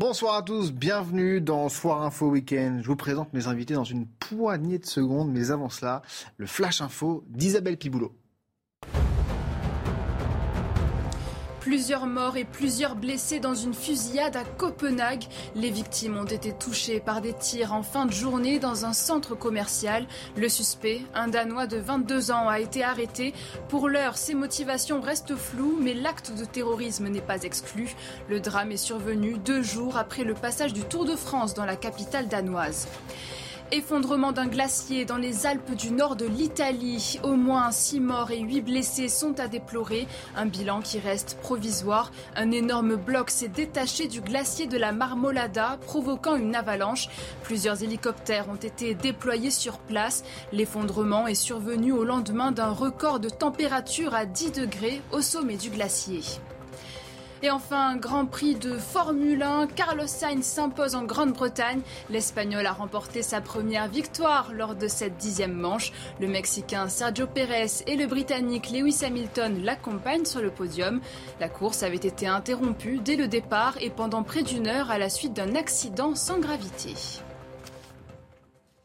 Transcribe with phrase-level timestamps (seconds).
[0.00, 2.78] Bonsoir à tous, bienvenue dans Soir Info Week-end.
[2.80, 6.00] Je vous présente mes invités dans une poignée de secondes, mais avant cela,
[6.38, 8.14] le Flash Info d'Isabelle Piboulot.
[11.60, 15.24] Plusieurs morts et plusieurs blessés dans une fusillade à Copenhague.
[15.54, 19.34] Les victimes ont été touchées par des tirs en fin de journée dans un centre
[19.34, 20.06] commercial.
[20.36, 23.34] Le suspect, un Danois de 22 ans, a été arrêté.
[23.68, 27.94] Pour l'heure, ses motivations restent floues, mais l'acte de terrorisme n'est pas exclu.
[28.30, 31.76] Le drame est survenu deux jours après le passage du Tour de France dans la
[31.76, 32.88] capitale danoise.
[33.72, 37.20] Effondrement d'un glacier dans les Alpes du nord de l'Italie.
[37.22, 40.08] Au moins 6 morts et 8 blessés sont à déplorer.
[40.36, 42.10] Un bilan qui reste provisoire.
[42.34, 47.08] Un énorme bloc s'est détaché du glacier de la Marmolada, provoquant une avalanche.
[47.44, 50.24] Plusieurs hélicoptères ont été déployés sur place.
[50.52, 55.70] L'effondrement est survenu au lendemain d'un record de température à 10 degrés au sommet du
[55.70, 56.22] glacier.
[57.42, 61.80] Et enfin, Grand Prix de Formule 1, Carlos Sainz s'impose en Grande-Bretagne.
[62.10, 65.90] L'Espagnol a remporté sa première victoire lors de cette dixième manche.
[66.20, 71.00] Le Mexicain Sergio Pérez et le Britannique Lewis Hamilton l'accompagnent sur le podium.
[71.40, 75.08] La course avait été interrompue dès le départ et pendant près d'une heure à la
[75.08, 76.94] suite d'un accident sans gravité.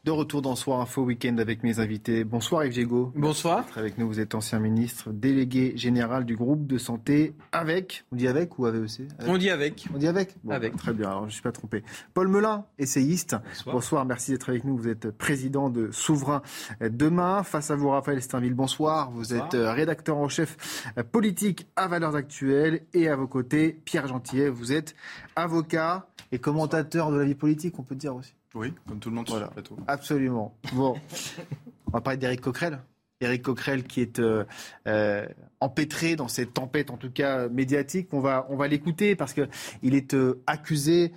[0.06, 2.22] De retour dans Soir Info Week-end avec mes invités.
[2.22, 3.12] Bonsoir Yves Gégaud.
[3.16, 3.64] Bonsoir.
[3.74, 8.04] Avec nous, vous êtes ancien ministre, délégué général du groupe de santé avec.
[8.12, 9.84] On dit avec ou AVEC avec On dit avec.
[9.92, 10.76] On dit avec Bon, avec.
[10.76, 11.82] Très bien, alors je ne suis pas trompé.
[12.14, 13.34] Paul Melun, essayiste.
[13.34, 13.74] Bonsoir.
[13.74, 14.04] bonsoir.
[14.04, 14.76] merci d'être avec nous.
[14.76, 16.40] Vous êtes président de Souverain
[16.80, 17.42] Demain.
[17.42, 19.10] Face à vous, Raphaël Steinville, bonsoir.
[19.10, 19.46] Vous bonsoir.
[19.48, 22.82] êtes euh, rédacteur en chef euh, politique à Valeurs Actuelles.
[22.94, 24.94] Et à vos côtés, Pierre Gentillet, vous êtes
[25.34, 28.34] avocat et commentateur de la vie politique, on peut dire aussi.
[28.56, 29.46] Oui, comme tout le monde voilà.
[29.46, 29.76] sur le plateau.
[29.86, 30.56] Absolument.
[30.72, 30.98] Bon,
[31.86, 32.80] on va parler d'Éric Coquerel.
[33.20, 34.44] Éric Coquerel qui est euh,
[34.86, 35.26] euh,
[35.60, 38.08] empêtré dans cette tempête, en tout cas médiatique.
[38.12, 41.12] On va, on va l'écouter parce qu'il est euh, accusé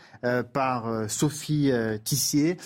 [0.54, 1.72] par Sophie
[2.04, 2.58] Tissier,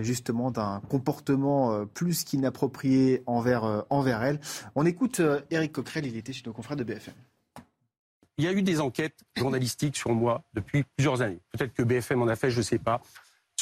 [0.00, 4.40] justement d'un comportement plus qu'inapproprié envers, envers elle.
[4.74, 5.20] On écoute
[5.50, 7.14] Éric Coquerel, il était chez nos confrères de BFM.
[8.36, 11.40] Il y a eu des enquêtes journalistiques sur moi depuis plusieurs années.
[11.52, 13.00] Peut-être que BFM en a fait, je ne sais pas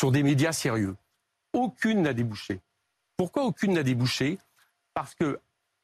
[0.02, 0.96] sur des médias sérieux.
[1.52, 2.58] Aucune n'a débouché.
[3.16, 4.38] Pourquoi aucune n'a débouché?
[4.94, 5.38] Parce que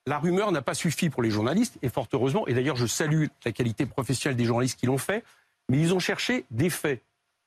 [0.09, 3.27] la rumeur n'a pas suffi pour les journalistes, et fort heureusement, et d'ailleurs je salue
[3.45, 5.23] la qualité professionnelle des journalistes qui l'ont fait,
[5.69, 7.01] mais ils ont cherché des faits.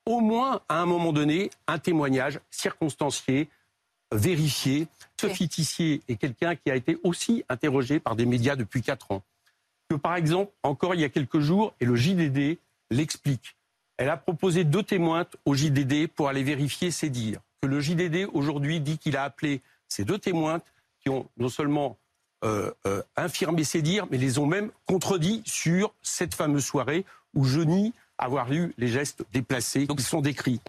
[0.06, 3.50] Au moins, à un moment donné, un témoignage circonstancié,
[4.10, 4.88] vérifié.
[5.20, 9.22] Sophie Tissier est quelqu'un qui a été aussi interrogé par des médias depuis quatre ans.
[9.90, 12.56] Que par exemple, encore il y a quelques jours, et le JDD
[12.90, 13.56] l'explique,
[14.02, 17.38] elle a proposé deux témoins au JDD pour aller vérifier ses dires.
[17.60, 20.60] Que le JDD aujourd'hui dit qu'il a appelé ces deux témoins
[20.98, 21.96] qui ont non seulement
[22.42, 27.04] euh, euh, infirmé ses dires, mais les ont même contredits sur cette fameuse soirée
[27.34, 30.60] où je nie avoir eu les gestes déplacés qui sont décrits.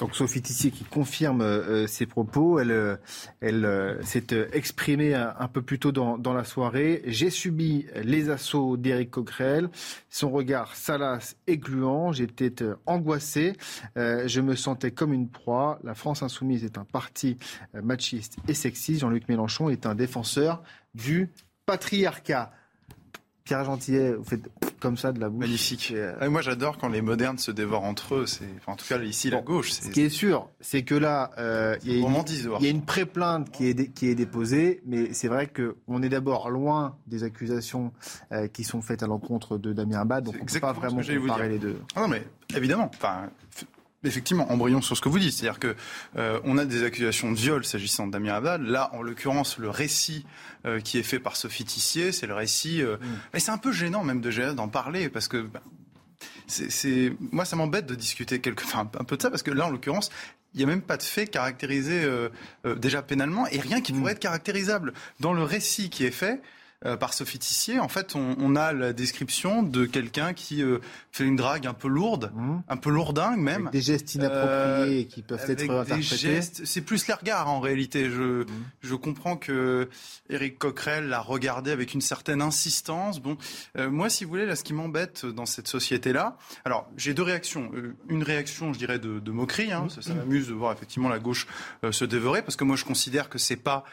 [0.00, 2.96] Donc Sophie Tissier qui confirme euh, ses propos, elle, euh,
[3.42, 7.02] elle euh, s'est exprimée un, peu plus tôt dans, dans la soirée.
[7.04, 9.68] J'ai subi les assauts d'Éric Coquerel,
[10.08, 12.50] son regard salace et gluant, j'étais
[12.86, 13.56] angoissé,
[13.96, 15.78] je me sentais comme une proie.
[15.84, 17.36] La France insoumise est un parti
[17.74, 19.00] machiste et sexiste.
[19.00, 20.62] Jean-Luc Mélenchon est un défenseur
[20.94, 21.30] du
[21.66, 22.52] patriarcat.
[23.50, 25.40] Pierre Gentillet, vous faites comme ça de la bouche.
[25.40, 25.92] Magnifique.
[25.92, 26.30] Euh...
[26.30, 28.26] moi, j'adore quand les modernes se dévorent entre eux.
[28.26, 29.72] C'est, enfin, en tout cas, ici, bon, la gauche.
[29.72, 33.92] Ce qui est sûr, c'est que là, euh, il y, a une pré-plainte qui est,
[33.92, 37.92] qui est déposée, mais c'est vrai qu'on est d'abord loin des accusations
[38.30, 41.02] euh, qui sont faites à l'encontre de Damien Abad, donc on ne peut pas vraiment
[41.02, 41.80] comparer les deux.
[41.96, 42.22] Ah non, mais
[42.54, 42.88] évidemment.
[42.94, 43.30] Enfin,
[44.02, 45.34] Effectivement, embrayons sur ce que vous dites.
[45.34, 45.76] C'est-à-dire que
[46.16, 48.62] euh, on a des accusations de viol s'agissant de Damien Abad.
[48.62, 50.24] Là, en l'occurrence, le récit
[50.64, 52.80] euh, qui est fait par Sophie Tissier, c'est le récit.
[52.82, 53.36] Euh, mm.
[53.36, 55.60] Et c'est un peu gênant même de d'en parler parce que bah,
[56.46, 59.66] c'est, moi, ça m'embête de discuter quelque, enfin, un peu de ça parce que là,
[59.66, 60.08] en l'occurrence,
[60.54, 62.30] il n'y a même pas de fait caractérisé euh,
[62.76, 64.94] déjà pénalement et rien qui pourrait être caractérisable.
[65.20, 66.40] Dans le récit qui est fait,
[66.86, 70.78] euh, par Sophie Tissier, en fait, on, a la description de quelqu'un qui euh,
[71.12, 72.56] fait une drague un peu lourde, mmh.
[72.68, 73.68] un peu lourdingue même.
[73.68, 76.40] Avec des gestes inappropriés qui peuvent être interprétés.
[76.40, 78.08] C'est plus les regards en réalité.
[78.08, 78.46] Je, mmh.
[78.80, 79.90] je comprends que
[80.30, 83.20] Éric Coquerel l'a regardé avec une certaine insistance.
[83.20, 83.36] Bon,
[83.76, 87.70] moi, si vous voulez, là, ce qui m'embête dans cette société-là, alors j'ai deux réactions.
[88.08, 89.70] une réaction, je dirais, de, de moquerie.
[89.70, 90.00] Hein, mmh.
[90.00, 91.46] Ça, m'amuse de voir effectivement la gauche
[91.90, 93.84] se dévorer, parce que moi, je considère que c'est pas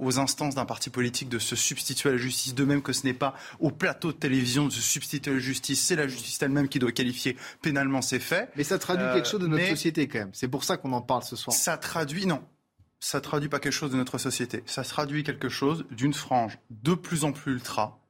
[0.00, 3.04] aux instances d'un parti politique de se substituer à la justice, de même que ce
[3.04, 6.38] n'est pas au plateau de télévision de se substituer à la justice, c'est la justice
[6.40, 8.50] elle-même qui doit qualifier pénalement ces faits.
[8.56, 10.30] Mais ça traduit quelque chose de notre société quand même.
[10.32, 11.56] C'est pour ça qu'on en parle ce soir.
[11.56, 12.42] Ça traduit, non.
[13.00, 14.62] Ça traduit pas quelque chose de notre société.
[14.66, 18.00] Ça traduit quelque chose d'une frange de plus en plus ultra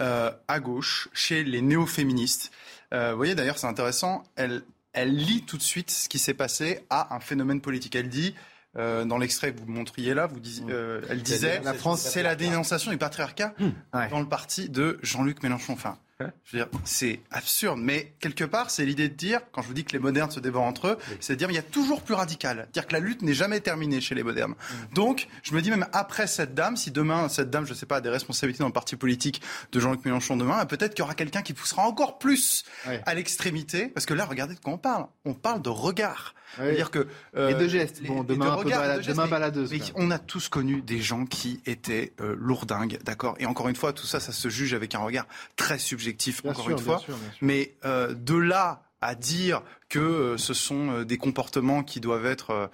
[0.00, 2.52] euh, à gauche chez les néo-féministes.
[2.94, 4.22] Euh, vous voyez d'ailleurs, c'est intéressant.
[4.36, 4.62] Elle,
[4.92, 7.96] elle lit tout de suite ce qui s'est passé à un phénomène politique.
[7.96, 8.34] Elle dit
[8.78, 10.70] euh, dans l'extrait que vous montriez là, vous disiez, mm.
[10.70, 14.08] euh, elle disait la France, c'est la dénonciation du patriarcat mm.
[14.10, 15.72] dans le parti de Jean-Luc Mélenchon.
[15.72, 19.68] Enfin, je veux dire, c'est absurde, mais quelque part, c'est l'idée de dire, quand je
[19.68, 21.62] vous dis que les modernes se dévorent entre eux, c'est de dire qu'il y a
[21.62, 24.52] toujours plus radical, dire que la lutte n'est jamais terminée chez les modernes.
[24.52, 24.94] Mm.
[24.94, 27.86] Donc, je me dis même après cette dame, si demain cette dame, je ne sais
[27.86, 31.04] pas, a des responsabilités dans le parti politique de Jean-Luc Mélenchon demain, peut-être qu'il y
[31.04, 32.64] aura quelqu'un qui poussera encore plus
[33.06, 35.06] à l'extrémité, parce que là, regardez de quoi on parle.
[35.24, 36.34] On parle de regard.
[36.58, 37.06] dire que
[37.36, 38.02] euh, et de gestes.
[38.02, 38.70] Bon, demain, un peu
[39.02, 39.72] demain baladeuse.
[39.94, 43.36] on a tous connu des gens qui étaient euh, lourdingues, d'accord?
[43.38, 45.26] Et encore une fois, tout ça, ça se juge avec un regard
[45.56, 46.07] très subjectif,
[46.44, 47.02] encore une fois.
[47.40, 52.26] Mais euh, de là à dire que euh, ce sont euh, des comportements qui doivent
[52.26, 52.70] être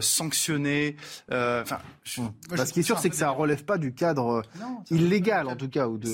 [0.00, 0.96] sanctionnés.
[1.30, 1.78] Enfin,
[2.50, 4.42] bah, ce qui est sûr, c'est que ça ne relève pas du cadre
[4.90, 6.06] illégal, en tout cas, ou de.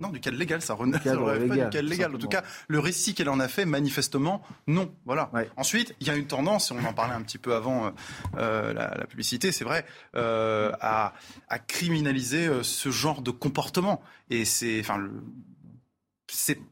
[0.00, 2.14] non, du cadre légal, ça, relève pas du cadre légal.
[2.14, 4.90] En tout cas, le récit qu'elle en a fait, manifestement, non.
[5.04, 5.30] Voilà.
[5.56, 7.92] Ensuite, il y a une tendance, et on en parlait un petit peu avant
[8.34, 9.84] la, publicité, c'est vrai,
[10.14, 11.12] à,
[11.48, 14.00] à, criminaliser ce genre de comportement.
[14.30, 15.10] Et c'est, enfin, le,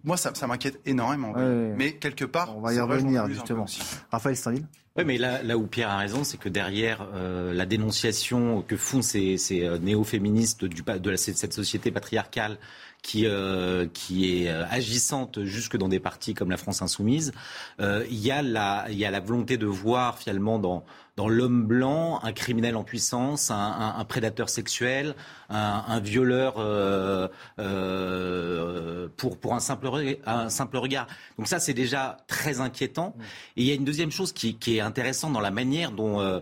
[0.04, 1.34] moi ça, m'inquiète énormément.
[1.76, 3.66] Mais quelque part, on va y revenir justement.
[4.10, 4.66] Raphaël Stanville.
[4.98, 8.76] Oui, mais là, là où Pierre a raison, c'est que derrière euh, la dénonciation que
[8.76, 12.58] font ces, ces euh, néo-féministes du, de cette société patriarcale
[13.00, 17.32] qui, euh, qui est agissante jusque dans des partis comme la France insoumise,
[17.78, 20.84] il y, a la, il y a la volonté de voir finalement dans
[21.18, 25.16] dans l'homme blanc, un criminel en puissance, un, prédateur sexuel,
[25.48, 27.28] un, violeur euh,
[27.58, 29.88] euh, pour, pour un, simple,
[30.26, 31.06] un simple regard.
[31.38, 33.14] Donc ça, c'est déjà très inquiétant.
[33.56, 36.40] Et il y a une deuxième chose qui, est intéressante dans la manière dont euh,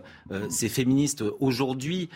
[0.49, 2.09] ces féministes aujourd'hui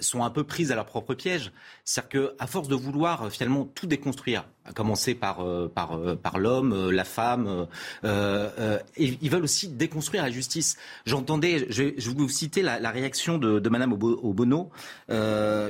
[0.00, 1.52] sont un peu prises à leur propre piège.
[1.84, 5.44] C'est-à-dire qu'à force de vouloir finalement tout déconstruire, à commencer par,
[5.74, 7.66] par, par l'homme, la femme,
[8.04, 10.76] ils veulent aussi déconstruire la justice.
[11.04, 14.70] J'entendais, je vais vous citer la, réaction de, de Madame Obono,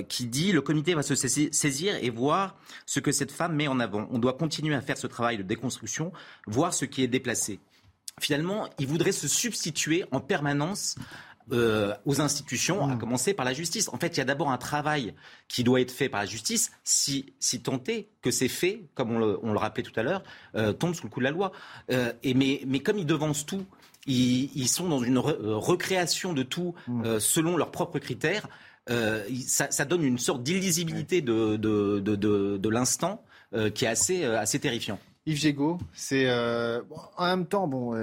[0.08, 2.56] qui dit le comité va se saisir et voir
[2.86, 4.08] ce que cette femme met en avant.
[4.10, 6.12] On doit continuer à faire ce travail de déconstruction,
[6.46, 7.60] voir ce qui est déplacé.
[8.20, 10.96] Finalement, il voudrait se substituer en permanence
[11.52, 12.98] euh, aux institutions, à mmh.
[12.98, 13.88] commencer par la justice.
[13.88, 15.14] En fait, il y a d'abord un travail
[15.48, 19.18] qui doit être fait par la justice, si, si tenté que ces faits, comme on
[19.52, 20.22] le, rappelait tout à l'heure,
[20.54, 21.52] euh, tombent sous le coup de la loi.
[21.88, 23.64] et mais, mais comme ils devancent tout,
[24.06, 28.48] ils, sont dans une euh, recréation de tout euh, selon leurs propres critères.
[28.88, 33.22] Euh, ça, donne une sorte d'illisibilité de, de, de, l'instant
[33.74, 34.98] qui est assez, assez terrifiant.
[35.26, 37.94] Yves Gégaud, c'est en même temps, bon,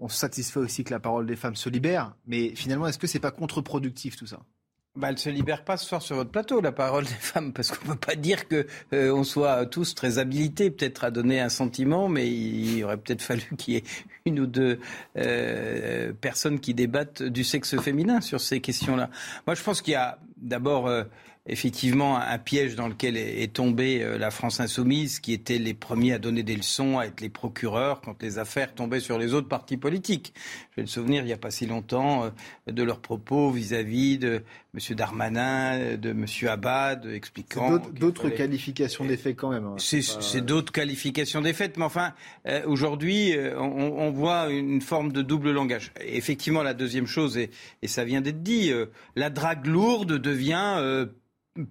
[0.00, 3.06] on se satisfait aussi que la parole des femmes se libère, mais finalement, est-ce que
[3.06, 4.40] c'est pas contre-productif tout ça?
[4.96, 7.70] Bah, elle se libère pas ce soir sur votre plateau, la parole des femmes, parce
[7.70, 12.08] qu'on peut pas dire que euh, soit tous très habilités, peut-être à donner un sentiment,
[12.08, 13.84] mais il aurait peut-être fallu qu'il y ait
[14.26, 14.80] une ou deux
[15.16, 19.10] euh, personnes qui débattent du sexe féminin sur ces questions-là.
[19.46, 21.04] Moi, je pense qu'il y a d'abord euh,
[21.46, 26.14] effectivement un piège dans lequel est tombée euh, la France insoumise, qui était les premiers
[26.14, 29.48] à donner des leçons, à être les procureurs quand les affaires tombaient sur les autres
[29.48, 30.32] partis politiques.
[30.70, 32.30] Je vais me souvenir, il n'y a pas si longtemps,
[32.66, 34.42] de leurs propos vis-à-vis de
[34.74, 34.96] M.
[34.96, 36.26] Darmanin, de M.
[36.48, 37.78] Abad, expliquant...
[37.78, 39.66] D'autres qualifications des faits quand même.
[39.66, 39.76] Hein.
[39.78, 42.12] C'est d'autres qualifications des faits, mais enfin,
[42.46, 45.92] euh, aujourd'hui, on, voit une forme de double langage.
[46.00, 47.50] Effectivement, la deuxième chose, et,
[47.82, 48.72] et ça vient d'être dit,
[49.16, 51.06] la drague lourde devient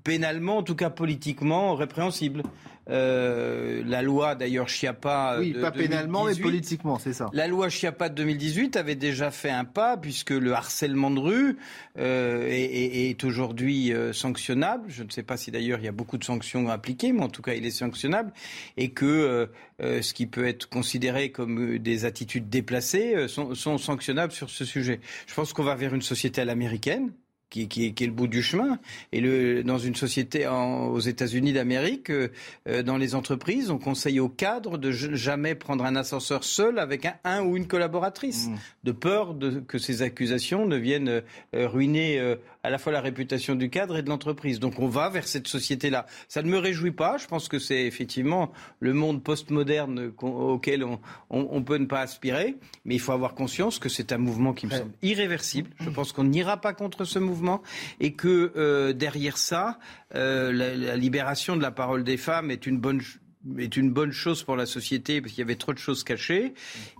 [0.03, 2.43] pénalement, en tout cas politiquement, répréhensible.
[2.89, 5.37] Euh, la loi d'ailleurs Chiappa.
[5.39, 7.29] Oui, pas pénalement, mais politiquement, c'est ça.
[7.33, 11.57] La loi Chiappa de 2018 avait déjà fait un pas, puisque le harcèlement de rue
[11.97, 14.85] euh, est, est, aujourd'hui euh, sanctionnable.
[14.89, 17.29] Je ne sais pas si d'ailleurs il y a beaucoup de sanctions appliquées, mais en
[17.29, 18.33] tout cas il est sanctionnable.
[18.77, 19.47] Et que
[19.81, 24.65] euh, ce qui peut être considéré comme des attitudes déplacées sont, sont sanctionnables sur ce
[24.65, 24.99] sujet.
[25.27, 27.11] Je pense qu'on va vers une société à l'américaine
[27.53, 28.79] qui, qui, est, qui, est, le bout du chemin.
[29.11, 32.29] Et le, dans une société en, aux États-Unis d'Amérique, euh,
[32.83, 37.13] dans les entreprises, on conseille aux cadres de jamais prendre un ascenseur seul avec un,
[37.23, 38.55] un ou une collaboratrice, mmh.
[38.85, 41.21] de peur de, que ces accusations ne viennent
[41.55, 44.59] euh, ruiner euh, à la fois la réputation du cadre et de l'entreprise.
[44.59, 46.05] Donc on va vers cette société-là.
[46.27, 47.17] Ça ne me réjouit pas.
[47.17, 51.99] Je pense que c'est effectivement le monde postmoderne auquel on, on, on, peut ne pas
[51.99, 52.55] aspirer,
[52.85, 55.69] mais il faut avoir conscience que c'est un mouvement qui me semble irréversible.
[55.79, 57.61] Je pense qu'on n'ira pas contre ce mouvement
[57.99, 59.79] et que euh, derrière ça,
[60.15, 63.01] euh, la, libération de la parole des femmes est une bonne
[63.57, 66.53] est une bonne chose pour la société parce qu'il y avait trop de choses cachées.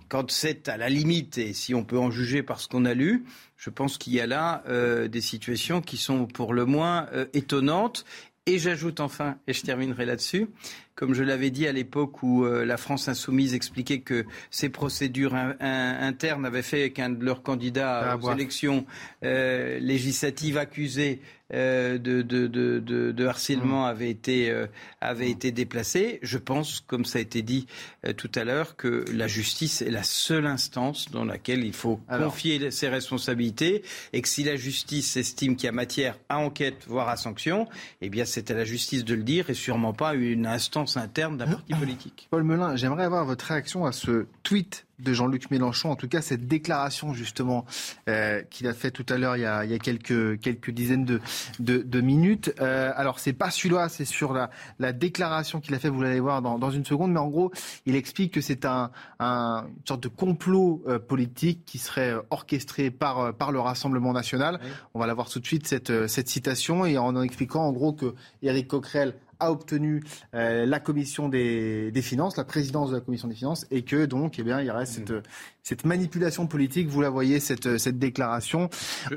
[0.08, 2.94] Quand c'est à la limite, et si on peut en juger par ce qu'on a
[2.94, 3.24] lu,
[3.56, 8.04] je pense qu'il y a là euh, des situations qui sont pour le moins étonnantes.
[8.46, 10.48] Et j'ajoute enfin, et je terminerai là-dessus,
[10.94, 15.34] comme je l'avais dit à l'époque où euh, la France insoumise expliquait que ces procédures
[15.34, 18.86] internes avaient fait qu'un de leurs candidats ah, aux élections
[19.24, 21.20] euh, législatives accusés
[21.52, 23.90] euh, de, de, de, de, harcèlement mmh.
[23.90, 24.66] avait été, euh,
[25.02, 26.18] avait été déplacé.
[26.22, 27.66] Je pense, comme ça a été dit
[28.06, 32.00] euh, tout à l'heure, que la justice est la seule instance dans laquelle il faut
[32.08, 33.82] confier ses responsabilités
[34.14, 37.68] et que si la justice estime qu'il y a matière à enquête, voire à sanction,
[38.00, 41.36] eh bien c'est à la justice de le dire et sûrement pas une instance interne
[41.36, 42.28] d'un parti politique.
[42.30, 46.22] Paul Melun, j'aimerais avoir votre réaction à ce tweet de Jean-Luc Mélenchon, en tout cas
[46.22, 47.64] cette déclaration justement
[48.08, 51.20] euh, qu'il a fait tout à l'heure il, y a quelques, quelques dizaines de,
[51.58, 52.54] de, minutes.
[52.60, 56.20] Euh, alors c'est pas celui-là, c'est sur la, la déclaration qu'il a fait, vous l'allez
[56.20, 57.50] voir dans, dans, une seconde, mais en gros
[57.86, 62.90] il explique que c'est un, un, une sorte de complot euh, politique qui serait orchestré
[62.90, 64.60] par, par le Rassemblement national.
[64.94, 67.72] On va la voir tout de suite cette, cette citation et en, en expliquant en
[67.72, 70.02] gros que Éric Coquerel a obtenu
[70.34, 74.38] euh, la commission des, finances, la présidence de la commission des finances, et que donc,
[74.38, 75.12] eh bien, il reste cette,
[75.62, 76.88] cette, manipulation politique.
[76.88, 78.68] Vous la voyez cette, cette déclaration.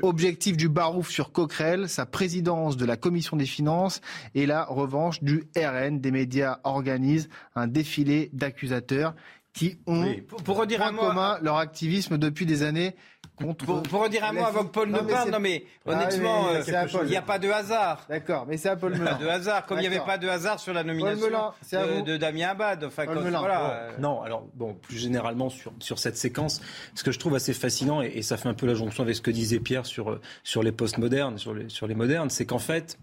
[0.02, 4.00] Objectif du Barouf sur Coquerel, sa présidence de la commission des finances
[4.34, 6.00] et la revanche du RN.
[6.00, 9.14] Des médias organisent un défilé d'accusateurs
[9.58, 10.04] qui ont
[10.44, 12.94] pour, redire en commun leur activisme depuis des années
[13.38, 16.62] pour, pour redire un mot avant que Paul ne parle, non mais ah honnêtement, euh,
[17.04, 18.04] il n'y a pas de hasard.
[18.08, 19.12] D'accord, mais c'est à Paul Melun.
[19.12, 22.16] Pas de hasard, comme il n'y avait pas de hasard sur la nomination de, de,
[22.16, 22.84] Damien Abad.
[22.84, 23.70] Enfin, voilà.
[23.70, 23.90] Euh.
[23.98, 26.60] Non, alors bon, plus généralement sur, sur cette séquence,
[26.94, 29.14] ce que je trouve assez fascinant, et, et, ça fait un peu la jonction avec
[29.14, 32.46] ce que disait Pierre sur, euh, sur les postmodernes, sur les, sur les modernes, c'est
[32.46, 32.98] qu'en fait,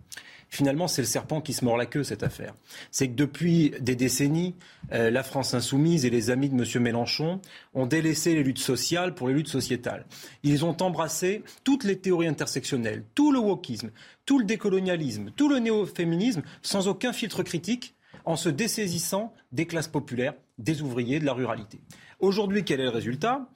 [0.55, 2.55] finalement, c'est le serpent qui se mord la queue, cette affaire.
[2.91, 4.55] C'est que depuis des décennies,
[4.93, 6.83] euh, la France insoumise et les amis de M.
[6.83, 7.41] Mélenchon
[7.73, 10.05] ont délaissé les luttes sociales pour les luttes sociétales.
[10.43, 13.91] Ils ont embrassé toutes les théories intersectionnelles, tout le wokisme,
[14.25, 17.95] tout le décolonialisme, tout le néo-féminisme, sans aucun filtre critique,
[18.25, 21.79] en se dessaisissant des classes populaires, des ouvriers, de la ruralité.
[22.25, 23.47] Aujourd'hui, quel est le résultat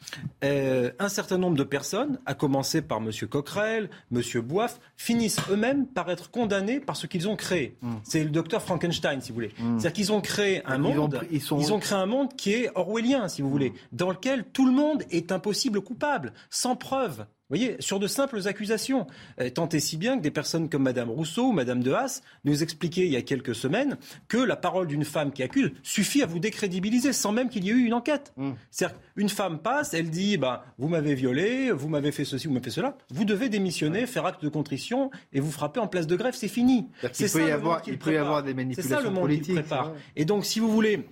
[0.43, 3.09] euh, Un certain nombre de personnes, à commencer par M.
[3.27, 4.21] Coquerel, M.
[4.41, 7.77] Boif, finissent eux-mêmes par être condamnés par ce qu'ils ont créé.
[7.81, 7.95] Hmm.
[8.03, 9.53] C'est le docteur Frankenstein, si vous voulez.
[9.57, 9.79] Hmm.
[9.79, 11.19] C'est-à-dire qu'ils ont créé un monde.
[11.31, 14.71] ils, ont créé un monde qui est orwellien, si vous voulez, dans lequel tout le
[14.71, 17.25] monde est impossible coupable, sans preuve.
[17.49, 19.07] Vous voyez, sur de simples accusations.
[19.41, 22.21] Euh, tant et si bien que des personnes comme Mme Rousseau ou Mme de Haas
[22.45, 26.21] nous expliquaient il y a quelques semaines que la parole d'une femme qui accuse suffit
[26.21, 28.33] à vous décrédibiliser sans même qu'il y ait eu une enquête.
[28.37, 28.51] Mmh.
[28.69, 32.53] C'est-à-dire une femme passe, elle dit bah, vous m'avez violé, vous m'avez fait ceci, vous
[32.53, 32.95] m'avez fait cela.
[33.09, 36.47] Vous devez démissionner, faire acte de contrition et vous frapper en place de grève, c'est
[36.47, 36.87] fini.
[37.13, 39.55] C'est ça, peut y avoir, il peut y avoir des manipulations ça, le monde politiques.
[39.55, 39.93] Prépare.
[40.15, 41.03] Et donc, si vous voulez,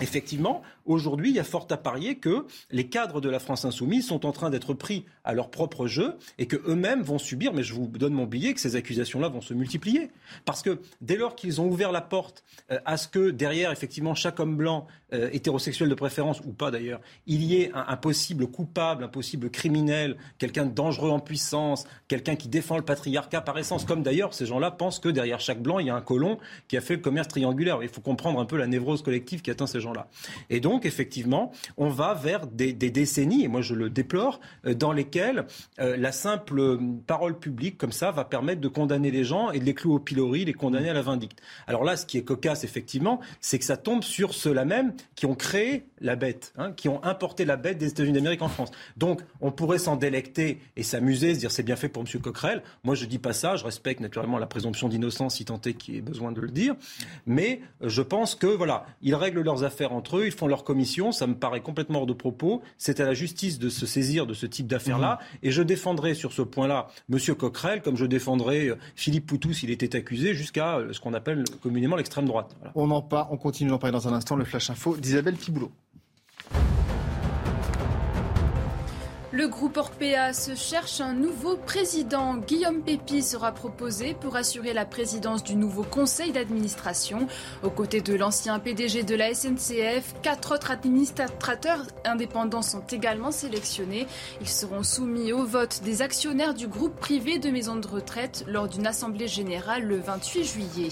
[0.00, 4.06] Effectivement, aujourd'hui, il y a fort à parier que les cadres de la France insoumise
[4.06, 7.62] sont en train d'être pris à leur propre jeu et que eux-mêmes vont subir, mais
[7.62, 10.10] je vous donne mon billet, que ces accusations-là vont se multiplier.
[10.44, 14.14] Parce que dès lors qu'ils ont ouvert la porte euh, à ce que derrière, effectivement,
[14.14, 18.46] chaque homme blanc, euh, hétérosexuel de préférence ou pas d'ailleurs, il y ait un, possible
[18.46, 23.58] coupable, un possible criminel, quelqu'un de dangereux en puissance, quelqu'un qui défend le patriarcat par
[23.58, 26.38] essence, comme d'ailleurs ces gens-là pensent que derrière chaque blanc, il y a un colon
[26.68, 27.80] qui a fait le commerce triangulaire.
[27.82, 30.08] Il faut comprendre un peu la névrose collective qui atteint ces gens-là.
[30.48, 34.92] Et donc, effectivement, on va vers des, décennies, et moi je le déplore, euh, dans
[34.92, 35.46] lesquelles
[35.80, 39.64] euh, la simple parole publique, comme ça, va permettre de condamner les gens et de
[39.64, 41.40] les clouer au pilori, les condamner à la vindicte.
[41.66, 45.26] Alors là, ce qui est cocasse, effectivement, c'est que ça tombe sur ceux-là même qui
[45.26, 48.70] ont créé la bête, hein, qui ont importé la bête des États-Unis d'Amérique en France.
[48.96, 52.20] Donc, on pourrait s'en délecter et s'amuser, se dire c'est bien fait pour M.
[52.20, 52.62] Coquerel.
[52.84, 53.56] Moi, je dis pas ça.
[53.56, 56.48] Je respecte naturellement la présomption d'innocence, si tant est qu'il y ait besoin de le
[56.48, 56.74] dire.
[57.26, 60.64] Mais euh, je pense que, voilà, ils règlent leurs affaires entre eux, ils font leur
[60.70, 61.10] commission.
[61.10, 62.62] Ça me paraît complètement hors de propos.
[62.78, 65.18] C'est à la justice de se saisir de ce type d'affaires-là.
[65.20, 65.46] Mmh.
[65.46, 67.18] Et je défendrai sur ce point-là M.
[67.34, 71.42] Coquerel, comme je défendrai euh, Philippe Poutou s'il était accusé, jusqu'à euh, ce qu'on appelle
[71.60, 72.54] communément l'extrême droite.
[72.76, 74.36] On en parle, on continue d'en parler dans un instant.
[74.36, 75.72] Le Flash Info d'Isabelle Piboulot.
[79.40, 82.36] Le groupe Orpea se cherche un nouveau président.
[82.36, 87.26] Guillaume Pépi sera proposé pour assurer la présidence du nouveau conseil d'administration.
[87.62, 94.06] Aux côtés de l'ancien PDG de la SNCF, quatre autres administrateurs indépendants sont également sélectionnés.
[94.42, 98.68] Ils seront soumis au vote des actionnaires du groupe privé de maisons de retraite lors
[98.68, 100.90] d'une assemblée générale le 28 juillet.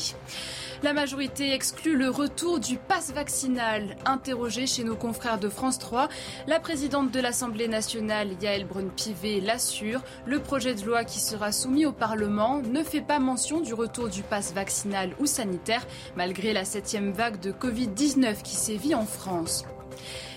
[0.84, 3.96] La majorité exclut le retour du pass vaccinal.
[4.06, 6.08] Interrogée chez nos confrères de France 3,
[6.46, 10.02] la présidente de l'Assemblée nationale, Yael Brun-Pivet, l'assure.
[10.24, 14.08] Le projet de loi qui sera soumis au Parlement ne fait pas mention du retour
[14.08, 15.84] du pass vaccinal ou sanitaire,
[16.16, 19.64] malgré la septième vague de Covid-19 qui sévit en France.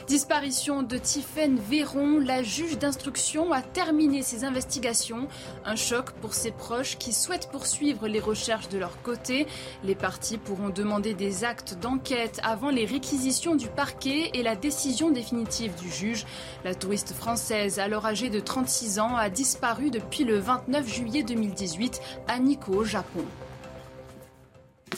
[0.07, 5.27] Disparition de Tiffaine Véron, la juge d'instruction a terminé ses investigations.
[5.63, 9.47] Un choc pour ses proches qui souhaitent poursuivre les recherches de leur côté.
[9.83, 15.11] Les partis pourront demander des actes d'enquête avant les réquisitions du parquet et la décision
[15.11, 16.25] définitive du juge.
[16.65, 22.01] La touriste française, alors âgée de 36 ans, a disparu depuis le 29 juillet 2018
[22.27, 23.23] à Nikko, au Japon.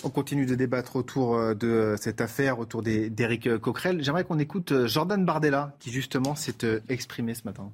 [0.04, 4.04] On continue de débattre autour euh, de cette affaire, autour d'Éric Coquerel.
[4.04, 7.72] J'aimerais qu'on écoute euh, Jordan Bardella, qui justement s'est euh, exprimé ce matin.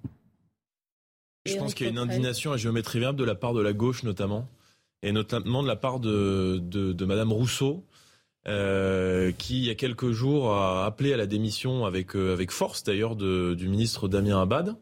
[1.45, 3.73] Je pense qu'il y a une indignation à géométrie variable de la part de la
[3.73, 4.47] gauche notamment,
[5.01, 7.85] et notamment de la part de, de, Madame Rousseau,
[8.45, 13.15] qui il y a quelques jours a appelé à la démission avec, avec force d'ailleurs
[13.15, 14.75] du ministre Damien Abad.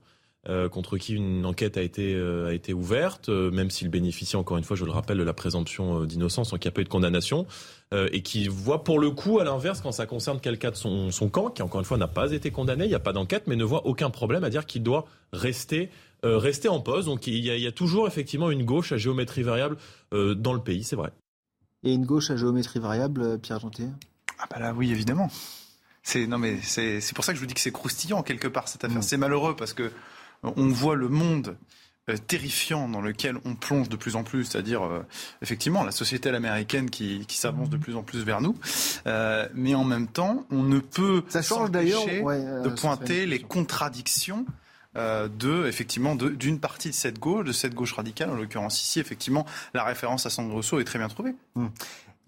[0.50, 4.38] Euh, contre qui une enquête a été, euh, a été ouverte, euh, même s'il bénéficie,
[4.38, 6.82] encore une fois, je le rappelle, de la présomption d'innocence, donc il n'y a pas
[6.82, 7.46] eu de condamnation,
[7.94, 11.30] et qui voit pour le coup, à l'inverse, quand ça concerne quelqu'un de son, son,
[11.30, 13.56] camp, qui encore une fois n'a pas été condamné, il n'y a pas d'enquête, mais
[13.56, 15.90] ne voit aucun problème à dire qu'il doit rester,
[16.22, 17.06] rester en pause.
[17.06, 19.78] Donc il y, a, il y, a, toujours effectivement une gauche à géométrie variable
[20.12, 21.12] dans le pays, c'est vrai.
[21.86, 23.88] Et une gauche à géométrie variable, Pierre Gentil?
[24.38, 25.30] Ah bah là oui, évidemment.
[26.04, 28.68] C'est non mais c'est pour ça que je vous dis que c'est croustillant quelque part
[28.68, 29.00] cette affaire.
[29.00, 29.02] Mm.
[29.02, 29.92] C'est malheureux parce que
[30.44, 31.58] on voit le monde
[32.10, 35.06] euh, terrifiant dans lequel on plonge de plus en plus, c'est-à-dire euh,
[35.42, 38.56] effectivement la société américaine qui, s'avance de plus en plus vers nous,
[39.08, 44.46] euh, mais en même temps, on ne peut ça change d'ailleurs de pointer les contradictions
[44.96, 49.46] de effectivement d'une partie de cette gauche, de cette gauche radicale, en l'occurrence ici, effectivement,
[49.74, 51.36] la référence à Sandro Rousseau est très bien trouvée.
[51.56, 51.70] Hum.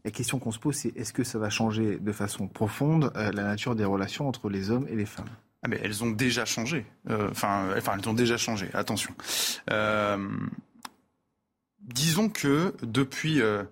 [0.03, 3.43] La question qu'on se pose, c'est est-ce que ça va changer de façon profonde la
[3.43, 5.29] nature des relations entre les hommes et les femmes?
[5.61, 6.85] Ah mais elles ont déjà changé.
[7.09, 8.69] Euh, enfin, enfin, elles ont déjà changé.
[8.73, 9.13] Attention.
[9.71, 10.29] Euh,
[11.81, 13.63] disons que depuis, euh,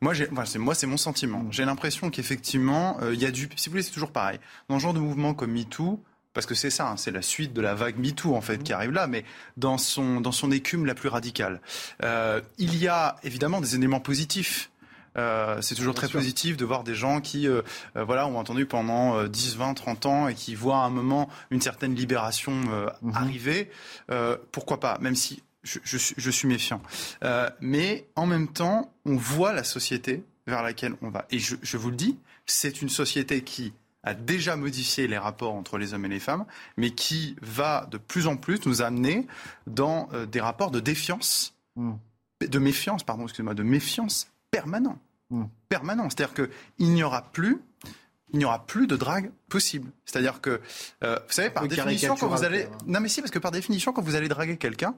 [0.00, 1.44] moi, enfin, c'est moi, c'est mon sentiment.
[1.50, 4.38] J'ai l'impression qu'effectivement, il y a du, si vous voulez, c'est toujours pareil.
[4.68, 6.00] Dans ce genre de mouvement comme MeToo,
[6.32, 8.72] parce que c'est ça, hein, c'est la suite de la vague MeToo en fait qui
[8.72, 9.24] arrive là, mais
[9.56, 11.60] dans son dans son écume la plus radicale.
[12.58, 14.71] il y a évidemment des éléments positifs.
[15.18, 17.62] Euh, c'est toujours très positif de voir des gens qui euh,
[17.96, 21.28] euh, voilà, ont entendu pendant 10, 20, 30 ans et qui voient à un moment
[21.50, 23.12] une certaine libération mhm.
[23.14, 23.70] arriver.
[24.50, 26.82] pourquoi pas, même si je, je suis méfiant.
[27.60, 31.26] mais en même temps, on voit la société vers laquelle on va.
[31.30, 33.72] Et je, je vous le dis, c'est une société qui
[34.02, 36.44] a déjà modifié les rapports entre les hommes et les femmes,
[36.76, 39.26] mais qui va de plus en plus nous amener
[39.68, 41.98] dans des rapports de défiance, mhm.
[42.40, 44.98] de méfiance, pardon, excusez-moi, de méfiance permanent.
[45.30, 45.46] Hmm.
[45.68, 46.08] Permanent.
[46.08, 47.60] C'est-à-dire qu'il n'y aura plus
[48.32, 49.90] il n'y aura plus de drague possible.
[50.06, 50.60] C'est-à-dire que,
[51.04, 52.66] euh, vous savez, par définition, quand vous allez...
[52.86, 54.94] Non mais si, parce que par définition, quand vous allez draguer quelqu'un,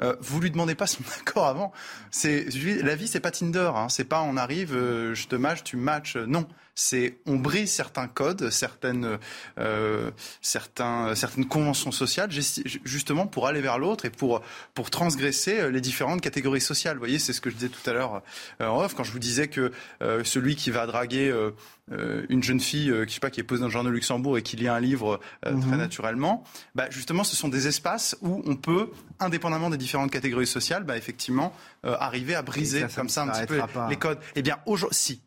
[0.00, 1.72] euh, vous lui demandez pas son accord avant.
[2.10, 2.46] C'est
[2.82, 3.72] la vie, c'est pas Tinder.
[3.74, 3.88] Hein.
[3.88, 6.16] C'est pas on arrive, euh, je te match, tu matches.
[6.16, 6.46] Non,
[6.78, 9.18] c'est on brise certains codes, certaines,
[9.58, 14.42] euh, certains, certaines conventions sociales, justement pour aller vers l'autre et pour
[14.74, 16.94] pour transgresser euh, les différentes catégories sociales.
[16.94, 18.22] Vous voyez, c'est ce que je disais tout à l'heure
[18.60, 19.72] euh, en off quand je vous disais que
[20.22, 21.34] celui qui va draguer
[22.28, 24.38] une jeune fille, qui, je sais pas, qui est posée dans le journal de Luxembourg
[24.38, 25.76] et qui lit un livre très mhm.
[25.76, 30.84] naturellement, bah, justement, ce sont des espaces où on peut, indépendamment des différentes catégories sociales,
[30.84, 34.18] bah, effectivement, arriver à briser comme ça un petit peu les codes.
[34.36, 35.22] Eh bien, aujourd'hui, si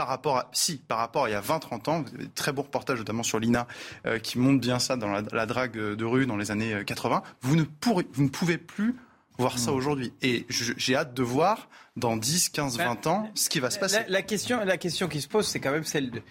[0.00, 2.30] par rapport à, si, par rapport à il y a 20-30 ans, vous avez de
[2.34, 3.66] très beaux reportages, notamment sur l'INA,
[4.06, 7.28] euh, qui montrent bien ça dans la, drague de rue dans les années 80, euh,
[7.42, 8.96] vous ne, pourrez, vous ne pouvez plus
[9.40, 9.76] voir ça hmm.
[9.76, 10.12] aujourd'hui.
[10.22, 14.00] Et j'ai hâte de voir dans 10, 15, 20 ans ce qui va se passer.
[14.08, 16.22] La, question, la question qui se pose, c'est quand même celle de.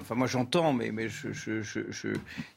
[0.00, 2.08] Enfin, moi j'entends, mais, mais je, je, je,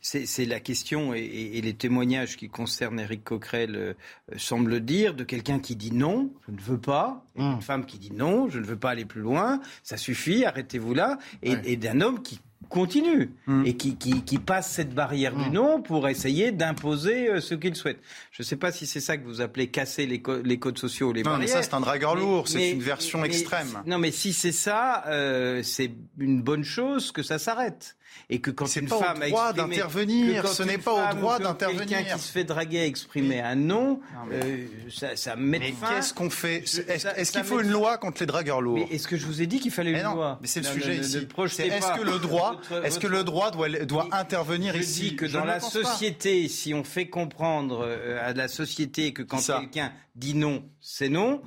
[0.01, 3.93] c'est la question et, les témoignages qui concernent Eric Coquerel euh,
[4.37, 7.61] semblent dire de quelqu'un qui dit non, je ne veux pas, une hmm.
[7.61, 11.17] femme qui dit non, je ne veux pas aller plus loin, ça suffit, arrêtez-vous là,
[11.43, 12.39] et, et d'un homme qui
[12.71, 13.65] continue hmm.
[13.65, 15.53] et qui, qui, passe cette barrière du hmm.
[15.53, 17.99] non pour essayer d'imposer euh, ce qu'il souhaite.
[18.31, 21.09] Je ne sais pas si c'est ça que vous appelez casser les, les codes sociaux
[21.09, 21.47] ou les non, barrières.
[21.47, 23.83] mais ça c'est un dragueur lourd, c'est une version extrême.
[23.85, 27.97] Non mais si c'est ça, euh, c'est une bonne chose que ça s'arrête.
[28.29, 31.85] Et que quand une pas femme au droit d'intervenir, ce n'est pas au droit d'intervenir.
[31.85, 33.99] Quelqu'un qui se fait draguer a exprimé un non,
[34.31, 35.95] euh, ça, ça met mais fin.
[35.95, 39.17] qu'est-ce qu'on fait Est-ce qu'il faut une loi contre les dragueurs lourds Mais est-ce que
[39.17, 41.17] je vous ai dit qu'il fallait une non, loi Mais c'est le sujet ici.
[41.17, 45.25] Est-ce que le droit, est-ce que le droit doit, doit intervenir je ici dis que
[45.25, 50.35] dans la société, si on fait comprendre euh, à la société que quand quelqu'un dit
[50.35, 51.41] non, c'est non.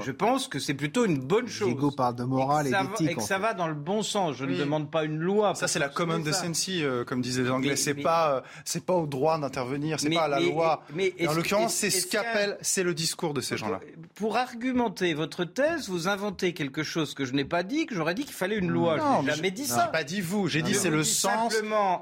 [0.00, 1.70] je pense que c'est plutôt une bonne chose.
[1.70, 3.10] Hugo parle de morale et, d'éthique.
[3.10, 4.36] Et que ça va dans le bon sens.
[4.36, 5.54] Je ne demande pas une loi.
[5.56, 7.76] Ça, c'est la common decency, euh, comme disaient les Anglais.
[7.76, 9.98] C'est pas, euh, c'est pas au droit d'intervenir.
[9.98, 10.84] C'est pas à la loi.
[10.94, 13.80] Mais, en l'occurrence, c'est ce qu'appelle, c'est le discours de ces gens-là.
[14.14, 18.14] Pour argumenter votre thèse, vous inventez quelque chose que je n'ai pas dit, que j'aurais
[18.14, 18.96] dit qu'il fallait une loi.
[18.96, 19.88] Non, j'ai jamais dit ça.
[19.88, 20.46] pas dit vous.
[20.46, 21.54] J'ai dit c'est le sens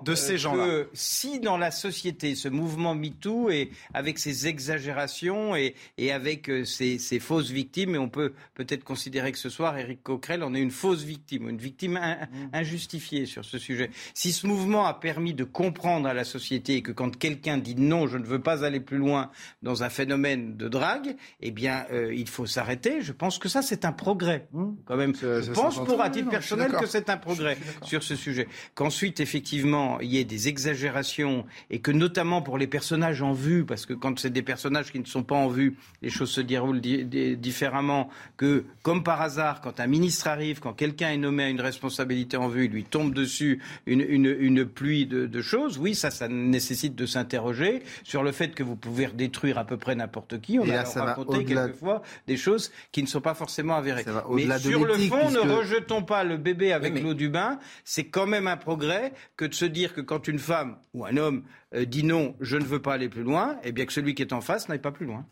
[0.04, 0.84] de ces gens-là.
[0.92, 6.64] Si dans la société, ce mouvement MeToo et avec ses exagérations et, et avec euh,
[6.64, 10.60] ces, fausses victimes, et on peut peut-être considérer que ce soir, Éric Coquerel en est
[10.60, 12.48] une fausse victime, une victime mm.
[12.52, 13.90] injustifiée sur ce sujet.
[14.14, 18.06] Si ce mouvement a permis de comprendre à la société que quand quelqu'un dit non,
[18.06, 19.30] je ne veux pas aller plus loin
[19.62, 23.00] dans un phénomène de drague, eh bien, euh, il faut s'arrêter.
[23.00, 24.48] Je pense que ça, c'est un progrès.
[24.52, 24.70] Mm.
[24.84, 28.48] Quand même, je pense pour à titre personnel que c'est un progrès sur ce sujet.
[28.74, 33.64] Qu'ensuite, effectivement, il y ait des exagérations et que notamment pour les personnages en vue,
[33.64, 36.40] parce que quand c'est des personnages qui ne sont pas en vue, les choses se
[36.40, 41.48] déroulent différemment que, comme par hasard, quand un ministre arrive, quand quelqu'un est nommé à
[41.48, 45.78] une responsabilité en vue, il lui tombe dessus une, une, une pluie de, de, choses.
[45.78, 49.76] Oui, ça, ça nécessite de s'interroger sur le fait que vous pouvez détruire à peu
[49.76, 50.58] près n'importe qui.
[50.58, 54.04] On a raconté quelquefois des choses qui ne sont pas forcément avérées.
[54.30, 57.58] Mais sur le fond, ne rejetons pas le bébé avec l'eau du bain.
[57.84, 61.16] C'est quand même un progrès que de se dire que quand une femme ou un
[61.16, 64.14] homme euh, dit non, je ne veux pas aller plus loin, eh bien que celui
[64.14, 65.26] qui est en face n'aille pas plus loin.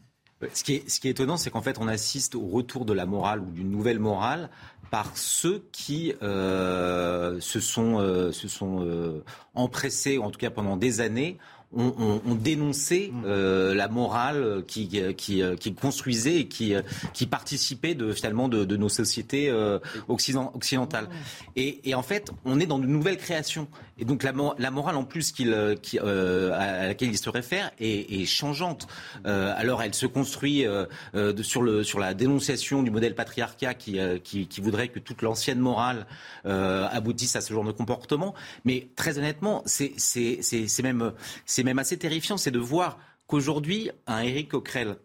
[0.54, 3.50] Ce qui est, étonnant, c'est qu'en fait, on assiste au retour de la morale ou
[3.50, 4.48] d'une nouvelle morale
[4.90, 9.22] par ceux qui euh, se sont, euh, euh,
[9.54, 11.38] empressés, en tout cas pendant des années,
[11.72, 13.22] ont, ont, dénoncé mm.
[13.26, 16.74] euh, la morale qui, qui, qui, construisait et qui,
[17.14, 19.78] qui participait de, finalement de, de nos sociétés euh,
[20.08, 21.08] occidentales.
[21.54, 23.68] Et, et, en fait, on est dans de nouvelles créations.
[23.98, 28.24] Et donc la, la morale en plus euh, à laquelle il se réfère est, est
[28.24, 28.88] changeante.
[29.24, 30.64] Alors elle se construit
[31.12, 35.20] de, sur, le, sur la dénonciation du modèle patriarcat qui, qui, qui voudrait que toute
[35.20, 36.06] l'ancienne morale
[36.44, 38.34] aboutisse à ce genre de comportement.
[38.64, 41.12] Mais très honnêtement, c'est même...
[41.60, 44.96] C'est même assez terrifiant, c'est de voir qu'aujourd'hui, un Éric Coquerel,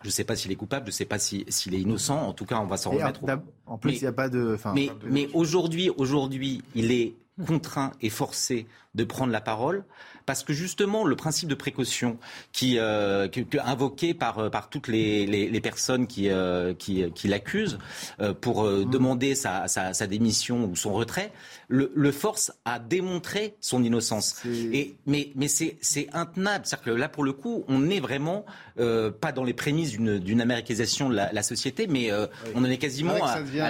[0.00, 2.16] je ne sais pas s'il est coupable, je ne sais pas s'il est innocent.
[2.16, 3.20] En tout cas, on va s'en remettre.
[3.66, 4.56] En plus, il n'y a pas de.
[4.74, 7.12] mais, mais aujourd'hui, aujourd'hui, il est
[7.46, 9.84] contraint et forcé de prendre la parole
[10.28, 12.18] parce que justement le principe de précaution
[12.52, 13.28] qui, euh,
[13.64, 17.78] invoqué par euh, par toutes les, les, personnes qui euh, qui, qui l'accusent
[18.20, 18.90] euh, pour mmh.
[18.90, 21.32] demander sa, sa, sa, démission ou son retrait
[21.68, 26.98] le, le, force à démontrer son innocence et mais mais c'est c'est intenable c'est-à-dire que
[26.98, 28.44] là pour le coup on n'est vraiment
[28.76, 32.10] pas dans les prémices d'une d'une américanisation de la, la, société mais
[32.54, 33.66] on en est quasiment à, ça devient,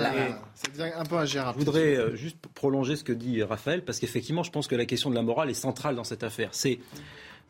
[0.54, 1.58] ça devient un peu ingérable.
[1.58, 5.08] Je voudrais juste prolonger ce que dit Raphaël parce qu'effectivement je pense que la question
[5.08, 6.78] de la morale est centrale dans cette affaire c'est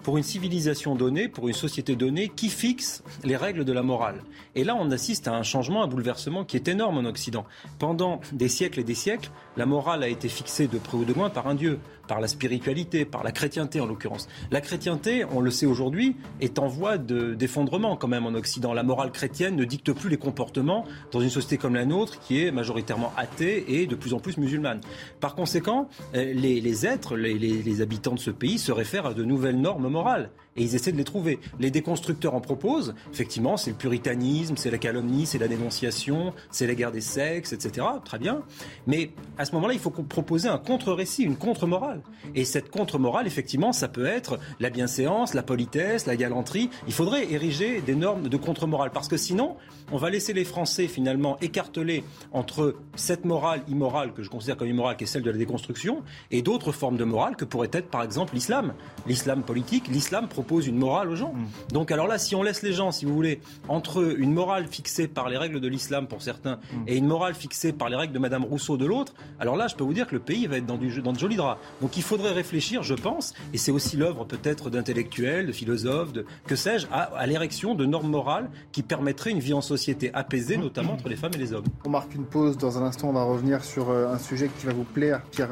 [0.02, 4.22] pour une civilisation donnée, pour une société donnée, qui fixe les règles de la morale.
[4.54, 7.44] Et là, on assiste à un changement, un bouleversement qui est énorme en Occident.
[7.78, 11.12] Pendant des siècles et des siècles, la morale a été fixée de près ou de
[11.12, 14.28] loin par un Dieu par la spiritualité, par la chrétienté en l'occurrence.
[14.50, 18.72] La chrétienté, on le sait aujourd'hui, est en voie d'effondrement quand même en Occident.
[18.72, 22.42] La morale chrétienne ne dicte plus les comportements dans une société comme la nôtre qui
[22.42, 24.80] est majoritairement athée et de plus en plus musulmane.
[25.20, 29.60] Par conséquent, euh, les, êtres, les habitants de ce pays se réfèrent à de nouvelles
[29.60, 31.38] normes morales et ils essaient de les trouver.
[31.60, 36.66] Les déconstructeurs en proposent, effectivement, c'est le puritanisme, c'est la calomnie, c'est la dénonciation, c'est
[36.66, 37.86] la guerre des sexes, etc.
[38.04, 38.42] Très bien.
[38.86, 42.02] Mais à ce moment-là, il faut proposer un contre-récit, une contre-morale.
[42.34, 46.70] Et cette contre-morale, effectivement, ça peut être la bienséance, la politesse, la galanterie.
[46.86, 49.56] Il faudrait ériger des normes de contre-morale parce que sinon,
[49.90, 54.68] on va laisser les Français finalement écartelés entre cette morale immorale que je considère comme
[54.68, 57.88] immorale, qui est celle de la déconstruction, et d'autres formes de morale que pourrait être
[57.88, 58.74] par exemple l'islam.
[59.06, 61.32] L'islam politique, l'islam pose une morale aux gens.
[61.32, 61.72] Mm.
[61.72, 65.06] Donc alors là, si on laisse les gens, si vous voulez, entre une morale fixée
[65.06, 66.88] par les règles de l'islam pour certains mm.
[66.88, 69.76] et une morale fixée par les règles de Madame Rousseau de l'autre, alors là, je
[69.76, 71.60] peux vous dire que le pays va être dans, du, dans de jolis draps.
[71.80, 76.24] Donc il faudrait réfléchir, je pense, et c'est aussi l'œuvre peut-être d'intellectuels, de philosophes, de
[76.46, 80.62] que sais-je, à, l'érection de normes morales qui permettraient une vie en société apaisée, mm.
[80.62, 81.66] notamment entre les femmes et les hommes.
[81.84, 82.56] On marque une pause.
[82.56, 85.50] Dans un instant, on va revenir sur euh, un sujet qui va vous plaire, Pierre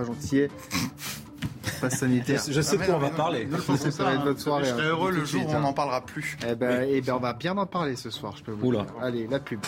[1.91, 2.43] Sanitaire.
[2.49, 3.49] Je, sais quoi on va parler.
[3.51, 4.65] Je, ça va votre soirée.
[4.65, 4.89] Je serai hein.
[4.89, 6.37] heureux le jour où on n'en parlera plus.
[6.47, 8.87] Eh ben, eh ben, on va bien en parler ce soir, je peux vous dire.
[9.01, 9.61] Allez, la pub.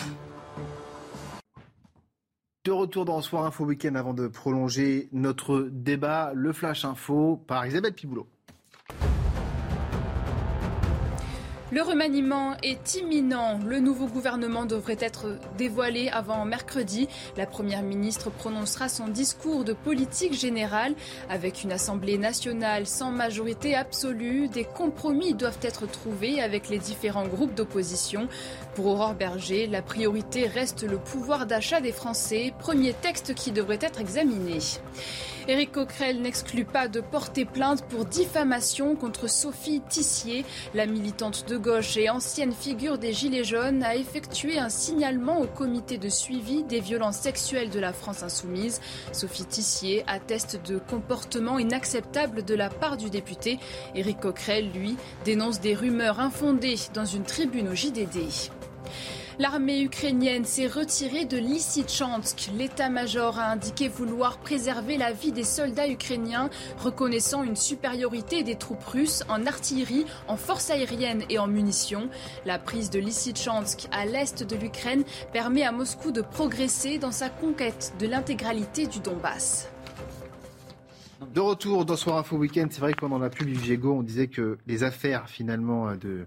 [2.65, 7.65] De retour dans Soir Info Week-end avant de prolonger notre débat, le Flash Info par
[7.65, 8.27] Isabelle Piboulot.
[11.71, 13.59] Le remaniement est imminent.
[13.63, 17.07] Le nouveau gouvernement devrait être dévoilé avant mercredi.
[17.37, 20.95] La Première ministre prononcera son discours de politique générale.
[21.29, 27.27] Avec une Assemblée nationale sans majorité absolue, des compromis doivent être trouvés avec les différents
[27.27, 28.27] groupes d'opposition.
[28.79, 33.77] Pour Aurore Berger, la priorité reste le pouvoir d'achat des Français, premier texte qui devrait
[33.81, 34.59] être examiné.
[35.49, 40.45] Éric Coquerel n'exclut pas de porter plainte pour diffamation contre Sophie Tissier.
[40.73, 45.45] La militante de gauche et ancienne figure des Gilets jaunes a effectué un signalement au
[45.47, 48.79] comité de suivi des violences sexuelles de la France insoumise.
[49.11, 53.59] Sophie Tissier atteste de comportements inacceptables de la part du député.
[53.93, 58.49] Éric Coquerel, lui, dénonce des rumeurs infondées dans une tribune au JDD.
[59.39, 62.51] L'armée ukrainienne s'est retirée de Lysychansk.
[62.57, 68.83] L'état-major a indiqué vouloir préserver la vie des soldats ukrainiens, reconnaissant une supériorité des troupes
[68.83, 72.09] russes en artillerie, en force aérienne et en munitions.
[72.45, 77.29] La prise de Lysychansk à l'est de l'Ukraine permet à Moscou de progresser dans sa
[77.29, 79.69] conquête de l'intégralité du Donbass.
[81.33, 84.03] De retour dans Soir Info Week-end, c'est vrai que pendant la pub du Viego, on
[84.03, 86.25] disait que les affaires finalement de,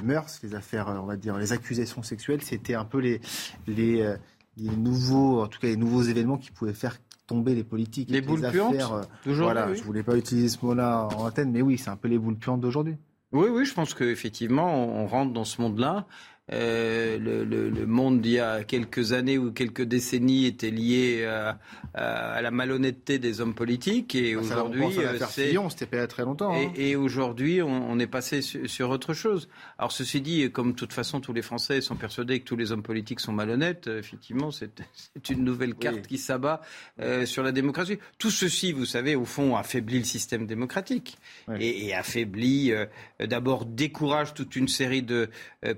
[0.00, 3.20] mœurs, les affaires, on va dire, les accusations sexuelles, c'était un peu les,
[3.66, 4.16] les, euh,
[4.56, 8.10] les, nouveaux, en tout cas les nouveaux événements qui pouvaient faire tomber les politiques.
[8.10, 11.78] Les boules puantes euh, Voilà, je voulais pas utiliser ce mot-là en antenne, mais oui,
[11.78, 12.96] c'est un peu les boules puantes d'aujourd'hui.
[13.32, 16.06] Oui, oui, je pense qu'effectivement, on rentre dans ce monde-là.
[16.52, 21.24] Euh, le, le, le, monde d'il y a quelques années ou quelques décennies était lié
[21.24, 21.58] à,
[21.94, 24.84] à, la malhonnêteté des hommes politiques et bah, aujourd'hui
[25.30, 26.54] c'est c'était pas très longtemps.
[26.54, 26.72] Et, hein.
[26.76, 29.48] et aujourd'hui on, on, est passé sur, sur, autre chose.
[29.78, 32.72] Alors ceci dit, comme de toute façon tous les Français sont persuadés que tous les
[32.72, 34.82] hommes politiques sont malhonnêtes, effectivement c'est
[35.30, 36.60] une nouvelle carte qui s'abat
[37.00, 37.98] euh, sur la démocratie.
[38.18, 41.16] Tout ceci, vous savez, au fond affaiblit le système démocratique
[41.58, 42.84] et, et, affaiblit euh,
[43.26, 45.30] d'abord décourage toute une série de
[45.64, 45.72] euh,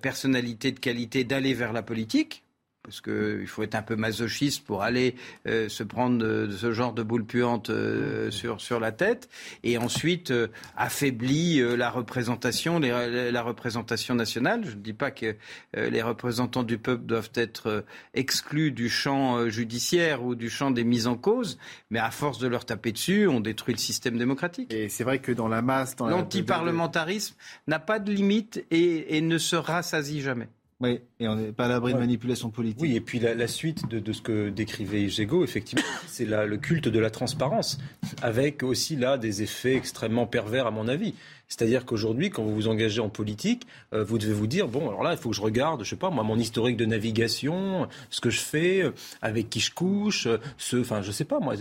[0.56, 2.45] de qualité d'aller vers la politique
[2.86, 5.16] parce qu'il faut être un peu masochiste pour aller
[5.48, 9.28] euh, se prendre de, ce genre de boule puante euh, sur, sur la tête,
[9.64, 10.46] et ensuite euh,
[10.76, 14.62] affaiblit la représentation, la représentation nationale.
[14.64, 15.34] Je ne dis pas que
[15.74, 21.06] les représentants du peuple doivent être exclus du champ judiciaire ou du champ des mises
[21.06, 21.58] en cause,
[21.90, 24.72] mais à force de leur taper dessus, on détruit le système démocratique.
[24.72, 25.96] Et c'est vrai que dans la masse...
[25.98, 27.34] L'antiparlementarisme
[27.66, 30.48] n'a pas de limite et, et ne se rassasie jamais.
[30.78, 32.80] Oui, et on n'est pas à l'abri de manipulation politique.
[32.80, 36.98] Oui, et puis la, suite de, ce que décrivait Gégo, effectivement, c'est le culte de
[36.98, 37.78] la transparence,
[38.22, 41.14] avec aussi là des effets extrêmement pervers à mon avis.
[41.48, 45.04] C'est-à-dire qu'aujourd'hui, quand vous vous engagez en politique, euh, vous devez vous dire bon, alors
[45.04, 48.20] là, il faut que je regarde, je sais pas, moi, mon historique de navigation, ce
[48.20, 48.90] que je fais, euh,
[49.22, 51.54] avec qui je couche, euh, ce, enfin, je sais pas, moi.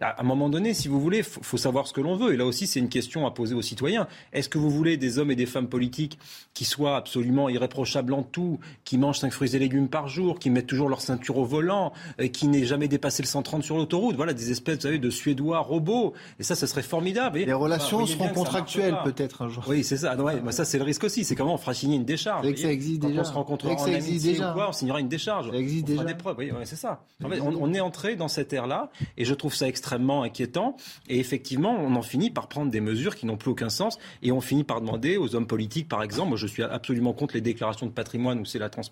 [0.00, 2.34] À un moment donné, si vous voulez, faut, faut savoir ce que l'on veut.
[2.34, 4.06] Et là aussi, c'est une question à poser aux citoyens.
[4.32, 6.18] Est-ce que vous voulez des hommes et des femmes politiques
[6.54, 10.48] qui soient absolument irréprochables en tout, qui mangent 5 fruits et légumes par jour, qui
[10.48, 11.92] mettent toujours leur ceinture au volant,
[12.32, 15.58] qui n'aient jamais dépassé le 130 sur l'autoroute Voilà, des espèces, vous savez, de Suédois
[15.60, 16.14] robots.
[16.38, 17.38] Et ça, ça serait formidable.
[17.38, 19.48] Les relations seront contractuelles, peut-être.
[19.66, 20.16] Oui, c'est ça.
[20.50, 21.24] ça, c'est le risque aussi.
[21.24, 22.46] C'est comment on fera signer une décharge.
[22.56, 23.20] ça existe déjà.
[23.20, 25.50] on se rencontrera en amitié ou quoi, on signera une décharge.
[25.50, 26.04] Ça existe on déjà.
[26.04, 26.36] des preuves.
[26.38, 27.04] Oui, c'est ça.
[27.22, 30.76] on, est entré dans cette ère-là et je trouve ça extrêmement inquiétant.
[31.08, 34.32] Et effectivement, on en finit par prendre des mesures qui n'ont plus aucun sens et
[34.32, 37.40] on finit par demander aux hommes politiques, par exemple, moi je suis absolument contre les
[37.40, 38.91] déclarations de patrimoine où c'est la transparence.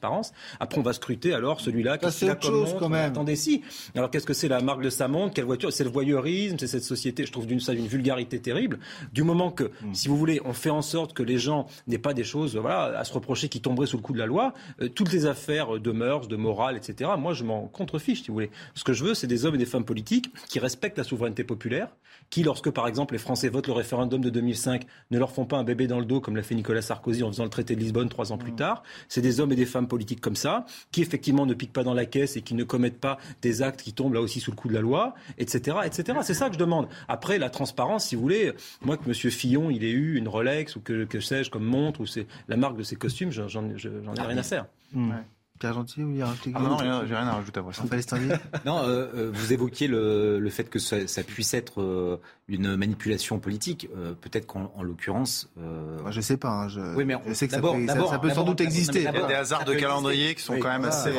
[0.59, 1.99] Après, on va scruter alors celui-là.
[1.99, 3.11] Qu'est-ce c'est autre chose quand même.
[3.11, 3.63] Attendez, si.
[3.95, 5.35] Alors qu'est-ce que c'est la marque de sa montre?
[5.35, 5.73] Quelle voiture?
[5.73, 7.27] C'est le voyeurisme, c'est cette société.
[7.27, 8.79] Je trouve d'une ça d'une vulgarité terrible.
[9.13, 9.95] Du moment que, hmm.
[9.95, 12.99] si vous voulez, on fait en sorte que les gens n'aient pas des choses voilà,
[12.99, 14.55] à se reprocher qui tomberaient sous le coup de la loi.
[14.81, 18.35] Euh, toutes les affaires de mœurs, de morale, etc., moi, je m'en contrefiche, si vous
[18.35, 18.51] voulez.
[18.75, 21.45] Ce que je veux, c'est des hommes et des femmes politiques qui respectent la souveraineté
[21.45, 21.89] populaire,
[22.31, 25.59] qui, lorsque, par exemple, les Français votent le référendum de 2005, ne leur font pas
[25.59, 27.81] un bébé dans le dos, comme l'a fait Nicolas Sarkozy en faisant le traité de
[27.81, 28.57] Lisbonne trois ans plus mmh.
[28.57, 28.83] tard?
[29.09, 31.95] C'est des hommes et des femmes politiques comme ça, qui, effectivement, ne piquent pas dans
[31.95, 34.57] la caisse et qui ne commettent pas des actes qui tombent là aussi sous le
[34.57, 36.19] coup de la loi, etc., etc.
[36.23, 36.89] C'est ça que je demande.
[37.09, 39.15] Après, la transparence, si vous voulez, moi, que M.
[39.15, 42.57] Fillon, il ait eu une Rolex ou que, que sais-je, comme montre, ou c'est la
[42.57, 44.67] marque de ses costumes, j'en ai rien à faire.
[44.93, 45.13] Mmh.
[45.61, 46.23] Pierre Gentil, vous
[46.55, 47.71] ah non, j'ai rien à rajouter à vous.
[48.65, 52.19] non, euh, euh, vous évoquiez le, le, fait que ça, ça puisse être euh,
[52.49, 53.87] une manipulation politique.
[53.95, 55.51] Euh, peut-être qu'en l'occurrence.
[55.59, 55.99] Euh...
[56.11, 56.49] je sais pas.
[56.49, 59.01] Hein, je, oui, mais je sais que ça peut, ça, ça peut sans doute exister.
[59.01, 61.13] Il y a des hasards de calendrier qui sont quand même assez.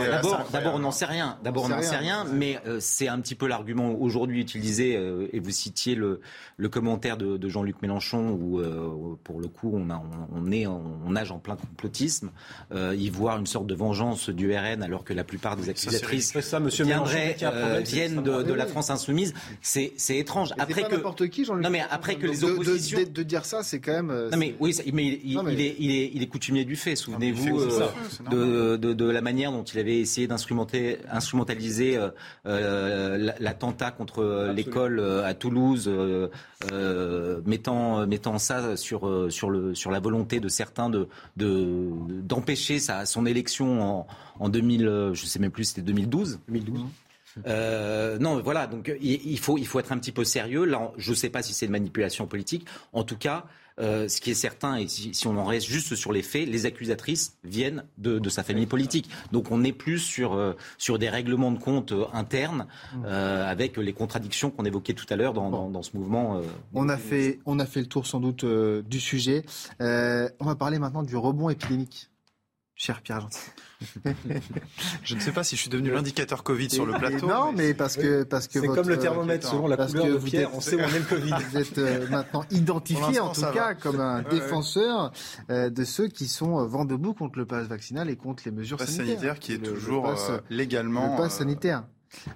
[0.51, 1.37] D'abord, on n'en sait rien.
[1.43, 2.25] D'abord, on n'en sait rien.
[2.25, 4.93] Mais c'est un petit peu l'argument aujourd'hui utilisé.
[5.31, 6.21] et vous citiez le,
[6.57, 8.59] le commentaire de, de Jean-Luc Mélenchon où,
[9.23, 10.01] pour le coup, on, a,
[10.33, 12.31] on, est, on nage en plein complotisme.
[12.73, 16.59] y voir une sorte de vengeance du RN, alors que la plupart des accusatrices ça,
[16.59, 19.33] monsieur viendraient, euh, viennent de, de, la France insoumise.
[19.61, 20.49] C'est étrange.
[20.57, 23.79] après que n'importe qui, non mais après que les oppositions de, de, dire ça, c'est
[23.79, 24.29] quand même.
[24.31, 26.95] Non mais oui, mais, il, il, est, il, est, il est coutumier du fait.
[26.95, 27.59] Souvenez-vous
[28.29, 31.99] de, de, de, la manière dont il avait essayé d'instrumentaliser
[32.45, 39.99] euh, l'attentat contre l'école à Toulouse, euh, mettant mettant ça sur sur le sur la
[39.99, 44.07] volonté de certains de d'empêcher sa son élection en,
[44.39, 46.39] en 2000, je sais même plus, c'était 2012.
[46.47, 46.85] 2012.
[47.47, 48.67] Euh, non, voilà.
[48.67, 50.65] Donc il, faut il faut être un petit peu sérieux.
[50.65, 52.65] Là, je ne sais pas si c'est une manipulation politique.
[52.93, 53.45] En tout cas,
[53.79, 56.65] euh, ce qui est certain, et si, on en reste juste sur les faits, les
[56.65, 59.09] accusatrices viennent de, sa famille politique.
[59.31, 63.05] Donc on n'est plus sur, euh, sur des règlements de compte internes mmh.
[63.05, 66.41] avec les contradictions qu'on évoquait tout à l'heure dans, dans, ce mouvement.
[66.73, 69.43] on, a fait, on a fait le tour sans doute du sujet.
[69.79, 72.09] on va parler maintenant du rebond épidémique,
[72.75, 73.39] cher Pierre Gentil.
[75.03, 77.27] je ne sais pas si je suis devenu l'indicateur Covid sur le plateau.
[77.27, 80.49] Non, mais, parce que parce que c'est comme le thermomètre selon la couleur de pierre,
[80.53, 81.33] on sait où on est le Covid.
[81.51, 85.11] Vous êtes euh, maintenant identifié en tout cas comme un défenseur
[85.49, 88.51] euh, de ceux qui sont euh, vent debout contre le pass vaccinal et contre les
[88.51, 89.39] mesures pass sanitaires.
[89.39, 90.13] qui est toujours
[90.49, 91.83] légalement le pass sanitaire.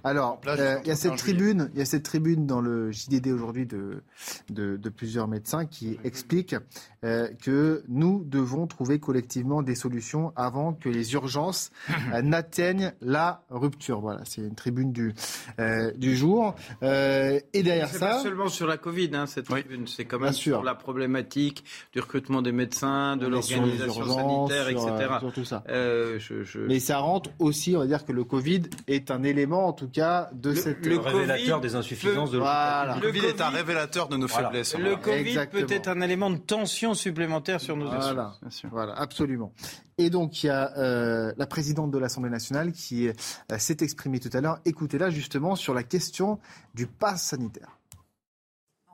[0.03, 3.27] Alors, euh, il y a cette tribune, il y a cette tribune dans le JDD
[3.27, 4.03] aujourd'hui de,
[4.49, 6.55] de, de, plusieurs médecins qui expliquent
[7.03, 11.71] euh, que nous devons trouver collectivement des solutions avant que les urgences
[12.13, 13.99] euh, n'atteignent la rupture.
[13.99, 15.13] Voilà, c'est une tribune du
[15.59, 16.55] euh, du jour.
[16.83, 20.33] Euh, et derrière ça, pas seulement sur la Covid, hein, cette tribune, c'est quand même
[20.33, 25.17] sur la problématique du recrutement des médecins, de l'organisation sanitaire, etc.
[25.19, 25.63] Sur tout ça.
[25.67, 26.59] Je, je...
[26.59, 29.89] Mais ça rentre aussi, on va dire que le Covid est un élément en tout
[29.89, 32.95] cas de cette le révélateur des insuffisances de voilà.
[32.95, 34.77] Le Covid est un révélateur de nos faiblesses.
[34.77, 38.33] Le Covid peut être un élément de tension supplémentaire sur nos voilà.
[38.71, 39.53] Voilà, absolument.
[39.97, 43.13] Et donc il y a euh, la présidente de l'Assemblée nationale qui euh,
[43.57, 44.59] s'est exprimée tout à l'heure.
[44.65, 46.39] Écoutez-la justement sur la question
[46.73, 47.77] du pass sanitaire.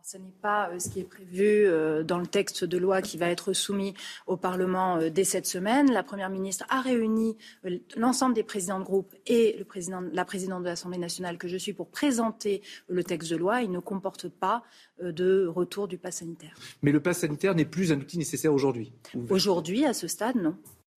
[0.03, 3.17] Ce n'est pas euh, ce qui est prévu euh, dans le texte de loi qui
[3.17, 3.93] va être soumis
[4.25, 5.91] au Parlement euh, dès cette semaine.
[5.91, 7.37] La Première ministre a réuni
[7.95, 11.57] l'ensemble des présidents de groupe et le président, la présidente de l'Assemblée nationale que je
[11.57, 13.61] suis pour présenter le texte de loi.
[13.61, 14.63] Il ne comporte pas
[15.01, 16.55] de retour du pass sanitaire.
[16.81, 18.93] Mais le pass sanitaire n'est plus un outil nécessaire aujourd'hui
[19.29, 20.55] Aujourd'hui, à ce stade, non.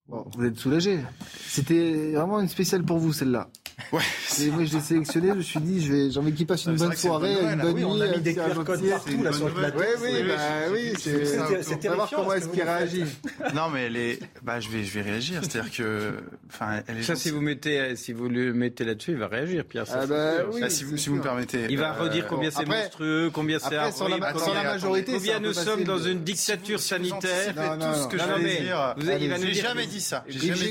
[0.09, 0.99] Vous êtes soulagé.
[1.47, 3.49] C'était vraiment une spéciale pour vous, celle-là.
[3.93, 4.03] Ouais.
[4.41, 6.95] Et moi, je l'ai sélectionné, je me suis dit, j'ai envie qu'il passe une bonne
[6.95, 7.85] soirée, une bonne nuit.
[7.85, 9.79] On a mis des QR codes partout, là, sur le plateau.
[9.79, 10.37] Oui, oui, bah,
[10.73, 13.05] oui, c'est, on va voir comment est-ce qu'il réagit.
[13.55, 15.41] Non, mais les, bah, je vais, je vais réagir.
[15.43, 16.13] C'est-à-dire que,
[16.49, 19.85] enfin, Ça, si vous mettez, si vous le mettez là-dessus, il va réagir, Pierre.
[19.93, 21.67] Ah, bah, oui, bah, si vous, si vous me permettez.
[21.69, 25.99] Il va redire combien c'est monstrueux, combien c'est Sans la majorité, combien nous sommes dans
[25.99, 27.55] une dictature sanitaire.
[27.55, 28.95] tout ce que je vais dire.
[29.41, 30.25] J'ai jamais dit ça.
[30.29, 30.71] J'ai jamais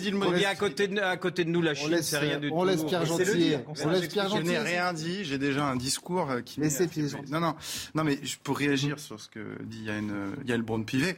[0.00, 0.32] dit le mot.
[0.32, 0.54] à
[1.16, 2.54] côté de nous la Chine, c'est rien du tout.
[2.54, 3.56] On laisse Pierre Gentil.
[3.84, 4.46] On laisse Pierre Gentil.
[4.46, 5.24] Je n'ai rien dit.
[5.24, 6.60] J'ai déjà un discours euh, qui.
[6.60, 7.54] Laissez Pierre Non, non,
[7.94, 11.16] non, mais pour réagir sur ce que dit Yann, Yael Braun-Pivet,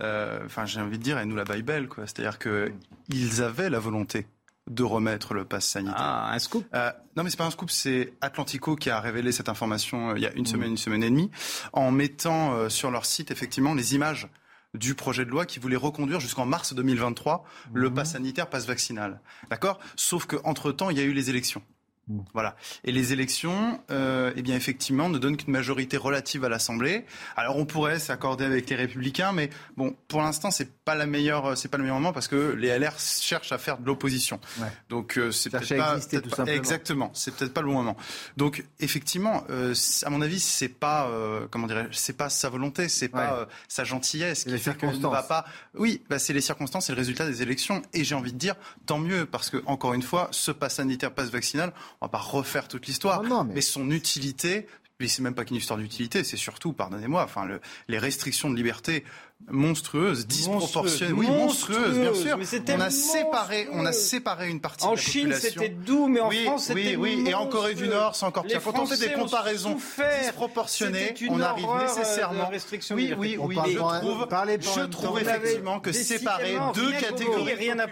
[0.00, 2.04] euh, enfin, j'ai envie de dire, elle nous la baille belle, quoi.
[2.06, 2.72] C'est-à-dire que
[3.08, 4.26] ils avaient la volonté
[4.68, 5.94] de remettre le pass sanitaire.
[5.96, 9.30] Ah, un scoop euh, Non, mais c'est pas un scoop, c'est Atlantico qui a révélé
[9.32, 10.46] cette information euh, il y a une mmh.
[10.46, 11.30] semaine, une semaine et demie,
[11.72, 14.28] en mettant euh, sur leur site effectivement les images
[14.76, 17.94] du projet de loi qui voulait reconduire jusqu'en mars 2023 le mhm.
[17.94, 19.20] pass sanitaire, pass vaccinal.
[19.50, 19.78] D'accord?
[19.96, 21.62] Sauf qu'entre-temps, il y a eu les élections.
[22.08, 22.20] Mmh.
[22.34, 22.56] Voilà.
[22.84, 27.04] Et les élections, euh, eh bien effectivement, ne donnent qu'une majorité relative à l'Assemblée.
[27.36, 31.58] Alors on pourrait s'accorder avec les Républicains, mais bon, pour l'instant, c'est pas la meilleure,
[31.58, 34.40] c'est pas le meilleur moment parce que les LR cherchent à faire de l'opposition.
[34.88, 37.96] Donc euh, c'est peut-être pas, peut exactement, c'est peut-être pas le bon moment.
[38.36, 42.88] Donc effectivement, euh, à mon avis, c'est pas euh, comment dirais, c'est pas sa volonté,
[42.88, 45.44] c'est pas euh, sa gentillesse qui fait qu'on ne va pas.
[45.74, 47.82] Oui, bah, c'est les circonstances, c'est le résultat des élections.
[47.92, 48.54] Et j'ai envie de dire,
[48.86, 52.18] tant mieux parce que encore une fois, ce pass sanitaire, pass vaccinal on va pas
[52.18, 53.60] refaire toute l'histoire, mais...
[53.60, 54.66] son utilité,
[55.00, 58.56] mais c'est même pas qu'une histoire d'utilité, c'est surtout, pardonnez-moi, enfin, le, les restrictions de
[58.56, 59.04] liberté
[59.48, 62.36] monstrueuse, disproportionnée, oui, monstrueuse, bien sûr.
[62.38, 66.08] Mais on a séparé, on a séparé une partie en de la Chine, c'était doux,
[66.08, 68.60] mais en France, c'était oui, oui, et en Corée du Nord, c'est encore pire.
[68.62, 69.76] Quand on fait des comparaisons
[70.22, 72.50] disproportionnées, on arrive nécessairement.
[72.90, 73.56] Oui, oui, oui.
[73.66, 74.26] Je trouve,
[74.60, 77.86] je trouve effectivement que séparer deux catégories, rien à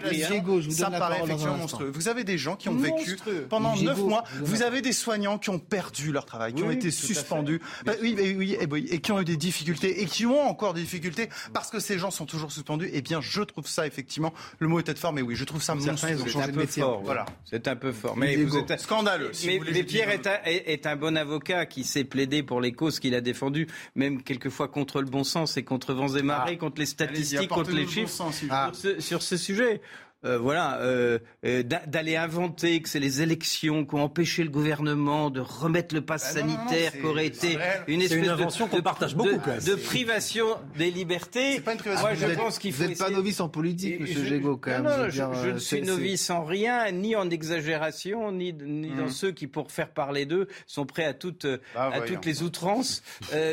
[0.69, 1.91] ça paraît effectivement monstrueux.
[1.93, 3.17] Vous avez des gens qui ont vécu
[3.49, 4.23] pendant neuf mois.
[4.41, 8.15] Vous avez des soignants qui ont perdu leur travail, qui ont été suspendus, bah oui,
[8.37, 11.79] oui, et qui ont eu des difficultés et qui ont encore des difficultés parce que
[11.79, 12.89] ces gens sont toujours suspendus.
[12.93, 15.61] Eh bien, je trouve ça effectivement, le mot est peut-être fort, mais oui, je trouve
[15.61, 16.17] ça monstrueux.
[16.27, 17.01] C'est un peu fort.
[17.03, 18.17] Voilà, c'est un peu fort.
[18.17, 19.31] Mais vous êtes scandaleux.
[19.45, 23.15] mais, Pierre est un, est un, bon avocat qui sait plaider pour les causes qu'il
[23.15, 26.59] a défendues, même quelquefois contre le bon sens et contre vents et marées, ah.
[26.59, 28.31] contre les statistiques, contre les chiffres, sur,
[28.73, 29.81] ce, sur ce sujet.
[30.25, 35.29] Euh, voilà, euh, euh, d'aller inventer que c'est les élections qui ont empêché le gouvernement
[35.29, 39.15] de remettre le pass bah sanitaire, qui aurait été une espèce une invention qu'on partage
[39.15, 40.47] beaucoup, de, privation
[40.77, 41.59] des libertés.
[41.59, 42.07] Pas une privation.
[42.07, 42.83] Moi, je pense qu'il faut.
[42.83, 44.83] Vous n'êtes pas novice en politique, Monsieur Gégaud, quand même.
[44.83, 49.09] Non, je, ne suis novice en rien, ni en exagération, ni, ni dans hmm.
[49.09, 51.45] ceux qui, pour faire parler d'eux, sont prêts à toutes,
[51.75, 53.03] bah, à toutes les outrances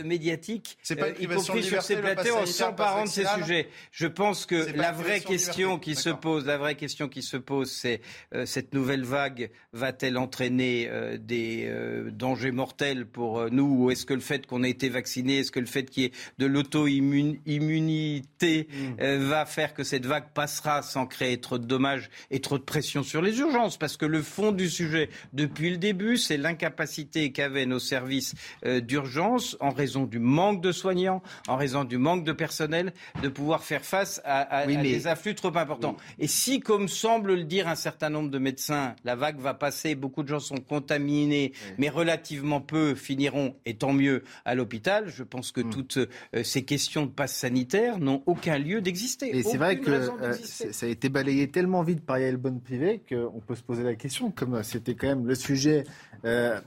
[0.05, 0.79] médiatiques,
[1.21, 3.69] y compris sur ces plateaux, en s'emparant de ces sujets.
[3.91, 7.69] Je pense que la vraie question qui se pose, la vraie question qui se pose,
[7.71, 8.01] c'est
[8.35, 14.07] euh, cette nouvelle vague va-t-elle entraîner euh, des euh, dangers mortels pour nous Ou est-ce
[14.07, 16.47] que le fait qu'on ait été vacciné, est-ce que le fait qu'il y ait de
[16.47, 19.17] l'auto-immunité mm.
[19.25, 23.03] va faire que cette vague passera sans créer trop de dommages et trop de pression
[23.03, 23.77] sur les urgences?
[23.77, 28.35] Parce que le fond du sujet, depuis le début, c'est l'incapacité qu'avaient nos services
[28.65, 32.93] d'urgence en raison du manque de soignants, en raison du manque de personnel,
[33.23, 35.97] de pouvoir faire face à, des afflux trop importants.
[36.19, 39.95] Et si comme semble le dire un certain nombre de médecins, la vague va passer,
[39.95, 45.23] beaucoup de gens sont contaminés, mais relativement peu finiront, et tant mieux, à l'hôpital, je
[45.23, 45.71] pense que hmm.
[45.71, 49.37] toutes euh, ces questions de passe sanitaire n'ont aucun lieu d'exister.
[49.37, 53.03] Et c'est vrai que euh, ça a été balayé tellement vite par Yael Bonne Privé
[53.09, 55.85] qu'on peut se poser la question, comme euh, c'était quand même le sujet.
[56.23, 56.63] Bah,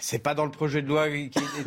[0.00, 1.06] c'est pas dans le projet de loi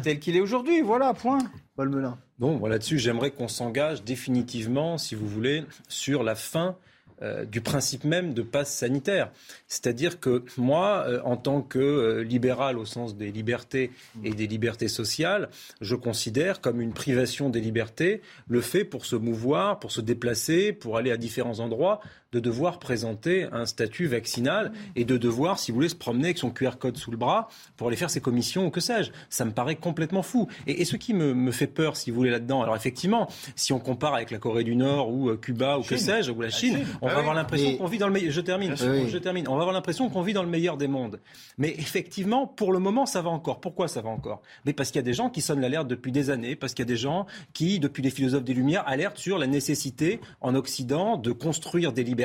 [0.04, 1.40] tel qu'il est aujourd'hui, voilà, point.
[1.76, 2.18] Paul Melun.
[2.40, 6.76] Bon, là-dessus, j'aimerais qu'on s'engage définitivement, si vous voulez, sur la fin
[7.24, 9.32] euh, du principe même de passe sanitaire.
[9.68, 13.92] C'est-à-dire que moi, euh, en tant que euh, libéral au sens des libertés
[14.24, 15.50] et des libertés sociales,
[15.82, 20.74] je considère comme une privation des libertés le fait pour se mouvoir, pour se déplacer,
[20.74, 22.02] pour aller à différents endroits,
[22.32, 26.38] de devoir présenter un statut vaccinal et de devoir, si vous voulez, se promener avec
[26.38, 29.12] son QR code sous le bras pour aller faire ses commissions ou que sais-je.
[29.30, 30.48] Ça me paraît complètement fou.
[30.66, 33.28] Et, ce qui me, fait peur, si vous voulez, là-dedans, alors effectivement,
[33.58, 36.40] si on compare avec la Corée du Nord ou euh, Cuba ou que sais-je, ou
[36.40, 38.32] la Chine, on va avoir l'impression qu'on vit dans le meilleur.
[38.32, 38.76] Je termine.
[38.78, 39.48] Je termine.
[39.50, 41.20] On va avoir l'impression qu'on vit dans le meilleur des mondes.
[41.58, 43.60] Mais effectivement, pour le moment, ça va encore.
[43.60, 44.42] Pourquoi ça va encore?
[44.66, 46.84] Mais parce qu'il y a des gens qui sonnent l'alerte depuis des années, parce qu'il
[46.84, 50.56] y a des gens qui, depuis les philosophes des Lumières, alertent sur la nécessité en
[50.56, 52.21] Occident de construire des libertés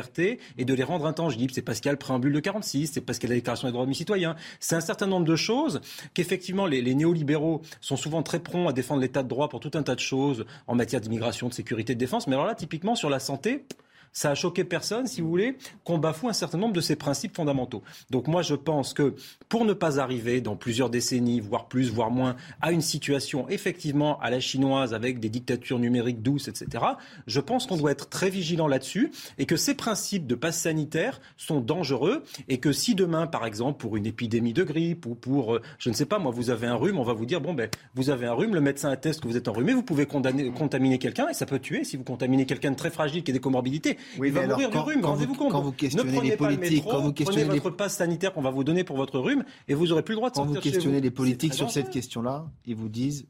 [0.59, 1.53] et de les rendre intangibles.
[1.53, 4.37] C'est le préambule de 46, c'est a la déclaration des droits de citoyens.
[4.61, 5.81] C'est un certain nombre de choses
[6.15, 9.71] qu'effectivement les, les néolibéraux sont souvent très prompts à défendre l'état de droit pour tout
[9.75, 12.27] un tas de choses en matière d'immigration, de sécurité, de défense.
[12.27, 13.65] Mais alors là, typiquement sur la santé,
[14.13, 17.37] ça a choqué personne, si vous voulez, qu'on bafoue un certain nombre de ces principes
[17.37, 17.83] fondamentaux.
[18.11, 19.15] Donc moi, je pense que
[19.49, 24.19] pour ne pas arriver dans plusieurs décennies, voire plus, voire moins, à une situation effectivement
[24.21, 26.85] à la chinoise avec des dictatures numériques douces, etc.,
[27.27, 31.21] je pense qu'on doit être très vigilant là-dessus et que ces principes de passe sanitaire
[31.37, 35.57] sont dangereux et que si demain, par exemple, pour une épidémie de grippe ou pour,
[35.57, 37.55] euh, je ne sais pas, moi, vous avez un rhume, on va vous dire, bon,
[37.55, 40.99] ben, vous avez un rhume, le médecin atteste que vous êtes enrhumé, vous pouvez contaminer
[40.99, 43.41] quelqu'un et ça peut tuer si vous contaminez quelqu'un de très fragile qui a des
[43.41, 43.96] comorbidités.
[44.19, 45.53] Oui, il va mourir du rhume, rendez-vous compte.
[45.53, 48.65] Quand vous questionnez les politiques, quand vous questionnez prenez votre passe sanitaire qu'on va vous
[48.65, 51.01] donner pour votre rhume et vous aurez plus le droit de sortir Quand vous questionnez
[51.01, 53.27] les politiques sur cette question-là, ils vous disent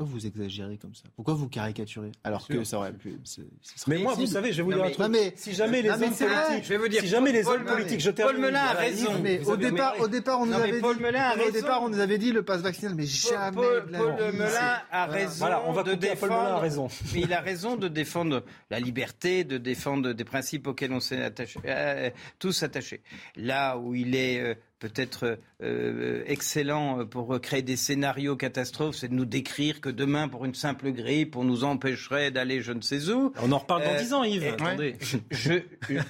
[0.00, 1.02] pourquoi vous exagérez comme ça?
[1.14, 2.12] Pourquoi vous caricaturez?
[2.24, 3.18] Alors que ça aurait pu.
[3.86, 5.32] Mais moi, vous savez, je vais vous dire un truc.
[5.36, 8.10] si jamais les hommes politiques, je vais vous dire, si jamais les hommes politiques, je
[8.10, 9.20] Paul Melun a raison.
[9.22, 10.86] Mais au départ, au départ, on nous avait dit.
[10.86, 13.54] Au départ, on nous avait dit le passe vaccinal, mais jamais.
[13.54, 15.34] Paul Melun a raison.
[15.38, 16.60] Voilà, on va de défendre.
[16.60, 16.88] raison.
[17.12, 21.30] Mais il a raison de défendre la liberté, de défendre des principes auxquels on s'est
[21.66, 23.02] euh, tous attachés.
[23.36, 29.14] Là où il est euh, peut-être euh, excellent pour créer des scénarios catastrophes, c'est de
[29.14, 33.10] nous décrire que demain, pour une simple grippe, on nous empêcherait d'aller je ne sais
[33.10, 33.32] où.
[33.40, 34.46] On en reparle dans euh, dix ans, Yves.
[34.46, 34.96] Attendez.
[35.30, 35.60] Je,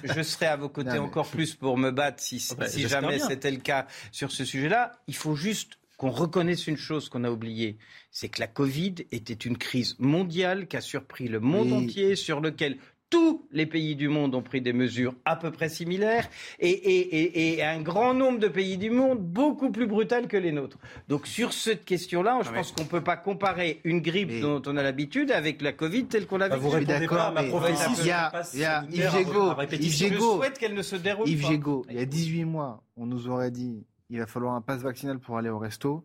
[0.03, 3.19] je, serai à vos côtés encore plus pour me battre si, ah bah, si jamais
[3.19, 4.93] c'était le cas sur ce sujet-là.
[5.07, 7.77] Il faut juste qu'on reconnaisse une chose qu'on a oubliée,
[8.09, 12.39] c'est que la Covid était une crise mondiale qui a surpris le monde entier, sur
[12.39, 12.79] lequel
[13.11, 16.27] tous les pays du monde ont pris des mesures à peu près similaires
[16.59, 20.77] et, un grand nombre de pays du monde beaucoup plus brutales que les nôtres.
[21.09, 24.61] Donc sur cette question-là, je ah pense qu'on ne peut pas comparer une grippe dont
[24.65, 26.67] on a l'habitude avec la Covid telle qu'on l'a bah, vécue.
[26.67, 27.83] Vous répondez pas à ma prophétie.
[27.99, 31.99] Il y a, Yves Gégaud, Je souhaite qu'elle ne se déroule Yves Gégaud, il y
[31.99, 35.49] a 18 mois, on nous aurait dit il va falloir un passe vaccinal pour aller
[35.49, 36.03] au resto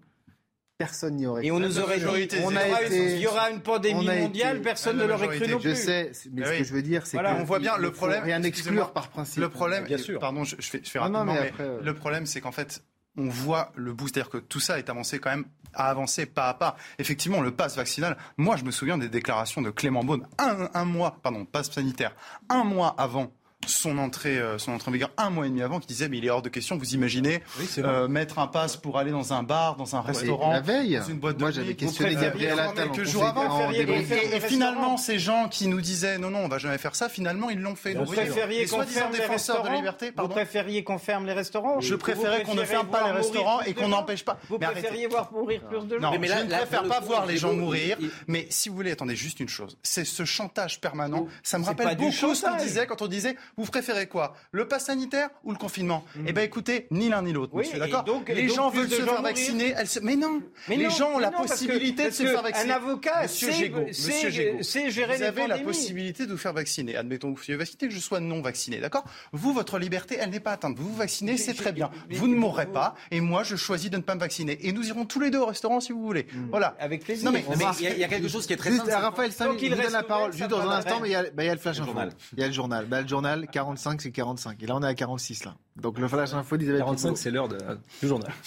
[0.79, 1.49] personne n'y aurait cru.
[1.49, 2.05] Et on nous aurait dit,
[2.43, 5.71] on a il y aura une pandémie mondiale, personne ne l'aurait cru non plus.
[5.71, 8.25] Je sais, mais ce que je veux dire, c'est voilà, on voit bien le problème.
[8.25, 9.41] Rien exclure par principe.
[9.41, 10.21] Le problème, bien sûr.
[10.21, 12.83] Pardon, je, fais, je fais ah rapidement, mais, euh, le problème, c'est qu'en fait,
[13.17, 14.15] on voit le boost.
[14.15, 16.77] C'est-à-dire que tout ça est avancé quand même à avancer pas à pas.
[16.99, 20.85] Effectivement, le pass vaccinal, moi je me souviens des déclarations de Clément Beaune, un, un
[20.85, 22.15] mois, pardon, passe sanitaire,
[22.49, 23.33] un mois avant
[23.67, 26.19] son entrée, euh, son entrée en vigueur un mois et demi avant, qui disait mais
[26.19, 26.77] il est hors de question.
[26.77, 27.43] Vous imaginez
[27.79, 30.99] euh, mettre un pass pour aller dans un bar, dans un restaurant, la veille.
[30.99, 33.71] dans une boîte de Moi, j'avais questionné Gabriel Attal quelques jours avant.
[33.71, 34.11] Et- débrief.
[34.11, 37.09] et, et finalement, ces gens qui nous disaient non, non, on va jamais faire ça,
[37.09, 37.95] finalement, ils l'ont fait.
[37.95, 40.35] Vous préfériez qu'on ferme les de restaurants la liberté, Vous pardon.
[40.35, 43.89] préfériez qu'on ferme les restaurants Je préférais qu'on ne ferme pas les restaurants et qu'on
[43.89, 44.39] n'empêche pas.
[44.49, 47.01] Vous préfériez voir mourir plus de gens Non, mais je là- ne là, préfère pas
[47.01, 47.97] voir les gens mourir.
[48.27, 49.77] Mais si vous voulez, attendez juste une chose.
[49.83, 51.27] C'est ce chantage permanent.
[51.43, 54.85] Ça me rappelle beaucoup ce qu'on disait quand on disait vous préférez quoi Le pass
[54.87, 56.05] sanitaire ou le confinement?
[56.27, 58.05] Eh bien écoutez, ni l'un ni l'autre, Oui, monsieur, d'accord?
[58.05, 59.75] donc- Les donc gens veulent se gens faire vacciner.
[59.79, 62.11] elles se- Mais non Mais Les non, gens ont la non, parce que- possibilité de
[62.11, 62.71] se faire vacciner.
[62.73, 66.53] Un avocat, Monsieur Gégaud, monsieur Gégaud, sait gérer vous avez la possibilité de vous faire
[66.53, 66.97] vacciner.
[66.97, 69.05] Admettons que vous soyez vacciné, que je sois non vacciné, d'accord?
[69.33, 70.77] Vous, votre liberté, elle n'est pas atteinte.
[70.79, 71.91] Vous vous vaccinez, c'est très bien.
[72.11, 74.59] Vous ne mourrez pas, et moi, je choisis de ne pas me vacciner.
[74.67, 76.27] Et nous irons tous les deux au restaurant si vous voulez.
[76.51, 76.77] Voilà.
[76.79, 77.25] Avec plaisir.
[77.25, 77.45] Non, mais-
[77.81, 80.33] il y, a- quelque chose qui est très c'est- Raphaël, je vous donne la parole
[80.33, 81.23] juste dans un instant, mais il y a,
[81.55, 81.87] le flash info.
[81.87, 82.11] journal.
[82.35, 82.85] Il y a le journal.
[82.87, 84.63] Bah, le journal, 45, c'est 45.
[84.63, 85.55] Et là, on est à 46, là.
[85.81, 87.17] Donc, le flash info d'Isabelle 45, Piboulot.
[87.17, 87.59] c'est l'heure de-
[88.01, 88.33] du journal.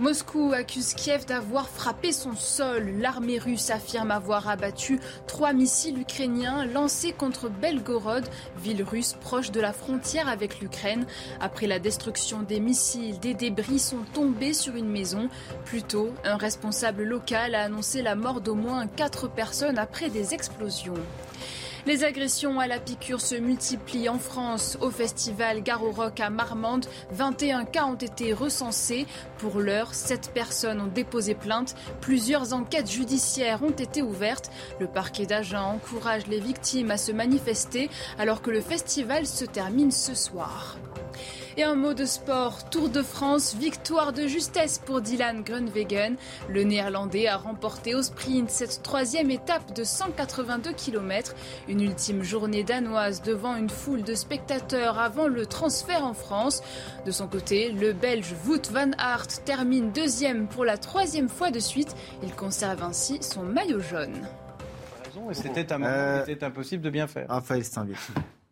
[0.00, 2.88] Moscou accuse Kiev d'avoir frappé son sol.
[3.00, 8.24] L'armée russe affirme avoir abattu trois missiles ukrainiens lancés contre Belgorod,
[8.62, 11.04] ville russe proche de la frontière avec l'Ukraine.
[11.40, 15.28] Après la destruction des missiles, des débris sont tombés sur une maison.
[15.64, 20.32] Plus tôt, un responsable local a annoncé la mort d'au moins quatre personnes après des
[20.32, 20.94] explosions.
[21.86, 24.76] Les agressions à la piqûre se multiplient en France.
[24.80, 29.06] Au festival Garo Rock à Marmande, 21 cas ont été recensés.
[29.38, 31.74] Pour l'heure, 7 personnes ont déposé plainte.
[32.00, 34.50] Plusieurs enquêtes judiciaires ont été ouvertes.
[34.80, 39.90] Le parquet d'Agen encourage les victimes à se manifester alors que le festival se termine
[39.90, 40.76] ce soir.
[41.58, 46.14] Et un mot de sport, Tour de France, victoire de justesse pour Dylan Groenewegen.
[46.48, 51.34] Le Néerlandais a remporté au sprint cette troisième étape de 182 km,
[51.66, 56.62] une ultime journée danoise devant une foule de spectateurs avant le transfert en France.
[57.04, 61.58] De son côté, le Belge Wout van Aert termine deuxième pour la troisième fois de
[61.58, 61.96] suite.
[62.22, 64.28] Il conserve ainsi son maillot jaune.
[65.04, 67.26] raison, et C'était Euh, impossible de bien faire.
[67.28, 67.96] Raphaël Steinville.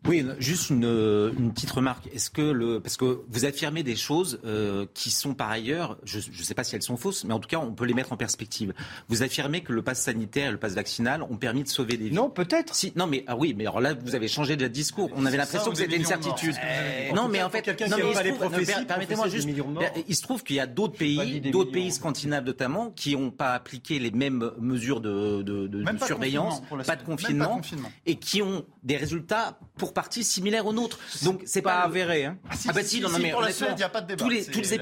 [0.08, 2.06] Oui, juste une, une petite remarque.
[2.14, 6.18] Est-ce que le parce que vous affirmez des choses euh, qui sont par ailleurs, je
[6.18, 8.12] ne sais pas si elles sont fausses, mais en tout cas on peut les mettre
[8.12, 8.72] en perspective.
[9.08, 12.08] Vous affirmez que le pass sanitaire et le pass vaccinal ont permis de sauver des
[12.10, 12.14] vies.
[12.14, 12.74] Non, peut-être.
[12.74, 15.10] Si, non, mais ah oui, mais alors là vous avez changé de discours.
[15.16, 16.54] On avait l'impression que c'était une certitude.
[17.14, 19.48] non, mais en fait, quelqu'un qui pas les prophéties, permettez-moi juste.
[19.66, 19.82] morts.
[20.08, 23.54] Il se trouve qu'il y a d'autres pays, d'autres pays scandinaves notamment, qui n'ont pas
[23.54, 27.60] appliqué les mêmes mesures de, de- de- surveillance, pas de confinement.
[28.04, 30.98] et qui ont des résultats pour partie similaires aux nôtres.
[31.22, 32.26] Donc c'est Pas pas, avéré.
[32.26, 32.36] Hein.
[32.68, 34.06] ah bah si, non, non, mais pour la honnêtement, Suède, il n'y a pas de
[34.08, 34.22] débat.
[34.22, 34.74] tous les, tous les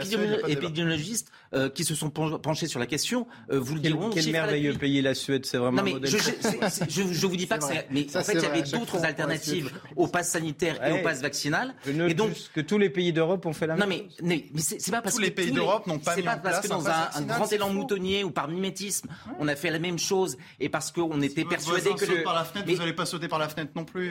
[0.52, 4.10] épidémiologistes euh, qui se sont pen- penchés sur la question euh, vous le diront.
[4.10, 6.10] quel merveilleux pays la Suède, c'est vraiment Non un mais modèle.
[6.10, 8.46] je, je, je, je vous dis pas que C'est mais Ça, en fait il y
[8.46, 11.74] avait d'autres alternatives au pass sanitaire et au pass vaccinal.
[11.86, 13.98] Je note Et donc que tous les pays d'Europe ont fait la non même mais,
[14.08, 14.18] chose.
[14.22, 16.34] mais, mais c'est, pas parce Tous que les pays d'Europe n'ont pas c'est mis pas
[16.36, 19.08] en parce place que un dans un, un grand élan moutonnier ou par mimétisme
[19.38, 22.68] on a fait la même chose et parce qu'on était persuadé que par la fenêtre,
[22.70, 24.10] vous n'allez pas sauter par la fenêtre non plus.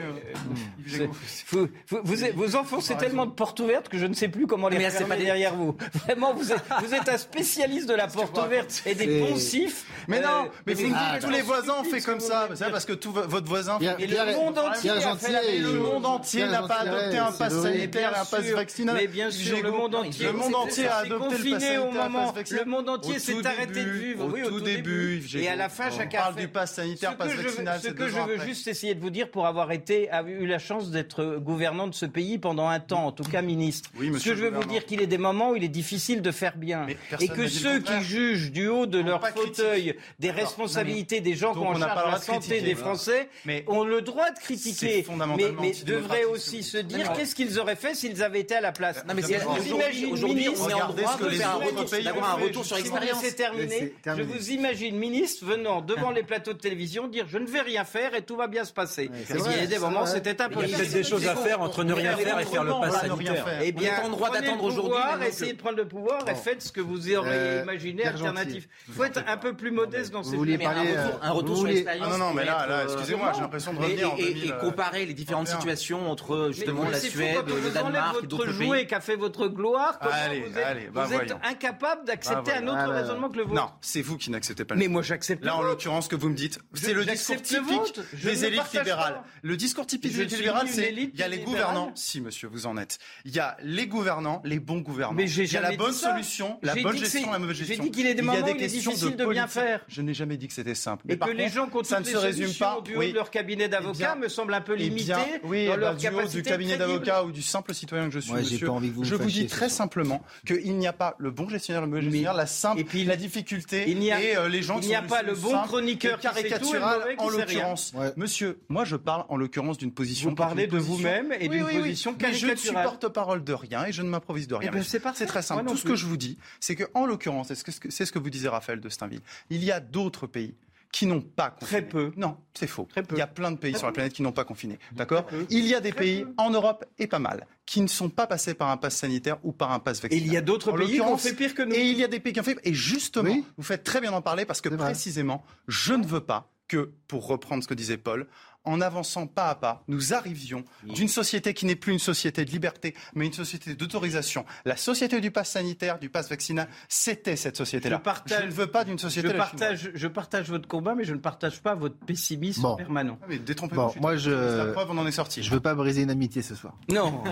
[1.50, 4.68] Vous, vous, vous, vous enfoncez tellement de portes ouvertes que je ne sais plus comment
[4.68, 5.76] les c'est refermer pas des- derrière vous.
[6.06, 9.84] Vraiment, vous êtes, vous êtes un spécialiste de la porte ouverte et des poncifs.
[10.08, 12.48] Mais non, Euh, mais vous me dites tous les voisins ont fait comme que ça.
[12.54, 16.06] C'est parce que tout vo- votre voisin Pierre- Et le monde entier fait Le monde
[16.06, 18.96] entier n'a pas adopté un pass sanitaire et un pass vaccinal.
[18.96, 20.26] Mais bien sûr, le monde entier.
[20.26, 22.26] Le monde entier a adopté le pass au moment.
[22.26, 22.64] pass vaccinal.
[22.64, 24.24] Le monde entier s'est arrêté de vivre.
[24.26, 27.32] au tout début, Et à la fin, On chacun parle fait- du pass sanitaire, pass
[27.32, 30.46] que vaccinal, Ce que je veux juste essayer de vous dire pour avoir été, eu
[30.46, 33.90] la chance d'être gouvernant de ce pays pendant un temps, en tout cas ministre.
[33.98, 36.22] Oui, Ce que je veux vous dire qu'il est des moments où il est difficile
[36.22, 36.86] de faire bien.
[37.20, 41.58] Et que ceux qui jugent du haut de leur fauteuil des responsabilités des gens qui
[41.58, 42.74] ont en charge la santé critiquer, des.
[42.74, 44.96] Français Mais ont le droit de critiquer.
[44.96, 48.60] Mais, fondamentalement mais devraient aussi se dire qu'est-ce qu'ils auraient fait s'ils avaient été à
[48.60, 49.04] la place.
[49.06, 51.36] non mais Vous imaginez aujourd'hui, aujourd'hui, on est en regardez droit ce que de les
[51.36, 53.22] faire un retour, sur Si vous expérience.
[53.22, 57.38] laissez terminer, Laissez je vous imagine ministre venant devant les plateaux de télévision dire je
[57.38, 59.10] ne vais rien faire et tout va bien se passer.
[59.26, 61.84] qu'il y a des moments c'était Il y a peut-être des choses à faire entre
[61.84, 63.46] ne rien faire et faire le pass sanitaire.
[63.62, 64.96] Eh bien, en droit d'attendre aujourd'hui,
[65.26, 68.68] essayez de prendre le pouvoir et faites ce que vous auriez Euh, imaginé alternatif.
[68.88, 70.56] Il faut être un peu plus modeste dans Vous ces.
[70.56, 72.08] Mais un parler, retour, euh, un retour vous sur l'expérience.
[72.08, 74.54] Ah non, non, mais là, euh, excusez-moi, j'ai l'impression de revenir en et- et 2000,
[74.60, 75.60] comparer les différentes 31.
[75.60, 78.86] situations entre justement la Suède, le Danemark et d'autres jouet pays.
[78.86, 81.40] qui a fait votre gloire, Allez, vous êtes, allez, bah vous êtes voyons.
[81.44, 82.76] incapable d'accepter Bah un autre.
[82.78, 83.54] Ah, raisonnement que le vôtre.
[83.54, 86.16] Non, c'est vous qui n'acceptez pas le Mais moi j'accepte Là, en l'occurrence, ce que
[86.16, 89.14] vous me dites, c'est le discours le typique des élites libérales.
[89.14, 89.24] pas.
[89.42, 91.92] Le discours typique des élites libérales, c'est il y a les gouvernants.
[91.94, 92.98] Si, monsieur, vous en êtes.
[93.24, 95.14] Il y a les gouvernants, les bons gouvernants.
[95.14, 97.76] Mais il y a la bonne solution, la bonne gestion, la mauvaise gestion.
[97.76, 99.84] J'ai dit qu'il est des moments où il est difficile de, bien faire.
[99.88, 101.04] Je n'ai jamais dit que c'était simple.
[101.08, 103.30] Et que les gens qui ont ça ne se résume pas du haut de leur
[103.30, 107.24] cabinet d'avocat me semble un peu limité oui, dans leur du haut du cabinet d'avocat
[107.24, 108.68] ou du simple citoyen que je suis, monsieur.
[109.02, 112.34] Je vous dis très simplement qu'il n'y a pas le bon gestionnaire, le mauvais gestionnaire,
[112.34, 115.56] la simple, la difficulté et euh, les gens qui Il n'y a pas le bon
[115.62, 117.92] chroniqueur caricatural en l'occurrence.
[118.16, 120.34] Monsieur, moi je parle en l'occurrence d'une position.
[120.44, 122.56] Vous parlez de vous-même et d'une position caricaturale.
[122.56, 124.70] Je ne suis porte-parole de rien et je ne m'improvise de rien.
[124.72, 125.64] Eh ben, c'est très simple.
[125.66, 128.48] Tout ce que je vous dis, c'est que en l'occurrence, c'est ce que vous disait
[128.48, 130.54] Raphaël de Steinville, il y a d'autres pays
[130.92, 131.80] qui n'ont pas confiné.
[131.80, 132.12] Très peu.
[132.16, 132.86] Non, c'est faux.
[132.88, 133.16] Très peu.
[133.16, 134.78] Il y a plein de pays sur la planète qui n'ont pas confiné.
[134.92, 138.28] D'accord Il y a des pays en Europe, et pas mal, qui ne sont pas
[138.28, 140.22] passés par un pass sanitaire ou par un pass vaccinal.
[140.22, 141.74] Et il y a d'autres pays qui ont fait pire que nous.
[141.74, 142.60] Et il y a des pays qui ont fait.
[142.62, 146.48] Et justement, vous faites très bien d'en parler parce que précisément, je ne veux pas
[146.68, 148.28] que, pour reprendre ce que disait Paul,
[148.64, 152.50] en avançant pas à pas, nous arrivions d'une société qui n'est plus une société de
[152.50, 154.44] liberté, mais une société d'autorisation.
[154.64, 158.02] La société du pass sanitaire, du pass vaccinal, c'était cette société-là.
[158.26, 159.28] Je, je, ne veux pas d'une société.
[159.28, 163.18] Je partage, je partage votre combat, mais je ne partage pas votre pessimisme permanent.
[163.22, 164.30] Ah, mais détrompez bon, moi, je.
[164.30, 165.42] La preuve, on en est sorti.
[165.42, 166.74] Je veux pas briser une amitié ce soir.
[166.88, 167.22] Non.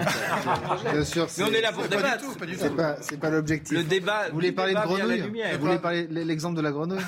[0.93, 1.27] Bien sûr.
[1.39, 2.25] Mais on est là pour débattre.
[2.57, 3.77] C'est pas, pas l'objectif.
[3.77, 4.29] Le débat.
[4.29, 5.23] Vous voulez parler de grenouille
[5.53, 7.03] Vous voulez parler l'exemple de la grenouille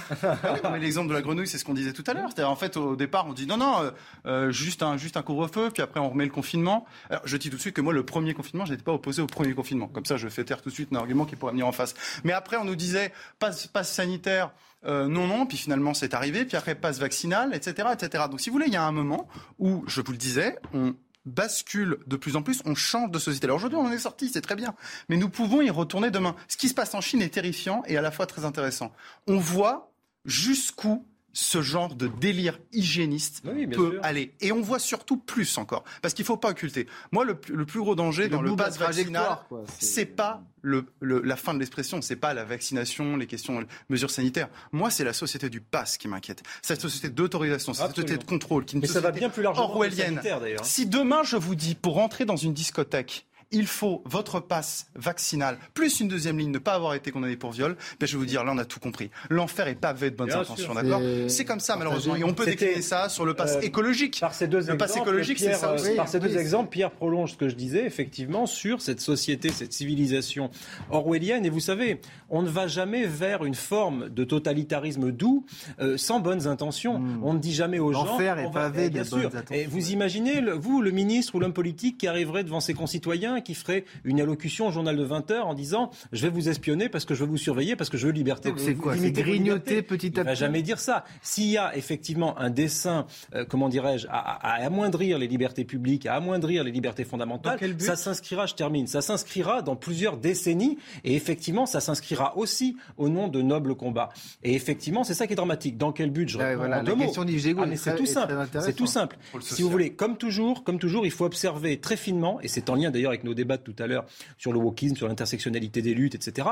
[0.81, 2.31] L'exemple de la grenouille, c'est ce qu'on disait tout à l'heure.
[2.49, 3.91] En fait, au départ, on dit non, non,
[4.27, 6.87] euh, juste un juste un couvre-feu, puis après on remet le confinement.
[7.11, 9.23] Alors, je dis tout de suite que moi, le premier confinement, je n'étais pas opposé
[9.23, 9.89] au premier confinement.
[9.89, 11.95] Comme ça, je fais taire tout de suite un argument qui pourrait venir en face.
[12.25, 14.53] Mais après, on nous disait passe, passe sanitaire.
[14.87, 18.25] Euh, non, non, puis finalement c'est arrivé, puis après passe vaccinal, etc., etc.
[18.31, 20.95] Donc si vous voulez, il y a un moment où, je vous le disais, on
[21.25, 23.47] bascule de plus en plus, on change de société.
[23.47, 24.75] Alors aujourd'hui, on en est sorti, c'est très bien,
[25.09, 26.37] mais nous pouvons y retourner demain.
[26.49, 28.93] Ce qui se passe en Chine est terrifiant et à la fois très intéressant.
[29.27, 29.93] On voit
[30.25, 34.33] jusqu'où ce genre de délire hygiéniste peut aller.
[34.41, 35.85] Et on voit surtout plus encore.
[36.01, 36.87] Parce qu'il ne faut pas occulter.
[37.13, 39.39] Moi, le, plus gros danger dans le pass vaccinal,
[39.79, 44.11] c'est pas le, la fin de l'expression, c'est pas la vaccination, les questions, les mesures
[44.11, 44.49] sanitaires.
[44.73, 46.43] Moi, c'est la société du pass qui m'inquiète.
[46.63, 50.21] Cette société d'autorisation, cette société de contrôle, qui Mais ça va bien plus largement orwellienne.
[50.63, 55.59] Si demain, je vous dis, pour rentrer dans une discothèque, il faut votre passe vaccinal
[55.73, 58.27] plus une deuxième ligne, ne pas avoir été condamné pour viol, ben je vais vous
[58.27, 59.11] dire, là, on a tout compris.
[59.31, 62.17] L'enfer est pavé de bonnes intentions, d'accord C'est comme ça, malheureusement.
[62.17, 64.19] Et on peut décliner ça sur le pass euh, écologique.
[64.21, 65.95] Par ces deux le exemples, écologique, c'est ça aussi.
[65.95, 69.73] Par ces deux exemples, Pierre prolonge ce que je disais, effectivement, sur cette société, cette
[69.73, 70.51] civilisation
[70.91, 71.45] orwellienne.
[71.45, 72.01] Et vous savez,
[72.31, 75.45] on ne va jamais vers une forme de totalitarisme doux
[75.81, 76.99] euh, sans bonnes intentions.
[76.99, 77.21] Hmm.
[77.23, 78.05] On ne dit jamais aux gens.
[78.05, 79.55] L'enfer est pavé de bonnes intentions.
[79.55, 83.55] Et vous imaginez, vous, le ministre ou l'homme politique qui arriverait devant ses concitoyens qui
[83.55, 87.05] ferait une allocution au journal de 20 heures en disant je vais vous espionner parce
[87.05, 88.49] que je veux vous surveiller, parce que je veux liberté.
[88.49, 90.21] Donc c'est quoi C'est grignoter petit à petit.
[90.21, 91.05] Il va jamais dire ça.
[91.23, 96.15] S'il y a effectivement un dessin, euh, comment dirais-je, à, amoindrir les libertés publiques, à
[96.15, 101.67] amoindrir les libertés fondamentales, ça s'inscrira, je termine, ça s'inscrira dans plusieurs décennies et effectivement
[101.67, 104.11] ça s'inscrira aussi au nom de nobles combats.
[104.43, 105.77] Et effectivement, c'est ça qui est dramatique.
[105.77, 107.25] Dans quel but je ah, voilà, la question
[107.59, 108.35] ah, c'est tout simple.
[108.61, 109.17] C'est tout simple.
[109.41, 112.75] Si vous voulez, comme toujours, comme toujours, il faut observer très finement, et c'est en
[112.75, 114.07] lien d'ailleurs avec nos débats tout à l'heure
[114.39, 116.49] sur le wokisme, sur l'intersectionnalité des luttes, etc.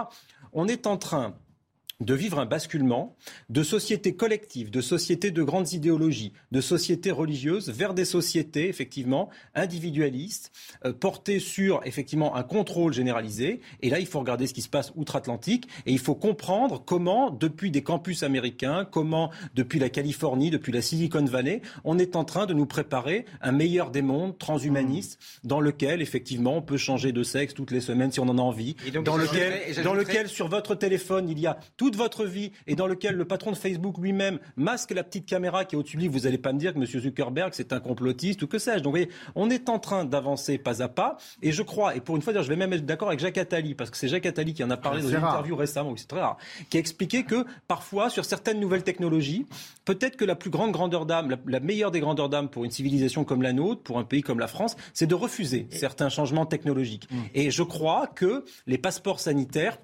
[0.52, 1.34] On est en train
[2.00, 3.16] de vivre un basculement
[3.48, 9.30] de sociétés collectives, de sociétés de grandes idéologies, de sociétés religieuses vers des sociétés effectivement
[9.54, 10.52] individualistes,
[10.84, 13.60] euh, portées sur effectivement un contrôle généralisé.
[13.80, 17.30] Et là, il faut regarder ce qui se passe outre-Atlantique et il faut comprendre comment,
[17.30, 22.24] depuis des campus américains, comment depuis la Californie, depuis la Silicon Valley, on est en
[22.24, 27.12] train de nous préparer un meilleur des mondes transhumaniste dans lequel effectivement on peut changer
[27.12, 30.48] de sexe toutes les semaines si on en a envie, dans lequel, dans lequel sur
[30.48, 31.58] votre téléphone il y a
[31.90, 35.64] tout votre vie et dans lequel le patron de Facebook lui-même masque la petite caméra
[35.64, 36.86] qui est au-dessus de lui, vous n'allez pas me dire que M.
[36.86, 38.82] Zuckerberg c'est un complotiste ou que sais-je.
[38.82, 42.00] Donc vous voyez, on est en train d'avancer pas à pas et je crois, et
[42.00, 44.26] pour une fois, je vais même être d'accord avec Jacques Attali, parce que c'est Jacques
[44.26, 46.36] Attali qui en a parlé dans une interview récemment, c'est très rare,
[46.70, 49.46] qui a expliqué que parfois sur certaines nouvelles technologies,
[49.84, 53.24] peut-être que la plus grande grandeur d'âme, la, meilleure des grandeurs d'âme pour une civilisation
[53.24, 57.08] comme la nôtre, pour un pays comme la France, c'est de refuser certains changements technologiques.
[57.10, 57.16] Mmh.
[57.34, 59.78] Et je crois que les passeports sanitaires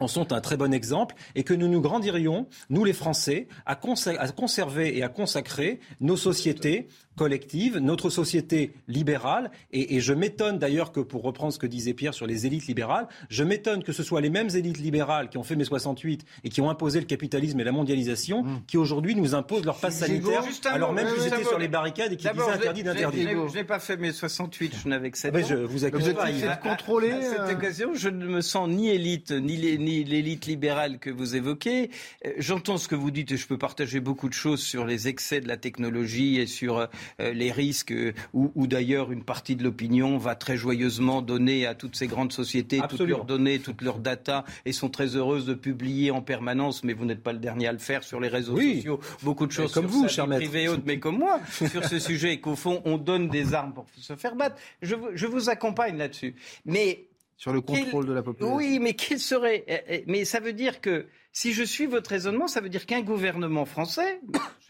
[0.00, 3.74] en sont un très bon exemple et que nous nous grandirions, nous les Français, à,
[3.74, 6.88] conserver et à consacrer nos sociétés
[7.18, 12.14] collective, notre société libérale, et, je m'étonne d'ailleurs que, pour reprendre ce que disait Pierre
[12.14, 15.42] sur les élites libérales, je m'étonne que ce soit les mêmes élites libérales qui ont
[15.42, 18.62] fait mai 68 et qui ont imposé le capitalisme et la mondialisation, mmh.
[18.68, 22.16] qui aujourd'hui nous imposent leur passe sanitaire, alors même qu'ils étaient sur les barrades et
[22.16, 23.48] qu'ils disaient interdit d'interdire.
[23.48, 25.38] Je n'ai pas fait mai 68, je n'avais que 7 ans.
[25.48, 26.30] Je vous accuse pas.
[26.30, 27.10] de contrôler.
[27.10, 31.36] À, cette euh, occasion, je ne me sens ni élite, ni, l'élite libérale que vous
[31.36, 31.90] évoquez.
[32.26, 35.08] Euh, j'entends ce que vous dites et je peux partager beaucoup de choses sur les
[35.08, 36.86] excès de la technologie et sur euh,
[37.18, 37.94] les risques
[38.32, 42.80] où, d'ailleurs une partie de l'opinion va très joyeusement donner à toutes ces grandes sociétés
[42.88, 46.84] toutes leurs données, toutes leurs data et sont très heureuses de publier en permanence.
[46.84, 49.00] Mais vous n'êtes pas le dernier à le faire sur les réseaux sociaux.
[49.22, 52.34] Beaucoup de choses comme sur vous, cher privée haute, mais comme moi sur ce sujet
[52.34, 54.56] et qu'au fond on donne des armes pour se faire battre.
[54.82, 56.34] Je, je vous accompagne là-dessus.
[56.64, 58.56] Mais sur le contrôle de la population.
[58.56, 62.10] Oui, mais quel serait eh, eh, Mais ça veut dire que si je suis votre
[62.10, 64.20] raisonnement, ça veut dire qu'un gouvernement français,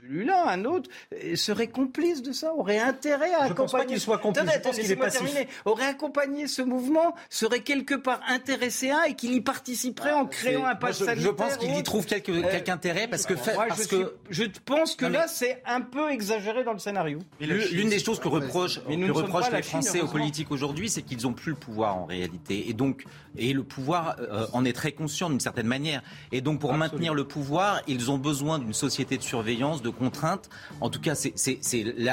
[0.00, 3.56] celui-là, un autre, euh, serait complice de ça, aurait intérêt à je accompagner.
[3.56, 4.44] Pense pas qu'il soit complice.
[4.44, 5.48] je pense qu'il est.
[5.64, 10.64] Aurait accompagné ce mouvement, serait quelque part intéressé à et qu'il y participerait en créant
[10.64, 11.20] un pass sanitaire.
[11.20, 14.14] Je pense qu'il y trouve quelque, euh, quelque intérêt parce que, parce je, que...
[14.30, 17.18] je pense que là, c'est un peu exagéré dans le scénario.
[17.40, 21.32] L'une des choses que reprochent, que reprochent les Français aux politiques aujourd'hui, c'est qu'ils n'ont
[21.32, 23.04] plus le pouvoir en réalité, et donc
[23.36, 27.14] et le pouvoir euh, en est très conscient d'une certaine manière, et donc pour maintenir
[27.14, 30.48] le pouvoir, ils ont besoin d'une société de surveillance, de contraintes.
[30.80, 31.60] En tout cas, c'est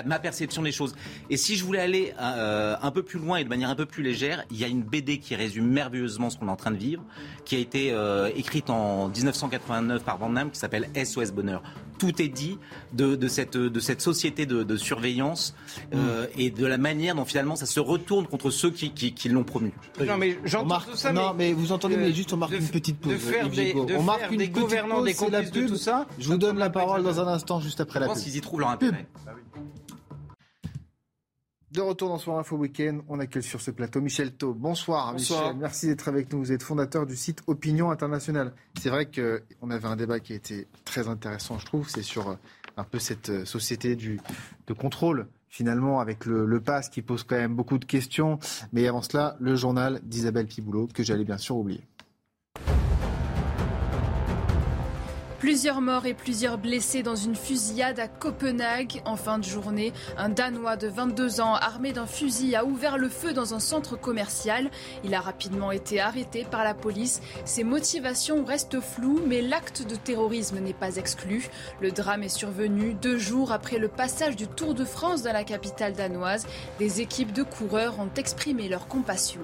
[0.06, 0.96] ma perception des choses.
[1.30, 3.86] Et si je voulais aller euh, un peu plus loin et de manière un peu
[3.86, 6.72] plus légère, il y a une BD qui résume merveilleusement ce qu'on est en train
[6.72, 7.04] de vivre,
[7.46, 11.62] qui a été euh, écrite en 1989 par Van Damme, qui s'appelle SOS Bonheur.
[11.98, 12.58] Tout est dit
[12.94, 15.56] de, de, cette, de cette société de, de surveillance
[15.94, 19.30] euh, et de la manière dont finalement ça se retourne contre ceux qui, qui, qui
[19.30, 19.72] l'ont promu.
[20.06, 21.14] Non mais j'entends tout ça.
[21.14, 23.14] Non mais, vous entendez, mais juste on marque une petite pause.
[23.14, 26.06] De faire des, on marque une des gouvernants, des complices de tout ça.
[26.20, 28.16] Je vous donne la parole dans un instant, juste après la pub.
[28.16, 29.08] Je pense qu'ils y trouvent leur intérêt.
[31.76, 34.54] De retour dans Soir Info Week-end, on accueille sur ce plateau Michel Thau.
[34.54, 36.40] Bonsoir, Michel, merci d'être avec nous.
[36.40, 38.54] Vous êtes fondateur du site Opinion Internationale.
[38.80, 41.90] C'est vrai qu'on avait un débat qui a été très intéressant, je trouve.
[41.90, 42.36] C'est sur euh,
[42.78, 44.22] un peu cette euh, société du,
[44.68, 48.40] de contrôle, finalement, avec le, le pass qui pose quand même beaucoup de questions.
[48.72, 51.82] Mais avant cela, le journal d'Isabelle Piboulot, que j'allais bien sûr oublier.
[55.46, 59.04] Plusieurs morts et plusieurs blessés dans une fusillade à Copenhague.
[59.06, 63.10] En fin de journée, un Danois de 22 ans armé d'un fusil a ouvert le
[63.10, 64.72] feu dans un centre commercial.
[65.04, 67.22] Il a rapidement été arrêté par la police.
[67.46, 71.48] Ses motivations restent floues, mais l'acte de terrorisme n'est pas exclu.
[71.80, 75.44] Le drame est survenu deux jours après le passage du Tour de France dans la
[75.44, 76.48] capitale danoise.
[76.80, 79.42] Des équipes de coureurs ont exprimé leur compassion.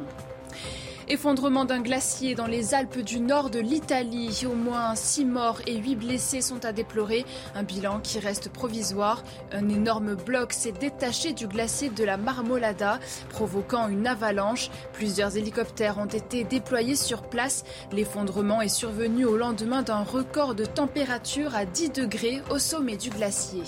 [1.12, 4.46] Effondrement d'un glacier dans les Alpes du nord de l'Italie.
[4.50, 7.26] Au moins 6 morts et 8 blessés sont à déplorer.
[7.54, 9.22] Un bilan qui reste provisoire.
[9.52, 12.98] Un énorme bloc s'est détaché du glacier de la Marmolada,
[13.28, 14.70] provoquant une avalanche.
[14.94, 17.66] Plusieurs hélicoptères ont été déployés sur place.
[17.92, 23.10] L'effondrement est survenu au lendemain d'un record de température à 10 degrés au sommet du
[23.10, 23.64] glacier.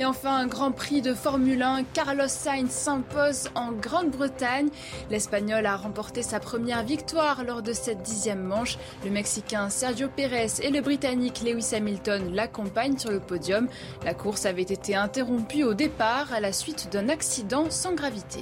[0.00, 1.84] Et enfin, un grand prix de Formule 1.
[1.92, 4.70] Carlos Sainz s'impose en Grande-Bretagne.
[5.10, 8.78] L'Espagnol a remporté sa première victoire lors de cette dixième manche.
[9.04, 13.68] Le Mexicain Sergio Pérez et le Britannique Lewis Hamilton l'accompagnent sur le podium.
[14.02, 18.40] La course avait été interrompue au départ à la suite d'un accident sans gravité.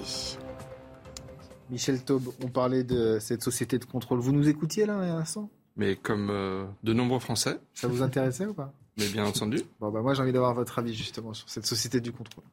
[1.71, 4.21] Michel Taube, on parlait de cette société de contrôle.
[4.21, 7.59] Vous nous écoutiez là, un instant Mais comme euh, de nombreux Français.
[7.75, 8.73] Ça vous intéressait ou pas?
[8.99, 9.61] Mais bien entendu.
[9.81, 12.45] Bon, bah, moi, j'ai envie d'avoir votre avis justement sur cette société du contrôle.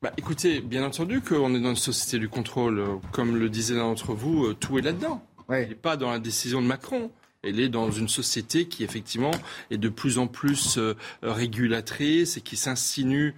[0.00, 2.82] bah, écoutez, bien entendu qu'on est dans une société du contrôle.
[3.12, 5.24] Comme le disait l'un d'entre vous, euh, tout est là-dedans.
[5.50, 7.10] Il n'est pas dans la décision de Macron.
[7.42, 9.32] Elle est dans une société qui, effectivement,
[9.70, 13.34] est de plus en plus euh, régulatrice et qui s'insinue.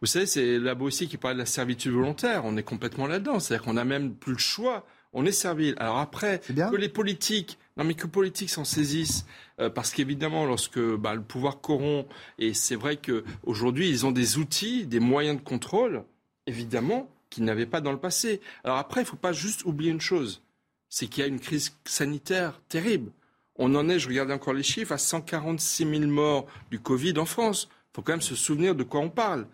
[0.00, 2.44] Vous savez, c'est là-bas aussi qui parle de la servitude volontaire.
[2.44, 3.40] On est complètement là-dedans.
[3.40, 4.86] C'est-à-dire qu'on n'a même plus le choix.
[5.12, 5.74] On est servile.
[5.78, 9.26] Alors après, que les politiques, non mais que politiques s'en saisissent,
[9.60, 12.08] euh, parce qu'évidemment, lorsque bah, le pouvoir corrompt,
[12.38, 16.04] et c'est vrai qu'aujourd'hui, ils ont des outils, des moyens de contrôle,
[16.46, 18.40] évidemment, qu'ils n'avaient pas dans le passé.
[18.64, 20.42] Alors après, il ne faut pas juste oublier une chose,
[20.88, 23.12] c'est qu'il y a une crise sanitaire terrible.
[23.56, 27.24] On en est, je regardais encore les chiffres, à 146 000 morts du Covid en
[27.24, 27.68] France.
[27.70, 29.46] Il faut quand même se souvenir de quoi on parle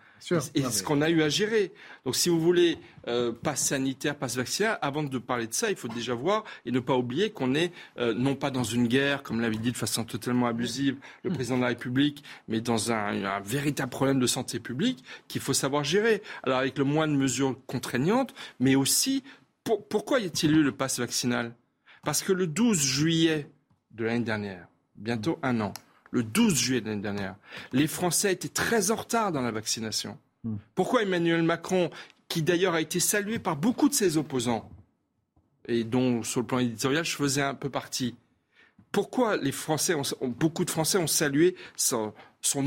[0.55, 1.71] et ce qu'on a eu à gérer.
[2.05, 5.75] Donc si vous voulez, euh, passe sanitaire, passe vaccinaire, avant de parler de ça, il
[5.75, 9.23] faut déjà voir et ne pas oublier qu'on est euh, non pas dans une guerre,
[9.23, 11.33] comme l'avait dit de façon totalement abusive le mm.
[11.33, 15.83] président de la République, mais dans un, véritable problème de santé publique qu'il faut savoir
[15.83, 16.21] gérer.
[16.43, 19.23] Alors avec le moins de mesures contraignantes, mais aussi,
[19.63, 21.53] pourquoi y a-t-il eu le passe vaccinal?
[22.03, 23.49] Parce que le 12 juillet
[23.91, 25.73] de l'année dernière, bientôt un an,
[26.13, 27.35] le 12 juillet de l'année dernière.
[27.71, 30.17] Les Français étaient très en retard dans la vaccination.
[30.43, 30.57] Hmm.
[30.75, 31.89] Pourquoi Emmanuel Macron,
[32.29, 34.69] qui d'ailleurs a été salué par beaucoup de ses opposants,
[35.67, 38.15] et dont sur le plan éditorial je faisais un peu partie,
[38.91, 42.13] pourquoi les Français, beaucoup de Français ont salué son,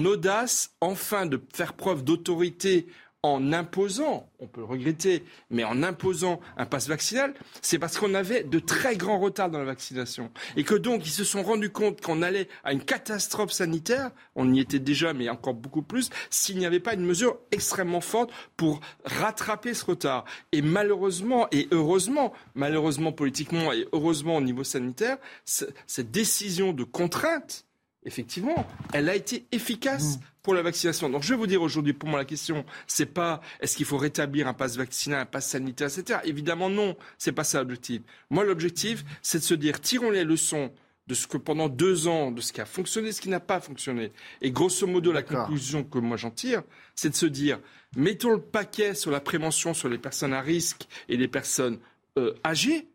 [0.05, 2.89] audace, enfin de faire preuve d'autorité
[3.35, 8.15] en imposant, on peut le regretter, mais en imposant un pass vaccinal, c'est parce qu'on
[8.15, 10.31] avait de très grands retards dans la vaccination.
[10.57, 14.53] Et que donc, ils se sont rendus compte qu'on allait à une catastrophe sanitaire, on
[14.53, 18.31] y était déjà, mais encore beaucoup plus, s'il n'y avait pas une mesure extrêmement forte
[18.57, 20.25] pour rattraper ce retard.
[20.53, 27.66] Et malheureusement, et heureusement, malheureusement politiquement et heureusement au niveau sanitaire, cette décision de contrainte,
[28.07, 30.17] effectivement, elle a été efficace.
[30.17, 31.11] Mmh pour la vaccination.
[31.11, 33.97] Donc je vais vous dire aujourd'hui, pour moi, la question, c'est pas est-ce qu'il faut
[33.97, 36.21] rétablir un pass vaccinal, un pass sanitaire, etc.
[36.23, 38.03] Évidemment, non, c'est pas ça l'objectif.
[38.31, 40.71] Moi, l'objectif, c'est de se dire, tirons les leçons
[41.09, 43.59] de ce que pendant deux ans, de ce qui a fonctionné, ce qui n'a pas
[43.59, 44.13] fonctionné.
[44.41, 46.63] Et grosso modo, la conclusion que moi j'en tire,
[46.95, 47.59] c'est de se dire,
[47.97, 51.81] mettons le paquet sur la prévention sur les personnes à risque et les personnes
[52.19, 52.87] euh, âgées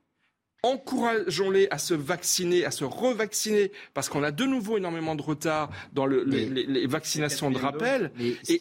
[0.64, 5.70] encourageons-les à se vacciner, à se revacciner, parce qu'on a de nouveau énormément de retard
[5.94, 8.12] dans les, vaccinations de rappel.
[8.48, 8.60] Et,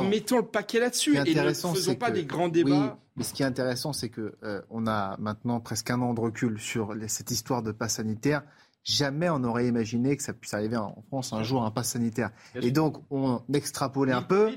[0.00, 2.98] mettons le paquet là-dessus et ne faisons pas des grands débats.
[3.16, 6.20] mais ce qui est intéressant, c'est que euh, on a maintenant presque un an de
[6.20, 8.42] recul sur cette histoire de passe sanitaire.
[8.84, 12.30] Jamais on n'aurait imaginé que ça puisse arriver en France un jour un pass sanitaire.
[12.56, 14.50] Et donc on extrapolait un peu.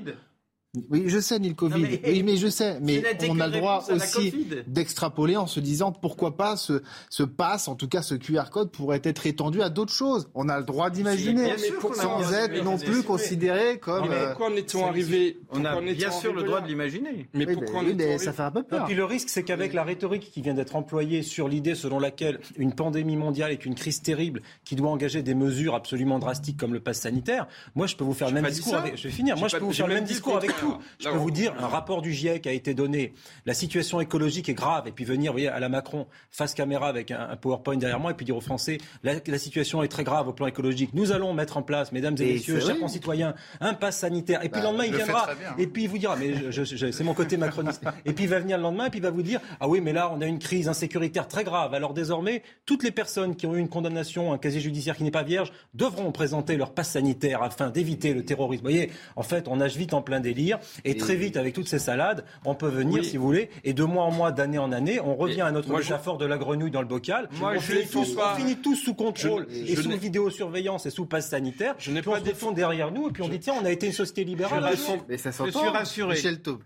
[0.90, 1.80] Oui, je sais, ni le Covid.
[1.80, 2.78] mais, oui, mais je sais.
[2.80, 7.68] Mais on a le droit aussi d'extrapoler en se disant pourquoi pas ce, ce pass,
[7.68, 10.28] en tout cas ce QR code, pourrait être étendu à d'autres choses.
[10.34, 11.54] On a le droit d'imaginer,
[11.94, 14.08] sans être non plus considéré comme.
[14.08, 17.28] Mais pourquoi en est-on arrivé On a bien sûr le droit de l'imaginer.
[17.34, 18.82] Mais pourquoi mais ça fait un peu peur.
[18.82, 21.98] Et puis le risque, c'est qu'avec la rhétorique qui vient d'être employée sur l'idée selon
[21.98, 26.56] laquelle une pandémie mondiale est une crise terrible qui doit engager des mesures absolument drastiques
[26.56, 28.74] comme le pass sanitaire, moi je peux vous faire le même discours.
[28.74, 28.96] Avec...
[28.96, 29.36] Je vais finir.
[29.36, 30.65] Moi je peux vous faire le même discours avec tout.
[30.98, 33.14] Je peux vous dire, un rapport du GIEC a été donné.
[33.44, 34.86] La situation écologique est grave.
[34.86, 38.12] Et puis venir, vous voyez, à la Macron, face caméra avec un, PowerPoint derrière moi,
[38.12, 40.90] et puis dire aux Français, la, situation est très grave au plan écologique.
[40.94, 44.44] Nous allons mettre en place, mesdames et, messieurs, chers concitoyens, un pass sanitaire.
[44.44, 45.28] Et puis le bah, lendemain, il viendra.
[45.58, 47.82] Et puis il vous dira, mais c'est mon côté macroniste.
[48.04, 49.80] et puis il va venir le lendemain, et puis il va vous dire, ah oui,
[49.80, 51.74] mais là, on a une crise insécuritaire très grave.
[51.74, 55.10] Alors désormais, toutes les personnes qui ont eu une condamnation, un casier judiciaire qui n'est
[55.10, 58.64] pas vierge, devront présenter leur pass sanitaire afin d'éviter le terrorisme.
[58.64, 60.55] Vous voyez, en fait, on nage vite en plein délire.
[60.84, 63.84] Et, très vite, avec toutes ces salades, on peut venir, si vous voulez, et de
[63.84, 66.82] mois en mois, d'année en année, on revient à notre métaphore de la grenouille dans
[66.82, 67.28] le bocal.
[67.38, 71.06] Moi, on, je finit tous, on finit tous sous contrôle et sous vidéosurveillance et sous
[71.06, 71.74] passe sanitaire.
[71.78, 73.86] Je n'ai pas des fonds derrière nous et puis on dit tiens, on a été
[73.86, 74.76] une société libérale.
[75.08, 76.16] Mais ça je suis rassuré.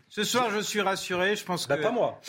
[0.08, 1.36] Ce soir, je suis rassuré.
[1.36, 1.82] Je pense bah, que.
[1.82, 2.20] pas moi.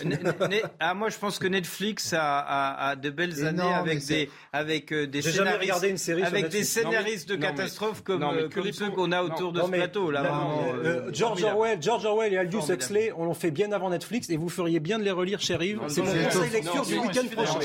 [0.80, 5.22] ah, moi, je pense que Netflix a, de belles années avec des avec euh, des
[5.22, 9.62] scénaristes, une série avec des scénaristes de catastrophes comme euh, ceux qu'on a autour de
[9.62, 10.24] ce plateau là.
[10.84, 11.12] Euh,
[11.42, 14.50] George Orwell, George Orwell et Aldous Huxley, on l'ont fait bien avant Netflix et vous
[14.50, 15.80] feriez bien de les relire, chez Rive.
[15.88, 17.60] C'est mon conseil lecture du week-end prochain.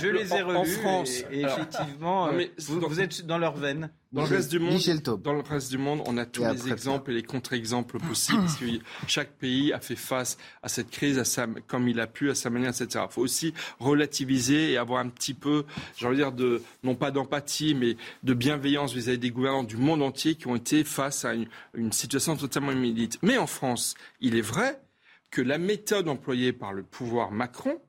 [0.00, 1.24] Je les ai relus en France.
[1.30, 2.30] Et effectivement,
[2.68, 3.90] vous êtes dans leur veine.
[4.12, 4.78] Dans le, reste du monde,
[5.22, 8.40] dans le reste du monde, on a tous les exemples et les contre-exemples possibles.
[8.40, 8.66] parce que
[9.06, 12.34] chaque pays a fait face à cette crise à sa, comme il a pu, à
[12.34, 13.06] sa manière, etc.
[13.08, 15.64] Il faut aussi relativiser et avoir un petit peu,
[15.96, 19.78] j'ai envie de dire, de, non pas d'empathie, mais de bienveillance vis-à-vis des gouvernants du
[19.78, 23.18] monde entier qui ont été face à une, une situation totalement inédite.
[23.22, 24.78] Mais en France, il est vrai
[25.30, 27.80] que la méthode employée par le pouvoir Macron,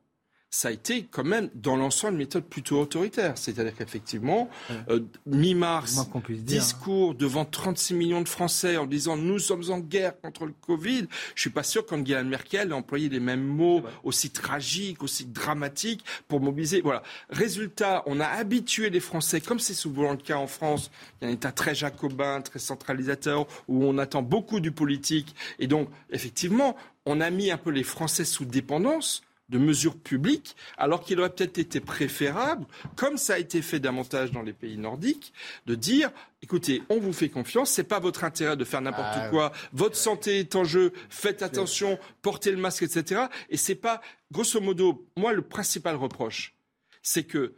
[0.53, 3.39] ça a été quand même dans l'ensemble une méthode plutôt autoritaire.
[3.39, 4.51] C'est-à-dire qu'effectivement,
[4.87, 10.45] euh, mi-mars, discours devant 36 millions de Français en disant nous sommes en guerre contre
[10.45, 11.07] le Covid.
[11.33, 16.05] Je suis pas sûr qu'Angela Merkel ait employé les mêmes mots aussi tragiques, aussi dramatiques
[16.27, 16.81] pour mobiliser.
[16.81, 17.01] Voilà.
[17.31, 21.27] Résultat, on a habitué les Français, comme c'est souvent le cas en France, il y
[21.27, 25.35] a un État très jacobin, très centralisateur, où on attend beaucoup du politique.
[25.57, 26.75] Et donc, effectivement,
[27.07, 31.29] on a mis un peu les Français sous dépendance de mesures publiques, alors qu'il aurait
[31.29, 32.65] peut-être été préférable,
[32.95, 35.33] comme ça a été fait davantage dans les pays nordiques,
[35.65, 39.29] de dire écoutez, on vous fait confiance, c'est pas votre intérêt de faire n'importe ah
[39.29, 43.23] quoi, votre santé est en jeu, faites attention, portez le masque, etc.
[43.49, 46.55] Et c'est pas, grosso modo, moi le principal reproche,
[47.01, 47.53] c'est que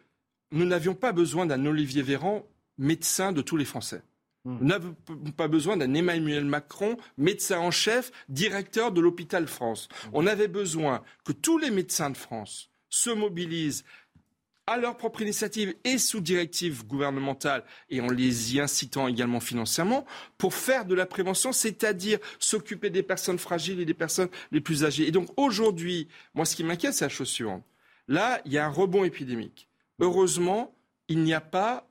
[0.51, 2.45] nous n'avions pas besoin d'un Olivier Véran
[2.77, 4.01] médecin de tous les Français.
[4.45, 4.95] Nous n'avons
[5.35, 9.89] pas besoin d'un Emmanuel Macron, médecin en chef, directeur de l'hôpital France.
[10.13, 13.83] On avait besoin que tous les médecins de France se mobilisent
[14.67, 20.05] à leur propre initiative et sous directive gouvernementale et en les y incitant également financièrement
[20.37, 24.83] pour faire de la prévention, c'est-à-dire s'occuper des personnes fragiles et des personnes les plus
[24.83, 25.07] âgées.
[25.07, 27.63] Et donc aujourd'hui, moi ce qui m'inquiète, c'est la chose suivante.
[28.07, 29.67] Là, il y a un rebond épidémique.
[29.99, 30.75] Heureusement,
[31.07, 31.87] il n'y a pas,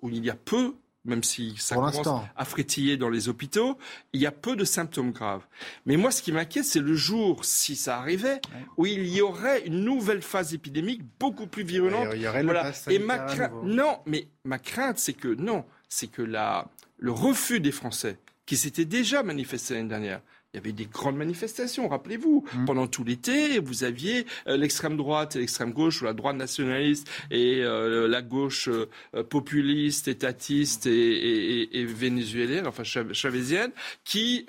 [0.00, 0.74] ou il y a peu
[1.04, 3.76] même si ça commence à frétiller dans les hôpitaux,
[4.12, 5.44] il y a peu de symptômes graves.
[5.84, 8.40] Mais moi, ce qui m'inquiète, c'est le jour, si ça arrivait,
[8.76, 12.08] où il y aurait une nouvelle phase épidémique beaucoup plus virulente.
[12.14, 12.72] Il y aurait voilà.
[12.88, 17.60] Et ma crainte, non, mais ma crainte, c'est que non, c'est que la, le refus
[17.60, 20.20] des Français, qui s'était déjà manifesté l'année dernière,
[20.52, 22.44] il y avait des grandes manifestations, rappelez-vous.
[22.52, 22.64] Mmh.
[22.66, 27.08] Pendant tout l'été, vous aviez euh, l'extrême droite et l'extrême gauche, ou la droite nationaliste
[27.30, 33.70] et euh, la gauche euh, populiste, étatiste et, et, vénézuélienne, enfin chavésienne,
[34.04, 34.46] qui,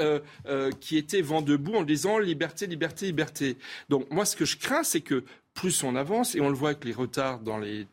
[0.79, 3.57] qui étaient vent debout en disant liberté, liberté, liberté.
[3.89, 5.23] Donc moi, ce que je crains, c'est que
[5.53, 7.87] plus on avance, et on le voit avec les retards dans les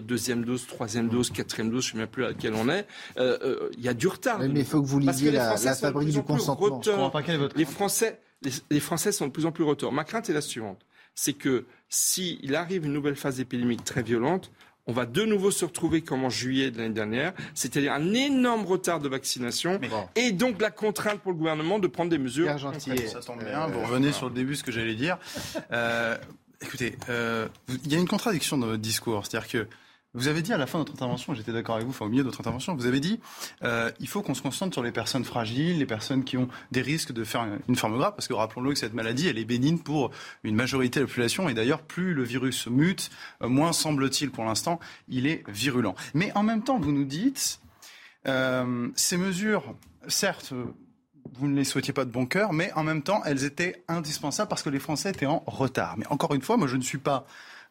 [0.00, 2.86] deuxième dose, troisième dose, quatrième dose, je ne sais même plus à laquelle on est,
[3.18, 4.38] euh, euh, il y a du retard.
[4.38, 7.12] mais il faut que vous lisiez la, fabrique du consentement.
[7.56, 8.20] les, Français,
[8.70, 9.92] les, Français sont de plus en plus retors.
[9.92, 14.50] Ma crainte est la suivante, c'est que s'il arrive une nouvelle phase épidémique très violente,
[14.86, 18.64] on va de nouveau se retrouver comme en juillet de l'année dernière, c'est-à-dire un énorme
[18.64, 19.78] retard de vaccination
[20.16, 22.48] et donc la contrainte pour le gouvernement de prendre des mesures.
[22.58, 25.18] Ça tombe bien, vous revenez sur le début ce que j'allais dire.
[25.70, 26.16] Euh,
[26.62, 29.24] Écoutez, euh, il y a une contradiction dans votre discours.
[29.26, 29.68] C'est-à-dire que
[30.12, 32.08] vous avez dit à la fin de votre intervention, j'étais d'accord avec vous, enfin au
[32.08, 33.20] milieu de votre intervention, vous avez dit
[33.62, 36.82] euh, il faut qu'on se concentre sur les personnes fragiles, les personnes qui ont des
[36.82, 39.78] risques de faire une forme grave, parce que rappelons-le que cette maladie, elle est bénigne
[39.78, 40.10] pour
[40.42, 43.10] une majorité de la population, et d'ailleurs, plus le virus mute,
[43.42, 45.94] euh, moins semble-t-il pour l'instant, il est virulent.
[46.14, 47.60] Mais en même temps, vous nous dites,
[48.26, 49.76] euh, ces mesures,
[50.08, 50.52] certes,
[51.34, 54.48] vous ne les souhaitiez pas de bon cœur, mais en même temps, elles étaient indispensables
[54.48, 55.96] parce que les Français étaient en retard.
[55.96, 57.26] Mais encore une fois, moi, je ne suis pas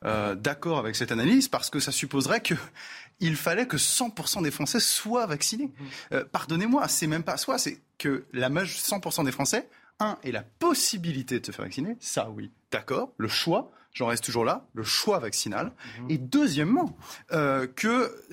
[0.06, 2.54] euh, d'accord avec cette analyse parce que ça supposerait que
[3.20, 5.66] il fallait que 100% des Français soient vaccinés.
[5.66, 5.86] Mmh.
[6.14, 9.68] Euh, pardonnez-moi, c'est même pas soi, c'est que la 100% des Français,
[10.00, 14.24] un, aient la possibilité de se faire vacciner, ça oui, d'accord, le choix, j'en reste
[14.24, 15.74] toujours là, le choix vaccinal.
[16.00, 16.12] Mmh.
[16.12, 16.98] Et deuxièmement,
[17.34, 18.24] euh, que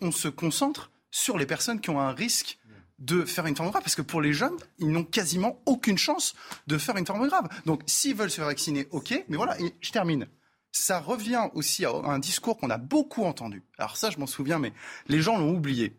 [0.00, 2.58] on se concentre sur les personnes qui ont un risque
[3.00, 6.34] de faire une forme grave, parce que pour les jeunes, ils n'ont quasiment aucune chance
[6.66, 7.48] de faire une forme grave.
[7.66, 10.26] Donc s'ils veulent se vacciner, ok, mais voilà, et je termine.
[10.72, 13.64] Ça revient aussi à un discours qu'on a beaucoup entendu.
[13.78, 14.72] Alors ça, je m'en souviens, mais
[15.08, 15.96] les gens l'ont oublié.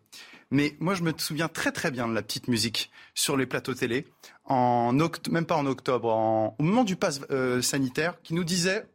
[0.50, 3.74] Mais moi, je me souviens très très bien de la petite musique sur les plateaux
[3.74, 4.06] télé,
[4.44, 8.86] en même pas en octobre, au moment du pass euh, sanitaire, qui nous disait,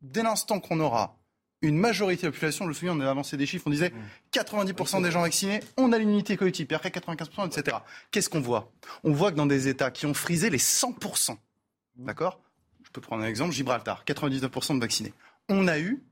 [0.00, 1.17] dès l'instant qu'on aura
[1.62, 3.92] une majorité de la population, je me souviens, on a avancé des chiffres, on disait
[4.32, 7.78] 90% des gens vaccinés, on a l'immunité collective, puis après 95%, etc.
[8.10, 8.70] Qu'est-ce qu'on voit?
[9.04, 11.36] On voit que dans des États qui ont frisé les 100%,
[11.96, 12.40] d'accord?
[12.84, 15.12] Je peux prendre un exemple, Gibraltar, 99% de vaccinés.
[15.48, 16.02] On a eu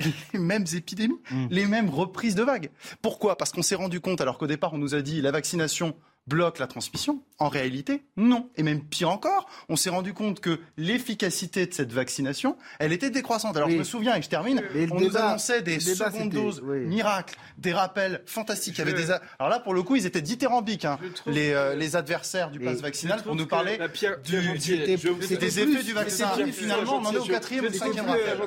[0.32, 1.46] les mêmes épidémies, mm.
[1.50, 2.70] les mêmes reprises de vagues.
[3.02, 3.36] Pourquoi?
[3.36, 5.96] Parce qu'on s'est rendu compte, alors qu'au départ on nous a dit la vaccination
[6.30, 8.48] bloque la transmission En réalité, non.
[8.56, 13.10] Et même pire encore, on s'est rendu compte que l'efficacité de cette vaccination, elle était
[13.10, 13.56] décroissante.
[13.56, 17.72] Alors je me souviens, et je termine, on nous annonçait des secondes doses miracles, des
[17.72, 18.78] rappels fantastiques.
[18.78, 19.10] Il y avait des...
[19.38, 22.80] Alors là, pour le coup, ils étaient dithyrambiques, hein, les, euh, les, adversaires du pass
[22.80, 23.78] vaccinal, pour nous parler
[24.24, 26.30] du, des effets du vaccin.
[26.46, 28.38] Et finalement, on en est au quatrième ou cinquième rappel.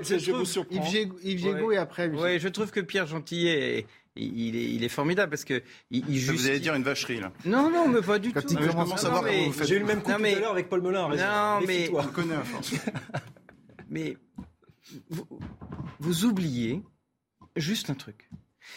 [1.23, 2.07] Yves Gégaud et après.
[2.07, 3.85] Oui, je trouve que Pierre Gentillet
[4.15, 7.31] il est, il est, formidable parce que il, il Vous allez dire une vacherie là.
[7.45, 8.41] Non, non, mais pas du tout.
[8.47, 9.67] Je commence à savoir vous faites.
[9.67, 11.09] J'ai eu le même coup tout à l'heure avec Paul Melun.
[11.09, 12.35] Non, mais on connaît
[13.89, 14.17] mais
[15.09, 15.27] vous,
[15.99, 16.83] vous oubliez
[17.55, 18.29] juste un truc.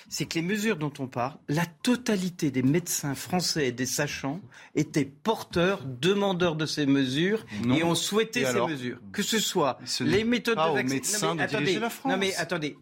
[0.09, 4.41] C'est que les mesures dont on parle, la totalité des médecins français et des sachants
[4.75, 8.99] étaient porteurs, demandeurs de ces mesures et ont souhaité ces mesures.
[9.13, 11.35] Que ce soit les méthodes de vaccination.
[11.35, 12.77] Non, attendez, non mais attendez,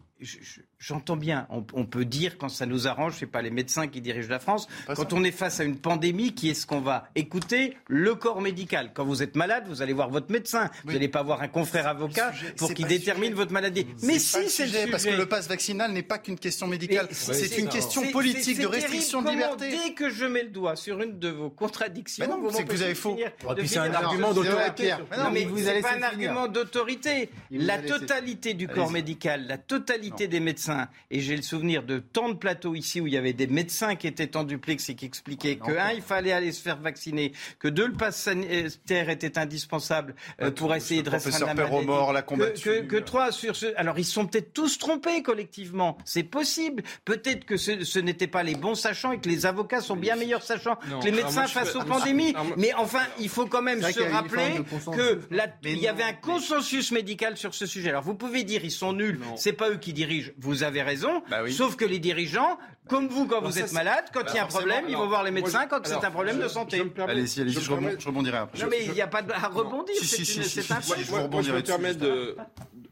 [0.87, 4.29] J'entends bien, on, peut dire quand ça nous arrange, c'est pas les médecins qui dirigent
[4.29, 4.67] la France.
[4.95, 7.75] quand on est face à une pandémie, qui est-ce qu'on va écouter?
[7.87, 8.91] Le corps médical.
[8.93, 10.69] Quand vous êtes malade, vous allez voir votre médecin.
[10.83, 13.87] Vous n'allez pas voir un confrère avocat pour qu'il détermine votre maladie.
[14.03, 17.07] Mais si c'est le sujet, parce que le passe vaccinal n'est pas qu'une question médicale,
[17.09, 19.71] c'est une question politique de restriction de liberté.
[19.71, 22.93] Dès que je mets le doigt sur une de vos contradictions, c'est que vous avez
[22.93, 23.17] faux.
[23.65, 24.93] c'est un argument d'autorité.
[25.17, 27.31] Non, mais c'est pas un argument d'autorité.
[27.49, 30.74] La totalité du corps médical, la totalité des médecins,
[31.11, 33.95] et j'ai le souvenir de tant de plateaux ici où il y avait des médecins
[33.95, 37.31] qui étaient en duplex et qui expliquaient que, un, il fallait aller se faire vacciner,
[37.59, 41.87] que deux, le pass sanitaire était indispensable euh, pour essayer de restreindre la maladie.
[42.13, 43.67] la que, que, trois, sur ce...
[43.77, 45.97] Alors, ils sont peut-être tous trompés collectivement.
[46.05, 46.83] C'est possible.
[47.03, 50.43] Peut-être que ce, n'étaient pas les bons sachants et que les avocats sont bien meilleurs
[50.43, 52.33] sachants que les médecins face aux pandémies.
[52.57, 54.61] Mais enfin, il faut quand même se rappeler
[54.95, 55.19] que
[55.63, 57.89] il y avait un consensus médical sur ce sujet.
[57.89, 59.19] Alors, vous pouvez dire ils sont nuls.
[59.35, 61.23] C'est pas eux qui dirigent, vous avez raison.
[61.29, 64.43] Bah Sauf que les dirigeants, comme vous, quand vous êtes malade, quand il y a
[64.43, 66.81] un problème, ils vont voir les médecins quand c'est un problème de santé.
[66.99, 68.59] Allez-y, allez-y, je, rebondirai après.
[68.59, 69.95] Non, mais il n'y a pas à rebondir.
[70.01, 71.11] C'est un fait.
[71.29, 72.37] Moi, je me permets de.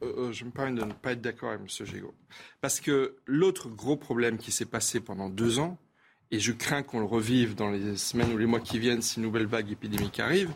[0.04, 1.86] Euh, je me permets de ne pas être d'accord avec M.
[1.86, 2.14] Gégaud.
[2.60, 5.78] Parce que l'autre gros problème qui s'est passé pendant deux ans,
[6.34, 9.18] et je crains qu'on le revive dans les semaines ou les mois qui viennent si
[9.18, 10.52] une nouvelle vague épidémique arrive,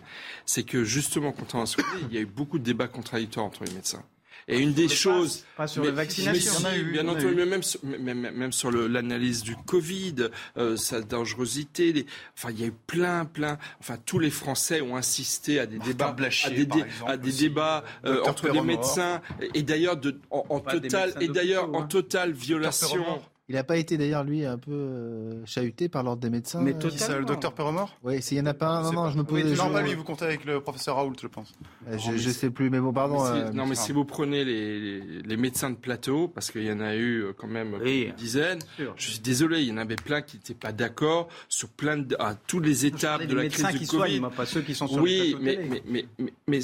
[0.46, 1.76] c'est que justement, quand on a
[2.10, 4.04] il y a eu beaucoup de débats contradictoires entre les médecins.
[4.50, 5.44] Et une des choses.
[5.58, 6.52] pas sur la vaccination.
[6.92, 11.92] bien entendu, même, même, même, sur l'analyse du Covid, euh, sa dangerosité.
[11.92, 12.06] Les,
[12.38, 13.58] enfin, il y a eu plein, plein.
[13.82, 16.68] Enfin, tous les Français ont insisté à des débats, à des,
[17.06, 19.22] à des débats euh, entre les médecins.
[19.54, 20.00] Et d'ailleurs,
[20.32, 21.88] en, en total, et d'ailleurs, en hein.
[21.88, 23.22] totale violation.
[23.50, 26.74] Il n'a pas été d'ailleurs, lui, un peu euh, chahuté par l'ordre des médecins Mais
[26.74, 29.24] euh, le docteur Perromort Oui, s'il n'y en a pas un, non, non, je me
[29.24, 29.42] pose...
[29.42, 31.54] Oui, non, pas lui, vous comptez avec le professeur Raoult, je pense.
[31.88, 33.24] Euh, je ne sais plus, mais bon, pardon.
[33.54, 36.98] non, mais si vous prenez les, les, médecins de plateau, parce qu'il y en a
[36.98, 38.60] eu quand même une dizaine,
[38.98, 42.18] je suis désolé, il y en avait plein qui n'étaient pas d'accord sur plein de,
[42.20, 44.22] à toutes les étapes de la crise du Covid.
[44.36, 46.60] pas ceux qui sont sur oui, mais, mais, mais, mais, mais,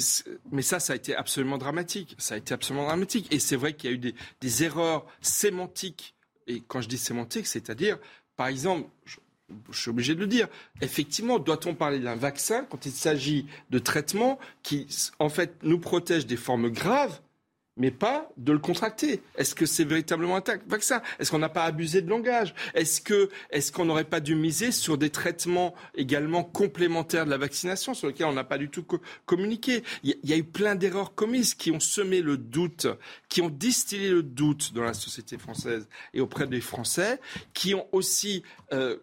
[0.52, 2.14] mais, ça, ça a été absolument dramatique.
[2.18, 3.32] Ça a été absolument dramatique.
[3.32, 6.13] Et c'est vrai qu'il y a eu des, des erreurs sémantiques
[6.46, 7.98] et quand je dis sémantique, c'est-à-dire,
[8.36, 9.16] par exemple, je,
[9.72, 10.48] suis obligé de le dire,
[10.80, 14.86] effectivement, doit-on parler d'un vaccin quand il s'agit de traitements qui,
[15.18, 17.20] en fait, nous protègent des formes graves
[17.76, 19.20] mais pas de le contracter.
[19.36, 21.02] Est-ce que c'est véritablement un vaccin?
[21.18, 22.54] Est-ce qu'on n'a pas abusé de langage?
[22.74, 27.38] Est-ce que est-ce qu'on n'aurait pas dû miser sur des traitements également complémentaires de la
[27.38, 28.84] vaccination sur lesquels on n'a pas du tout
[29.26, 29.82] communiqué?
[30.02, 32.86] Il y, a eu plein d'erreurs commises qui ont semé le doute,
[33.28, 37.20] qui ont distillé le doute dans la société française et auprès des Français,
[37.54, 38.98] qui ont aussi euh,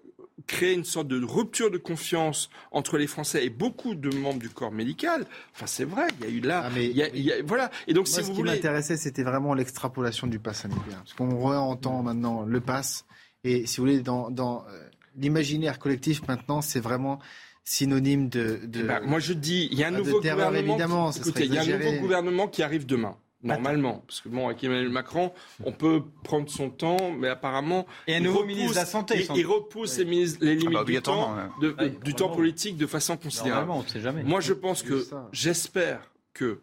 [0.47, 4.49] créer une sorte de rupture de confiance entre les Français et beaucoup de membres du
[4.49, 5.25] corps médical.
[5.53, 7.71] Enfin, c'est vrai, il y a eu là, ah, il, y a, voilà.
[7.87, 11.47] Et donc, si vous ce qui m'intéressait, c'était vraiment l'extrapolation du pass sanitaire, parce qu'on
[11.47, 13.05] réentend maintenant le pass,
[13.43, 14.83] et si vous voulez, dans, dans euh,
[15.17, 17.19] l'imaginaire collectif maintenant, c'est vraiment
[17.63, 18.59] synonyme de.
[18.65, 21.11] de eh ben, moi, je dis, il y a un nouveau gouvernement.
[21.11, 23.17] Écoutez, il y a un nouveau gouvernement qui arrive demain.
[23.43, 25.31] Normalement, parce que bon, avec Emmanuel Macron,
[25.63, 29.45] on peut prendre son temps, mais apparemment, et un nouveau ministre de la santé, il,
[29.45, 31.35] repousse les, limites ah bah, du temps,
[32.03, 33.71] du temps politique de façon considérable.
[33.71, 34.23] On sait jamais.
[34.23, 36.59] Moi, je pense que, j'espère que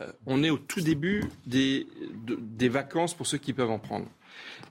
[0.00, 1.86] euh, on est au tout début des,
[2.26, 4.06] des vacances pour ceux qui peuvent en prendre.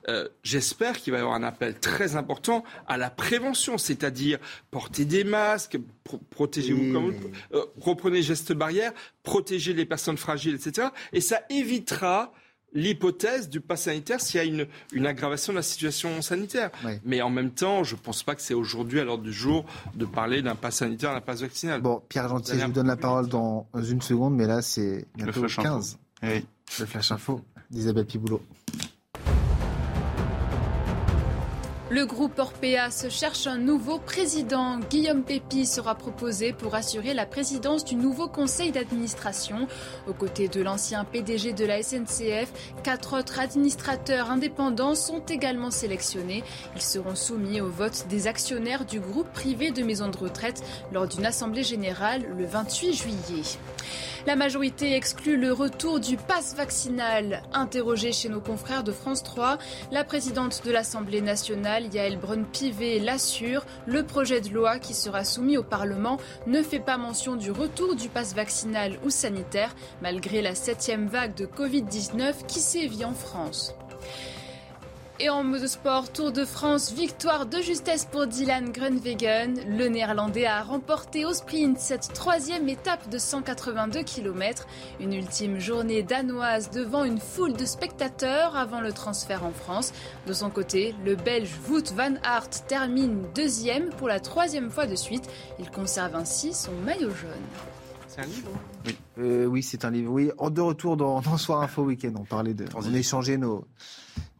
[0.08, 4.38] Euh, j'espère qu'il va y avoir un appel très important à la prévention, c'est-à-dire
[4.70, 5.78] porter des masques,
[6.30, 7.14] protégez-vous comme
[7.54, 8.92] euh, reprenez gestes barrières,
[9.22, 10.88] protéger les personnes fragiles, etc.
[11.12, 12.32] Et ça évitera
[12.74, 16.70] l'hypothèse du pass sanitaire s'il y a une, une, aggravation de la situation sanitaire.
[17.04, 19.64] Mais en même temps, je ne pense pas que c'est aujourd'hui à l'ordre du jour
[19.94, 21.80] de parler d'un pass sanitaire, d'un pass vaccinal.
[21.80, 25.42] Bon, Pierre Gentil, je vous donne la parole dans une seconde, mais là, c'est bientôt
[25.42, 25.98] le 15.
[26.22, 27.40] Le flash info
[27.70, 28.40] d'Isabelle Piboulot.
[31.94, 34.80] Le groupe Orpea se cherche un nouveau président.
[34.90, 39.68] Guillaume Pépi sera proposé pour assurer la présidence du nouveau conseil d'administration.
[40.08, 46.42] Aux côtés de l'ancien PDG de la SNCF, quatre autres administrateurs indépendants sont également sélectionnés.
[46.74, 51.06] Ils seront soumis au vote des actionnaires du groupe privé de maisons de retraite lors
[51.06, 53.42] d'une assemblée générale le 28 juillet.
[54.26, 57.42] La majorité exclut le retour du pass vaccinal.
[57.52, 59.58] Interrogée chez nos confrères de France 3,
[59.92, 65.58] la présidente de l'Assemblée nationale, Yael Brun-Pivet, l'assure, le projet de loi qui sera soumis
[65.58, 66.16] au Parlement
[66.46, 71.34] ne fait pas mention du retour du pass vaccinal ou sanitaire, malgré la septième vague
[71.34, 73.74] de Covid-19 qui sévit en France.
[75.20, 79.60] Et en mode sport, Tour de France, victoire de justesse pour Dylan Grunwegen.
[79.78, 84.66] Le Néerlandais a remporté au sprint cette troisième étape de 182 km.
[84.98, 89.92] Une ultime journée danoise devant une foule de spectateurs avant le transfert en France.
[90.26, 94.96] De son côté, le Belge Wout van Aert termine deuxième pour la troisième fois de
[94.96, 95.30] suite.
[95.60, 97.30] Il conserve ainsi son maillot jaune.
[98.08, 98.50] C'est un livre
[98.84, 100.10] Oui, euh, oui c'est un livre.
[100.10, 103.64] Oui, en de retour dans, dans Soir Info Week-end, on parlait de, on échangeait nos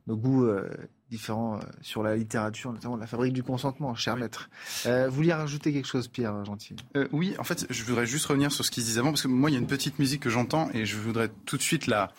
[0.07, 0.69] nos goûts euh,
[1.11, 4.51] différents euh, sur la littérature, notamment la fabrique du consentement, cher maître.
[4.87, 6.77] Euh, vous vouliez rajouter quelque chose, Pierre Gentil?
[7.13, 9.51] Oui, en fait, je voudrais juste revenir sur ce qu'il disait avant, parce que moi,
[9.51, 12.13] il y a une petite musique que j'entends et je voudrais tout de suite la,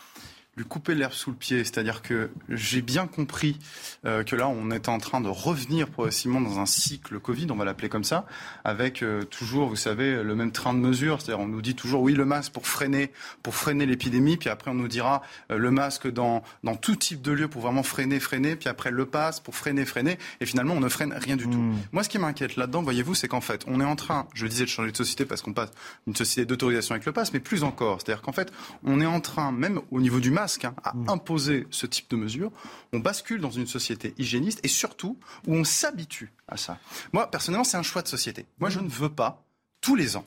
[0.57, 1.63] lui couper l'herbe sous le pied.
[1.63, 3.57] C'est-à-dire que j'ai bien compris
[4.05, 7.55] euh, que là, on est en train de revenir progressivement dans un cycle Covid, on
[7.55, 8.25] va l'appeler comme ça,
[8.63, 11.21] avec euh, toujours, vous savez, le même train de mesure.
[11.21, 13.11] C'est-à-dire, on nous dit toujours, oui, le masque pour freiner,
[13.43, 17.21] pour freiner l'épidémie, puis après, on nous dira euh, le masque dans, dans tout type
[17.21, 20.75] de lieu pour vraiment freiner, freiner, puis après, le passe pour freiner, freiner, et finalement,
[20.75, 21.57] on ne freine rien du tout.
[21.57, 21.75] Hmm.
[21.91, 24.63] Moi, ce qui m'inquiète là-dedans, voyez-vous, c'est qu'en fait, on est en train, je disais,
[24.63, 25.71] de changer de société parce qu'on passe
[26.07, 27.99] une société d'autorisation avec le passe, mais plus encore.
[27.99, 28.53] C'est-à-dire qu'en fait,
[28.83, 31.09] on est en train, même au niveau du masque, Hein, à mm.
[31.09, 32.51] imposer ce type de mesures,
[32.93, 35.17] on bascule dans une société hygiéniste et surtout
[35.47, 36.77] où on s'habitue à ça.
[37.13, 38.45] Moi, personnellement, c'est un choix de société.
[38.59, 39.43] Moi, je ne veux pas,
[39.81, 40.25] tous les ans,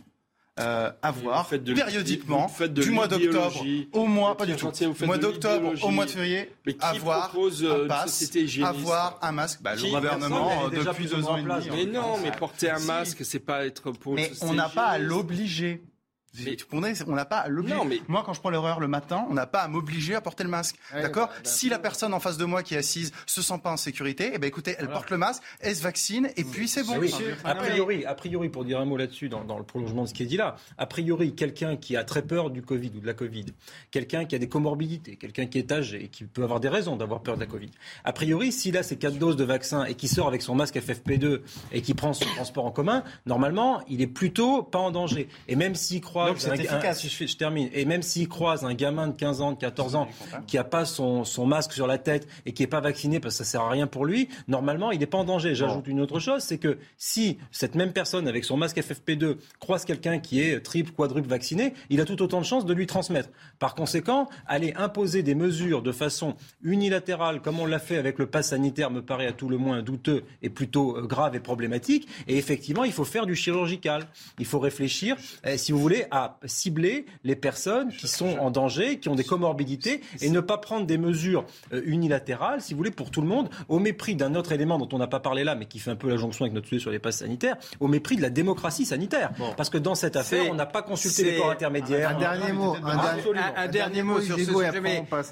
[0.60, 4.72] euh, avoir périodiquement du mois d'octobre au mois pas du tout.
[5.06, 8.24] mois d'octobre au mois de février avoir un pass,
[8.64, 9.62] avoir un masque.
[9.62, 13.24] Bah, le gouvernement euh, depuis deux ans et demi mais non mais porter un masque
[13.24, 15.80] c'est pas être pour mais on n'a pas à l'obliger
[17.06, 17.76] on n'a pas à l'obliger.
[17.86, 18.00] Mais...
[18.08, 20.50] Moi, quand je prends l'erreur le matin, on n'a pas à m'obliger à porter le
[20.50, 20.76] masque.
[20.92, 23.58] D'accord bah, bah, Si la personne en face de moi qui est assise se sent
[23.62, 26.68] pas en sécurité, eh ben écoutez, elle porte le masque, elle se vaccine et puis
[26.68, 27.00] c'est bon.
[27.44, 30.14] A priori, a priori, pour dire un mot là-dessus, dans, dans, le prolongement de ce
[30.14, 33.06] qui est dit là, a priori, quelqu'un qui a très peur du Covid ou de
[33.06, 33.46] la Covid,
[33.90, 36.96] quelqu'un qui a des comorbidités, quelqu'un qui est âgé et qui peut avoir des raisons
[36.96, 37.70] d'avoir peur de la Covid,
[38.04, 40.76] a priori, s'il a ses quatre doses de vaccin et qui sort avec son masque
[40.76, 41.40] FFP2
[41.72, 45.28] et qui prend son transport en commun, normalement, il est plutôt pas en danger.
[45.48, 46.00] Et même s'il
[46.34, 46.92] croise, un,
[47.26, 50.08] je, termine, et même s'il croise un gamin de 15 ans, de 14 ans,
[50.46, 53.34] qui a pas son, son masque sur la tête et qui est pas vacciné parce
[53.38, 55.54] que ça sert à rien pour lui, normalement, il n'est pas en danger.
[55.54, 59.84] J'ajoute une autre chose, c'est que si cette même personne avec son masque FFP2 croise
[59.84, 63.28] quelqu'un qui est triple, quadruple vacciné, il a tout autant de chances de lui transmettre.
[63.58, 68.26] Par conséquent, aller imposer des mesures de façon unilatérale, comme on l'a fait avec le
[68.26, 72.08] pass sanitaire, me paraît à tout le moins douteux et plutôt euh, grave et problématique.
[72.26, 74.06] Et effectivement, il faut faire du chirurgical.
[74.38, 78.98] Il faut réfléchir, eh, si vous voulez, à cibler les personnes qui sont en danger,
[78.98, 82.90] qui ont des comorbidités, et ne pas prendre des mesures euh, unilatérales, si vous voulez,
[82.90, 85.54] pour tout le monde, au mépris d'un autre élément dont on n'a pas parlé là,
[85.54, 87.88] mais qui fait un peu la jonction avec notre sujet sur les passes sanitaires, au
[87.88, 89.30] mépris de la démocratie sanitaire.
[89.56, 92.10] Parce que dans cette affaire, on n'a pas consulté les corps intermédiaires.
[92.10, 92.76] Un dernier mot,
[93.56, 94.70] un, dernier mot sur ce sujet.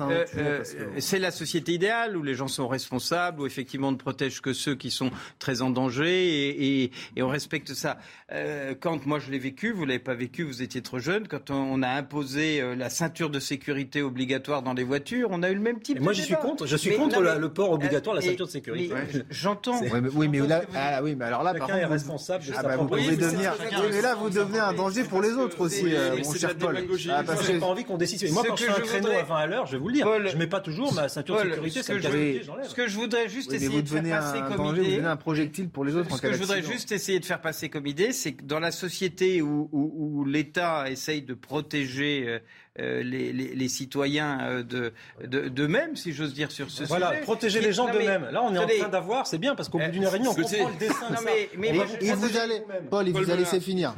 [0.00, 0.64] Euh, euh,
[0.98, 4.52] c'est la société idéale où les gens sont responsables, où effectivement on ne protège que
[4.52, 6.90] ceux qui sont très en danger et,
[7.22, 7.98] on respecte ça.
[8.32, 11.26] Euh, quand moi je l'ai vécu, vous l'avez pas vécu, vous étiez trop jeune.
[11.28, 15.54] Quand on, a imposé la ceinture de sécurité obligatoire dans les voitures, on a eu
[15.54, 16.00] le même type.
[16.00, 16.66] moi, je suis contre.
[16.66, 18.94] Je suis contre le port obligatoire, la ceinture de sécurité.
[19.30, 19.80] J'entends.
[20.14, 22.76] Oui, mais là, ah, oui, mais alors là, par contre, est responsable de ah, bah,
[22.76, 23.54] vous pouvez devenir.
[23.90, 26.76] mais là, vous devenez un danger pour les autres aussi, euh, mon cher Paul.
[27.10, 28.32] Ah, parce que j'ai pas envie qu'on décide.
[28.32, 30.08] Moi, quand je fais un créneau à 20 à l'heure, je vais vous le dire.
[30.26, 32.42] Je mets pas toujours ma ceinture de sécurité.
[32.68, 35.94] Ce que je voudrais juste essayer de faire passer comme idée, un projectile pour les
[35.96, 36.14] autres.
[36.16, 38.70] Ce que je voudrais juste essayer de faire passer comme idée, c'est que dans la
[38.70, 40.55] société où l'État
[40.88, 42.38] essaye de protéger euh,
[42.78, 44.92] les, les, les, citoyens euh, de,
[45.48, 47.20] d'eux-mêmes, si j'ose dire, sur ce voilà, sujet.
[47.22, 48.28] protéger les gens d'eux-mêmes.
[48.30, 50.68] Là, on est en train d'avoir, c'est bien, parce qu'au bout d'une réunion, on comprend
[50.68, 51.68] le dessin non, mais, mais,
[52.00, 53.94] et, vous allez, Paul, il vous allez laisser finir.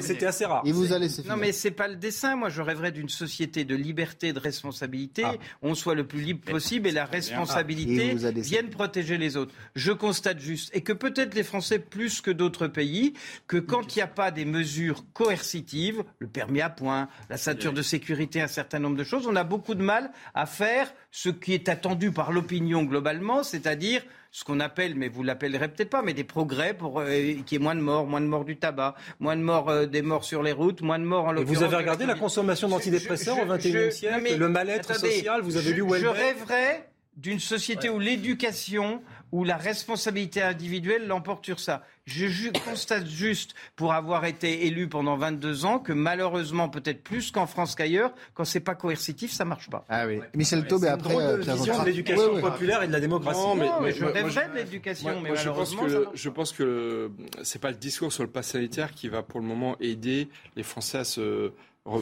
[0.00, 0.62] C'était assez rare.
[0.66, 1.10] Et vous finir.
[1.28, 2.36] Non, mais c'est pas le dessin.
[2.36, 5.22] Moi, je rêverais d'une société de liberté, de responsabilité.
[5.24, 5.34] Ah.
[5.62, 9.54] On soit le plus libre possible et la responsabilité vienne protéger les autres.
[9.74, 13.14] Je constate juste, et que peut-être les Français plus que d'autres pays,
[13.46, 17.36] que quand il n'y a pas des mesures coercitives, le permis à point, la
[17.70, 19.28] de sécurité, un certain nombre de choses.
[19.28, 24.02] On a beaucoup de mal à faire ce qui est attendu par l'opinion globalement, c'est-à-dire
[24.32, 27.06] ce qu'on appelle, mais vous l'appellerez peut-être pas, mais des progrès pour euh,
[27.46, 29.86] qu'il y ait moins de morts, moins de morts du tabac, moins de morts euh,
[29.86, 31.58] des morts sur les routes, moins de morts en l'occurrence.
[31.58, 35.84] Vous avez regardé la consommation d'antidépresseurs au XXIe siècle, le mal-être social, vous avez lu
[36.00, 39.02] Je rêverais d'une société où l'éducation,
[39.32, 41.82] où la responsabilité individuelle l'emporte sur ça.
[42.04, 47.46] Je constate juste, pour avoir été élu pendant 22 ans, que malheureusement, peut-être plus qu'en
[47.46, 49.84] France qu'ailleurs, quand c'est pas coercitif, ça marche pas.
[49.88, 50.20] Ah oui.
[50.34, 53.40] Michel Taube, après, euh, vision de l'éducation populaire et de la démocratie.
[53.40, 57.10] Non, mais, je rêverais de l'éducation, mais malheureusement, je pense que, je pense que
[57.42, 60.62] c'est pas le discours sur le pass sanitaire qui va pour le moment aider les
[60.62, 61.52] Français à se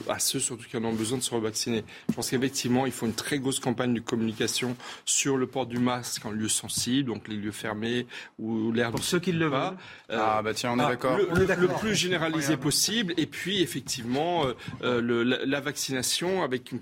[0.09, 1.85] à ceux surtout qui en ont besoin de se revacciner.
[2.09, 4.77] Je pense qu'effectivement, il faut une très grosse campagne de communication
[5.07, 8.07] sur le port du masque en lieu sensible, donc les lieux fermés
[8.39, 9.77] ou l'air Pour ceux qui le veulent.
[10.11, 11.16] Euh, ah bah tiens, on est ah, d'accord.
[11.16, 16.81] Le, plus généralisé possible, et puis effectivement euh, euh, le, la, la, vaccination avec une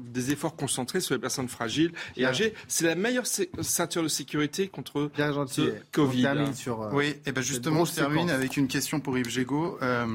[0.00, 2.54] des efforts concentrés sur les personnes fragiles et âgées.
[2.68, 5.10] C'est la meilleure ceinture de sécurité contre
[5.48, 6.28] ce Covid.
[6.54, 9.78] Sur, euh, oui, et ben justement, je termine avec une question pour Yves Gégaud.
[9.82, 10.06] Euh,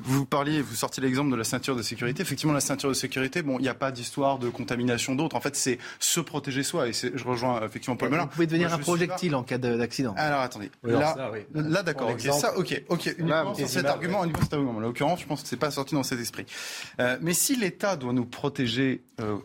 [0.00, 2.22] vous parliez, vous sortiez l'exemple de la ceinture de sécurité.
[2.22, 5.36] Effectivement, la ceinture de sécurité, bon, il n'y a pas d'histoire de contamination d'autres.
[5.36, 6.88] En fait, c'est se protéger soi.
[6.88, 8.24] Et je rejoins effectivement Paul Melun.
[8.24, 10.14] Vous pouvez devenir un projectile en cas d'accident.
[10.16, 10.70] Alors attendez.
[10.82, 12.10] là, là d'accord.
[12.10, 13.16] Ok, ça, ok, ok.
[13.66, 14.76] cet argument, cet argument.
[14.76, 16.46] En l'occurrence, je pense que c'est pas sorti dans cet esprit.
[17.20, 19.38] mais si l'État doit nous protéger euh,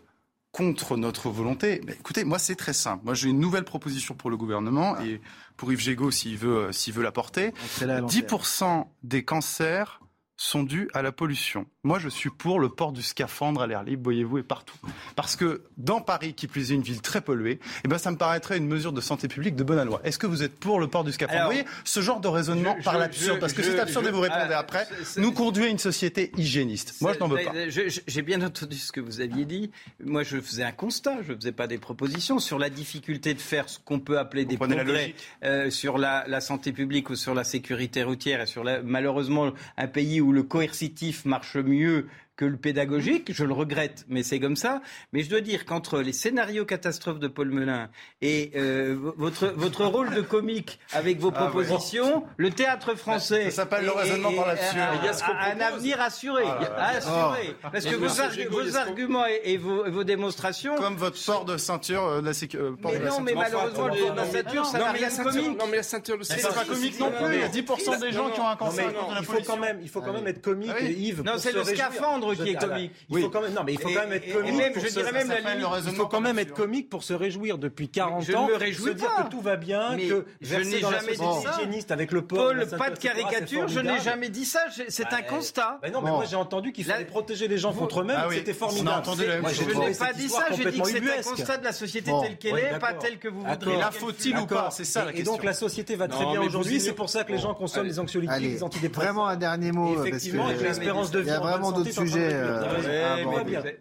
[0.51, 3.03] contre notre volonté, écoutez, moi c'est très simple.
[3.05, 5.19] Moi j'ai une nouvelle proposition pour le gouvernement et
[5.57, 7.53] pour Yves Gégaud s'il veut, euh, s'il veut la porter.
[7.81, 9.99] 10% des cancers
[10.37, 11.65] sont dus à la pollution.
[11.83, 14.77] Moi, je suis pour le port du scaphandre à l'air libre, voyez-vous, et partout.
[15.15, 18.17] Parce que dans Paris, qui plus est une ville très polluée, eh ben, ça me
[18.17, 20.01] paraîtrait une mesure de santé publique de bonne loi.
[20.03, 21.41] Est-ce que vous êtes pour le port du scaphandre?
[21.41, 24.53] Vous voyez, ce genre de raisonnement par l'absurde, parce que c'est absurde et vous répondez
[24.53, 24.87] ah, après,
[25.17, 27.01] nous conduit à une société hygiéniste.
[27.01, 27.51] Moi, je n'en veux pas.
[27.69, 29.71] J'ai bien entendu ce que vous aviez dit.
[30.03, 33.41] Moi, je faisais un constat, je ne faisais pas des propositions sur la difficulté de
[33.41, 35.13] faire ce qu'on peut appeler des progrès
[35.43, 39.51] euh, sur la, la, santé publique ou sur la sécurité routière et sur la, malheureusement
[39.77, 43.31] un pays où où le coercitif marche mieux que le pédagogique.
[43.33, 44.81] Je le regrette, mais c'est comme ça.
[45.13, 47.89] Mais je dois dire qu'entre les scénarios catastrophes de Paul Melun
[48.21, 53.45] et euh, votre, votre rôle de comique avec vos ah propositions, le théâtre français.
[53.45, 54.77] Ça s'appelle le raisonnement par là-dessus.
[54.77, 56.43] Un, avenir assuré.
[56.45, 57.55] Ah, assuré.
[57.63, 57.67] Oh.
[57.71, 60.75] Parce que vos, arguments et, vos, démonstrations.
[60.75, 62.77] Comme votre port de ceinture euh, de la sécurité.
[62.83, 65.59] Mais non, mais malheureusement, le port de la ceinture, ça n'a rien de comique.
[65.59, 67.35] Non, mais la ceinture, c'est pas comique non plus.
[67.35, 68.91] Il y a 10% des gens qui ont un cancer.
[69.19, 71.23] Il faut quand même, il faut quand même être comique, Yves.
[71.23, 72.91] Non, c'est le scaphandre qui est comique.
[73.09, 74.79] Il faut quand même, non, mais il faut quand même être comique.
[74.79, 78.21] je dirais même la Il faut quand même être comique pour se réjouir depuis 40
[78.21, 78.21] ans.
[78.21, 81.93] Je me réjouis dire que tout va bien, que je n'ai jamais dit ça.
[81.93, 84.61] avec le Paul, pas de caricature, je n'ai jamais dit ça.
[84.87, 85.79] C'est un constat.
[85.91, 88.17] Non, mais moi j'ai entendu qu'il fallait protéger les gens contre eux-mêmes.
[88.19, 89.03] Ah C'était formidable.
[89.05, 90.45] Je n'ai pas dit ça.
[90.55, 93.27] J'ai dit que c'est un constat de la société telle qu'elle est, pas telle que
[93.27, 93.77] vous voudriez.
[93.77, 94.69] La faut-il ou pas?
[94.71, 95.33] C'est ça la question.
[95.33, 96.79] Et donc la société va très bien aujourd'hui.
[96.79, 99.13] C'est pour ça que les gens consomment les anxiolytiques, les antidépresseurs.
[99.13, 100.03] Vraiment un dernier mot.
[100.03, 101.27] Effectivement, avec l'espérance de vie.
[101.27, 102.14] Il y a vraiment d'autres sujets.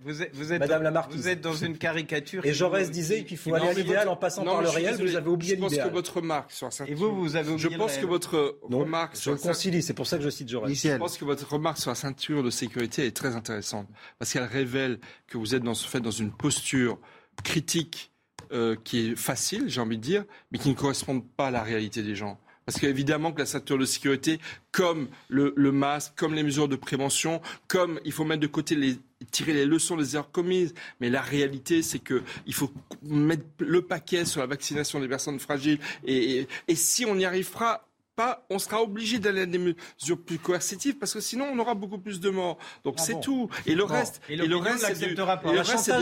[0.02, 1.16] Vous êtes, Madame la Marquise.
[1.16, 2.44] Vous êtes dans une caricature.
[2.44, 4.97] Et Jaurès disait qu'il faut aller à l'idéal en passant par le réel.
[5.01, 5.70] Vous avez oublié l'idéal.
[5.70, 8.06] Je pense que votre remarque sur la Et vous, vous avez oublié Je pense que
[8.06, 9.16] votre remarque.
[9.20, 9.82] Je le concilie.
[9.82, 10.74] C'est pour ça que je cite Jaurès.
[10.74, 13.89] Je pense que votre remarque sur la ceinture de sécurité est très intéressante
[14.19, 16.98] parce qu'elle révèle que vous êtes dans ce fait dans une posture
[17.43, 18.12] critique
[18.52, 21.62] euh, qui est facile, j'ai envie de dire, mais qui ne correspond pas à la
[21.62, 22.39] réalité des gens.
[22.66, 24.40] Parce qu'évidemment que la ceinture de sécurité,
[24.72, 28.98] comme le, masque, comme les mesures de prévention, comme il faut mettre de côté les
[29.30, 30.74] tirer les leçons des erreurs commises.
[31.00, 32.70] Mais la réalité, c'est qu'il faut
[33.02, 35.78] mettre le paquet sur la vaccination des personnes fragiles.
[36.04, 40.98] et si on y arrivera, pas, on sera obligé d'aller à des mesures plus coercitives
[40.98, 42.58] parce que sinon on aura beaucoup plus de morts.
[42.84, 43.48] Donc ah c'est tout.
[43.66, 45.14] Et le reste, et, le reste, c'est du,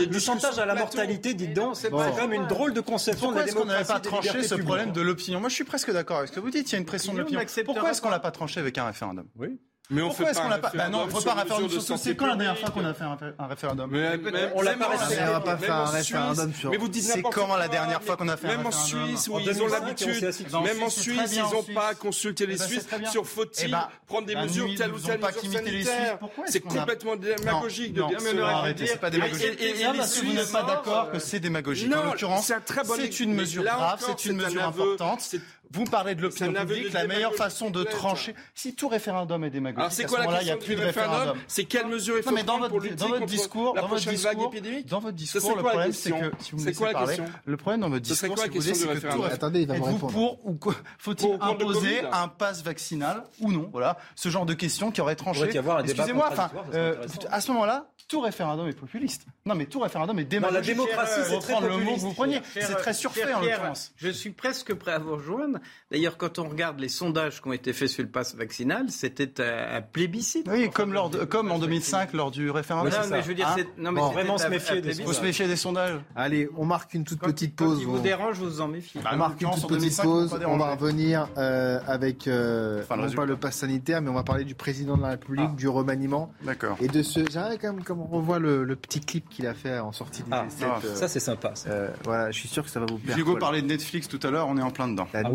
[0.05, 3.45] le, chantage, à la mortalité, dites donc, c'est quand même une drôle de conception Pourquoi
[3.45, 5.39] est-ce qu'on n'avait pas tranché ce problème de l'opinion?
[5.39, 6.69] Moi, je suis presque d'accord avec ce que vous dites.
[6.71, 7.41] Il y a une pression de l'opinion.
[7.65, 9.27] Pourquoi est-ce qu'on l'a pas tranché avec un référendum?
[9.35, 9.59] Oui.
[9.89, 12.15] Mais on Pourquoi fait pas, pas bah non, on fait pas un référendum sur C'est
[12.15, 14.17] quand la dernière fois qu'on a fait un, référendum mais,
[14.55, 15.23] On l'a pas respecté.
[15.27, 16.71] On va pas faire un référendum sur.
[16.71, 19.11] Mais vous dites C'est quand la dernière fois qu'on a fait un référendum Même en
[19.11, 20.23] Suisse où ils ont l'habitude,
[20.63, 24.35] même en Suisse, ils n'ont pas consulté les Suisses sur faut-il eh ben, prendre des
[24.35, 26.19] mesures telles ou telles mesures sanitaires.
[26.45, 29.61] C'est complètement démagogique de dire mais arrêtez, c'est pas démagogique.
[29.61, 31.93] Et les Suisses, vous n'êtes pas d'accord que c'est démagogique.
[31.93, 32.51] En l'occurrence,
[32.95, 35.35] c'est une mesure grave, c'est une mesure importante.
[35.73, 38.35] Vous parlez de l'opinion publique, la meilleure façon de trancher.
[38.53, 41.37] Si tout référendum est démagogique, alors c'est quoi la question il a plus de référendum
[41.47, 44.51] C'est quelle mesure il faut mais dans votre, dans votre discours, dans votre discours,
[44.85, 47.89] dans votre discours, le problème c'est que si vous me laissez parler, le problème dans
[47.89, 49.23] votre discours, c'est que vous c'est que tout.
[49.23, 50.13] Attendez, il va vous répondre.
[50.13, 50.57] Pour ou
[50.97, 55.49] faut-il imposer un pass vaccinal ou non Voilà, ce genre de questions qui auraient tranché.
[55.83, 56.95] Excusez-moi, enfin, euh,
[57.31, 59.25] à ce moment-là, tout référendum est populiste.
[59.43, 60.67] Non, mais tout référendum est démagogique.
[60.67, 62.41] La démocratie, c'est très le mot que vous preniez.
[62.53, 63.91] C'est très surfait en l'occurrence.
[63.97, 65.57] Je suis presque prêt à vous rejoindre.
[65.89, 69.41] D'ailleurs, quand on regarde les sondages qui ont été faits sur le pass vaccinal, c'était
[69.41, 70.47] un, plébiscite.
[70.47, 72.93] Oui, comme, lors comme en 2005 lors du référendum.
[72.93, 75.07] Non, mais je veux dire, hein non, mais vraiment se méfier des sondages.
[75.07, 75.99] Faut se méfier des sondages.
[76.15, 77.79] Allez, on marque une toute petite pause.
[77.79, 79.01] Si vous dérange, vous en méfiez.
[79.11, 80.37] on marque une toute petite pause.
[80.45, 84.43] On va revenir euh, avec euh, non pas le pass sanitaire, mais on va parler
[84.43, 85.55] du président de la République, ah.
[85.57, 86.31] du remaniement.
[86.43, 86.77] D'accord.
[86.79, 89.79] Et de ce, j'aimerais quand même, on revoit le le petit clip qu'il a fait
[89.79, 90.79] en sortie du ah, ah.
[90.83, 91.53] Euh, ça, c'est sympa.
[91.67, 93.17] Euh, voilà, je suis sûr que ça va vous plaire.
[93.17, 95.07] Hugo parlait de Netflix tout à l'heure, on est en plein dedans.
[95.13, 95.29] La ah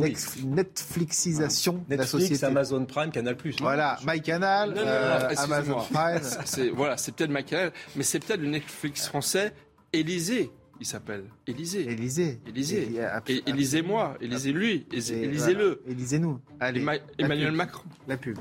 [0.45, 2.45] Netflixisation de la société.
[2.45, 3.36] Amazon Prime, Canal+.
[3.61, 6.20] Voilà, MyCanal, euh, Amazon Prime.
[6.45, 9.53] C'est, voilà, c'est peut-être MyCanal, mais c'est peut-être le Netflix français
[9.93, 10.51] Élysée
[10.81, 11.90] il s'appelle Élysée.
[11.90, 12.40] Élysée.
[12.47, 12.89] Élysée.
[13.47, 15.82] Élisez-moi, Élisez-lui, Élisez-le.
[15.89, 16.40] Élisez-nous.
[17.19, 17.82] Emmanuel Macron.
[18.07, 18.39] La pub.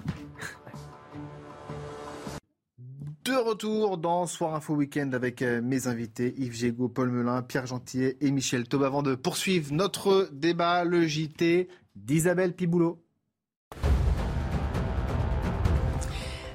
[3.28, 7.66] De retour dans Soir Info Week-end avec euh, mes invités Yves Gégaud, Paul Melun, Pierre
[7.66, 8.84] Gentillet et Michel Taub.
[8.84, 11.68] Avant de poursuivre notre débat, le JT
[11.98, 13.04] d'Isabelle Piboulot.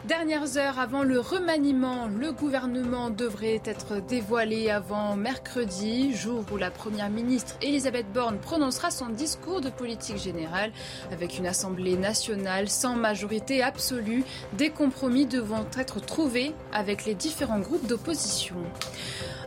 [0.07, 6.73] Dernières heures avant le remaniement, le gouvernement devrait être dévoilé avant mercredi, jour où la
[6.73, 10.73] Première ministre Elisabeth Borne prononcera son discours de politique générale
[11.13, 14.25] avec une Assemblée nationale sans majorité absolue.
[14.55, 18.57] Des compromis devront être trouvés avec les différents groupes d'opposition.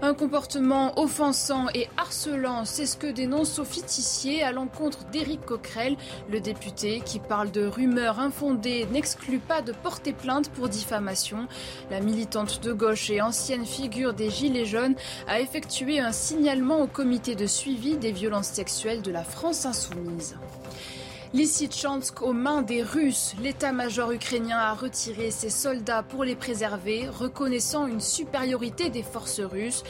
[0.02, 5.98] Un comportement offensant et harcelant, c'est ce que dénonce Sophie Tissier à l'encontre d'Éric Coquerel.
[6.30, 11.48] Le député qui parle de rumeurs infondées n'exclut pas de porter plainte pour diffamation.
[11.92, 14.96] La militante de gauche et ancienne figure des Gilets jaunes
[15.28, 20.36] a effectué un signalement au comité de suivi des violences sexuelles de la France insoumise.
[21.36, 23.36] Lysychansk aux mains des Russes.
[23.42, 29.84] L'état-major ukrainien a retiré ses soldats pour les préserver, reconnaissant une supériorité des forces russes.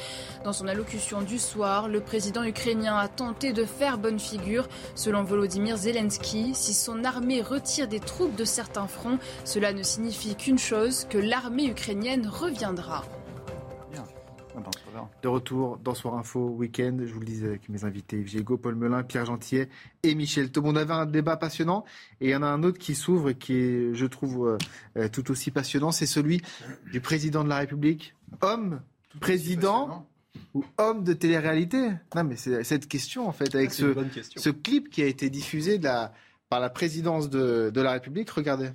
[0.43, 4.67] Dans son allocution du soir, le président ukrainien a tenté de faire bonne figure.
[4.95, 10.33] Selon Volodymyr Zelensky, si son armée retire des troupes de certains fronts, cela ne signifie
[10.33, 13.03] qu'une chose, que l'armée ukrainienne reviendra.
[15.21, 18.75] De retour dans Soir Info Week-end, je vous le disais avec mes invités Yves Paul
[18.75, 19.69] Melun, Pierre Gentillet
[20.03, 20.65] et Michel Thom.
[20.65, 21.83] On avait un débat passionnant
[22.21, 24.57] et il y en a un autre qui s'ouvre et qui est, je trouve, euh,
[24.97, 25.91] euh, tout aussi passionnant.
[25.91, 26.41] C'est celui
[26.91, 28.15] du président de la République.
[28.41, 28.81] Homme,
[29.19, 30.07] président
[30.53, 31.91] ou homme de télé-réalité?
[32.15, 33.93] Non, mais c'est cette question, en fait, avec ce,
[34.35, 38.29] ce, clip qui a été diffusé par la présidence de la République.
[38.29, 38.69] Regardez.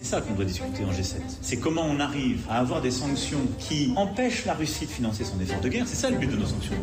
[0.00, 1.16] C'est ça qu'on doit discuter en G7.
[1.40, 5.40] C'est comment on arrive à avoir des sanctions qui empêchent la Russie de financer son
[5.40, 5.86] effort de guerre.
[5.86, 6.74] C'est ça le but de nos sanctions.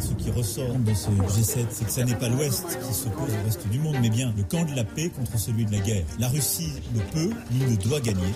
[0.00, 3.44] Ce qui ressort de ce G7, c'est que ce n'est pas l'Ouest qui s'oppose au
[3.44, 6.04] reste du monde, mais bien le camp de la paix contre celui de la guerre.
[6.18, 8.32] La Russie ne peut ni ne doit gagner.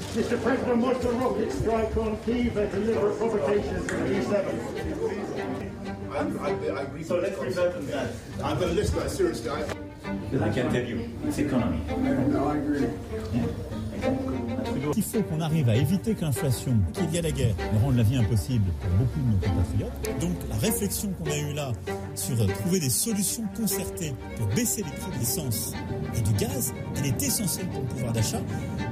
[14.96, 17.96] Il faut qu'on arrive à éviter que l'inflation, qu'il y a la guerre, ne rende
[17.96, 20.20] la vie impossible pour beaucoup de nos compatriotes.
[20.20, 21.72] Donc la réflexion qu'on a eue là
[22.14, 25.72] sur trouver des solutions concertées pour baisser les prix de l'essence
[26.16, 28.40] et du gaz, elle est essentielle pour le pouvoir d'achat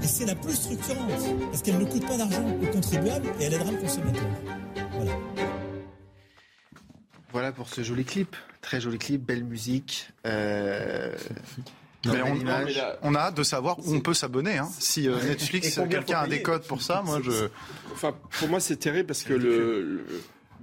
[0.02, 1.10] et c'est la plus structurante
[1.50, 4.28] parce qu'elle ne coûte pas d'argent aux contribuables et elle aidera le consommateur.
[4.92, 5.12] Voilà.
[7.34, 8.36] Voilà pour ce joli clip.
[8.60, 10.08] Très joli clip, belle musique.
[10.24, 11.12] Euh,
[13.02, 14.58] on, a hâte de savoir où on peut s'abonner.
[14.58, 14.68] Hein.
[14.78, 17.48] Si euh, Netflix, quelqu'un a des codes pour ça, moi je.
[17.92, 20.06] Enfin, pour moi, c'est terrible parce que le,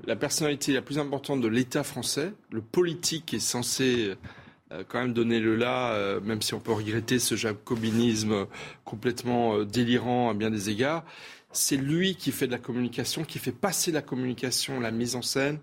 [0.06, 4.16] la personnalité la plus importante de l'État français, le politique est censé
[4.72, 8.48] euh, quand même donner le là, même si on peut regretter ce jacobinisme
[8.86, 11.04] complètement délirant à bien des égards
[11.54, 15.22] c'est lui qui fait de la communication, qui fait passer la communication, la mise en
[15.22, 15.60] scène,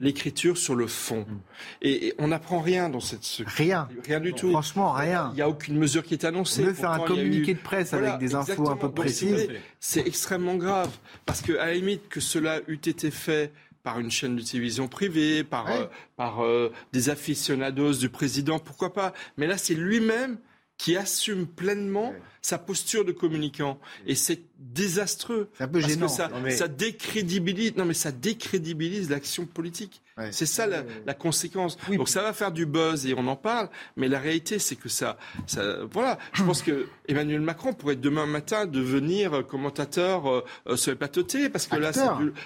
[0.00, 1.26] l'écriture sur le fond.
[1.28, 1.38] Mm.
[1.82, 3.26] Et, on n'apprend rien dans cette...
[3.46, 3.88] Rien.
[4.04, 4.50] Rien du tout.
[4.50, 5.30] Franchement, rien.
[5.32, 6.62] Il n'y a aucune mesure qui est annoncée.
[6.62, 9.48] On veut faire un communiqué de presse avec des infos un peu précises.
[9.80, 10.90] C'est extrêmement grave.
[11.26, 13.52] Parce qu'à la limite, que cela eût été fait
[13.82, 15.86] par une chaîne de télévision privée, par, euh,
[16.16, 19.12] par euh, des aficionados du président, pourquoi pas?
[19.36, 20.38] Mais là, c'est lui-même
[20.82, 23.78] qui assume pleinement sa posture de communicant.
[24.04, 25.48] Et c'est désastreux.
[25.56, 26.08] C'est un peu gênant.
[26.08, 30.02] ça, ça décrédibilise, non mais ça décrédibilise l'action politique.
[30.32, 31.78] C'est ça la, conséquence.
[31.88, 34.88] Donc ça va faire du buzz et on en parle, mais la réalité c'est que
[34.88, 36.18] ça, ça, voilà.
[36.32, 41.48] Je pense que Emmanuel Macron pourrait demain matin devenir commentateur euh, sur les plateaux télé
[41.48, 41.92] parce que là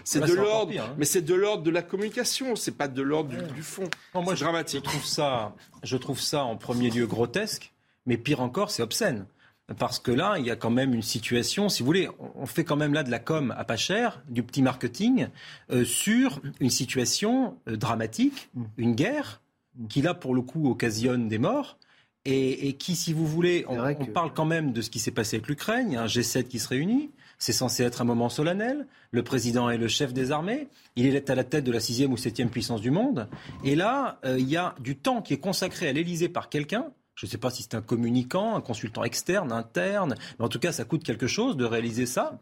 [0.04, 0.94] c'est de, l'ordre, hein.
[0.98, 3.88] mais c'est de l'ordre de la communication, c'est pas de l'ordre du, fond.
[4.14, 4.84] moi, je, dramatique.
[4.84, 7.72] Je trouve ça, je trouve ça en premier lieu grotesque
[8.06, 9.26] mais pire encore, c'est obscène.
[9.78, 12.62] Parce que là, il y a quand même une situation, si vous voulez, on fait
[12.62, 15.26] quand même là de la com à pas cher, du petit marketing,
[15.72, 18.64] euh, sur une situation euh, dramatique, mm.
[18.76, 19.42] une guerre,
[19.76, 19.88] mm.
[19.88, 21.78] qui là, pour le coup, occasionne des morts.
[22.28, 25.46] Et, qui, si vous voulez, on, parle quand même de ce qui s'est passé avec
[25.46, 25.92] l'Ukraine.
[25.92, 27.12] Il y a un G7 qui se réunit.
[27.38, 28.88] C'est censé être un moment solennel.
[29.12, 30.66] Le président est le chef des armées.
[30.96, 33.28] Il est à la tête de la sixième ou septième puissance du monde.
[33.62, 36.90] Et là, euh, il y a du temps qui est consacré à l'Élysée par quelqu'un
[37.16, 40.58] je ne sais pas si c'est un communicant, un consultant externe, interne, mais en tout
[40.58, 42.38] cas, ça coûte quelque chose de réaliser ça.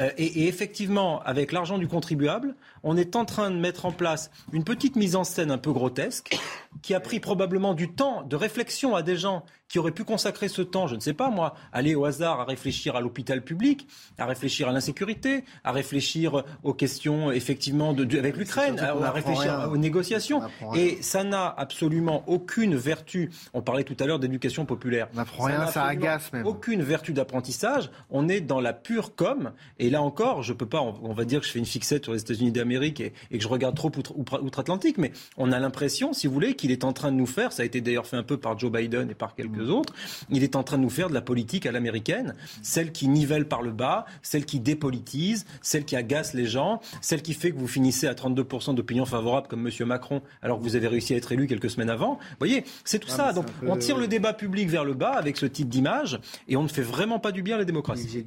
[0.00, 2.54] Euh, et, effectivement, avec l'argent du contribuable,
[2.84, 5.72] on est en train de mettre en place une petite mise en scène un peu
[5.72, 6.38] grotesque,
[6.82, 10.48] qui a pris probablement du temps de réflexion à des gens qui auraient pu consacrer
[10.48, 13.88] ce temps, je ne sais pas moi, aller au hasard à réfléchir à l'hôpital public,
[14.18, 19.78] à réfléchir à l'insécurité, à réfléchir aux questions effectivement de, avec l'Ukraine, à, réfléchir aux
[19.78, 20.42] négociations.
[20.74, 23.30] Et ça n'a absolument aucune vertu.
[23.54, 25.08] On parlait tout à l'heure d'éducation populaire.
[25.14, 26.46] On n'apprend rien, ça agace même.
[26.46, 27.90] Aucune vertu d'apprentissage.
[28.10, 29.52] On est dans la pure com.
[29.78, 32.12] Et là encore, je peux pas, on, va dire que je fais une fixette sur
[32.12, 36.34] les États-Unis d'Amérique et, que je regarde trop outre-Atlantique, mais on a l'impression, si vous
[36.34, 38.36] voulez, qu'il est en train de nous faire, ça a été d'ailleurs fait un peu
[38.36, 39.94] par Joe Biden et par quelques autres,
[40.30, 43.46] il est en train de nous faire de la politique à l'américaine, celle qui nivelle
[43.46, 47.58] par le bas, celle qui dépolitise, celle qui agace les gens, celle qui fait que
[47.58, 49.86] vous finissez à 32% d'opinion favorable comme M.
[49.86, 52.14] Macron, alors que vous avez réussi à être élu quelques semaines avant.
[52.14, 53.32] Vous voyez, c'est tout ah, ça.
[53.32, 56.62] Donc on tire le débat public vers le bas avec ce type d'image et on
[56.62, 58.24] ne fait vraiment pas du bien à la démocratie.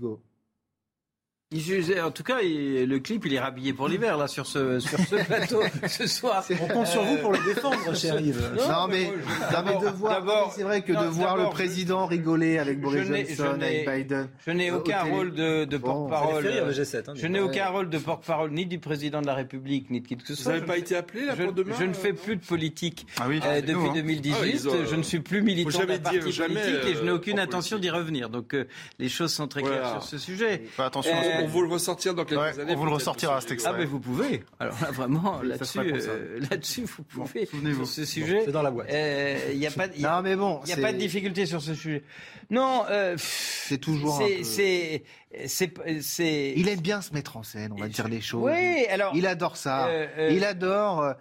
[1.53, 5.15] En tout cas, le clip, il est rhabillé pour l'hiver, là, sur ce, sur ce
[5.27, 6.43] plateau, ce soir.
[6.59, 8.51] On compte sur vous pour le défendre, cher Yves.
[8.57, 13.59] Non, mais, de voir, c'est vrai que de voir le président rigoler avec Boris Johnson,
[13.61, 14.27] avec Biden.
[14.45, 16.47] Je n'ai aucun rôle de, porte-parole.
[16.47, 20.07] Hein, je n'ai aucun rôle de porte-parole ni du président de la République, ni de
[20.07, 20.53] qui que ce soit.
[20.53, 21.75] Vous n'avez pas été appelé, là, pour demain?
[21.79, 24.33] Je ne fais plus de politique ah euh, depuis 2018.
[24.65, 24.71] Hein.
[24.73, 27.77] Ah je ne suis plus militant d'un parti politique et je n'ai euh, aucune intention
[27.77, 28.29] d'y revenir.
[28.29, 28.65] Donc, euh,
[28.97, 30.63] les choses sont très claires sur ce sujet.
[30.79, 31.13] Attention,
[31.45, 32.73] on vous le ressortir dans quelques années.
[32.73, 33.71] On vous le ressortira, cet extrait.
[33.73, 34.43] Ah, mais vous pouvez.
[34.59, 37.45] Alors là, vraiment, là-dessus, euh, là-dessus, vous pouvez.
[37.45, 38.41] Sur ce sujet.
[38.45, 38.87] C'est dans la boîte.
[38.91, 41.45] Euh, il n'y a pas, y a, non, mais bon, il a pas de difficulté
[41.45, 42.03] sur ce sujet.
[42.49, 44.21] Non, euh, c'est toujours.
[44.43, 45.03] C'est,
[45.47, 48.43] c'est, Il aime bien se mettre en scène, on va dire les choses.
[48.43, 49.13] Oui, alors.
[49.15, 49.87] Il adore ça.
[49.87, 51.13] Euh, euh, il adore euh,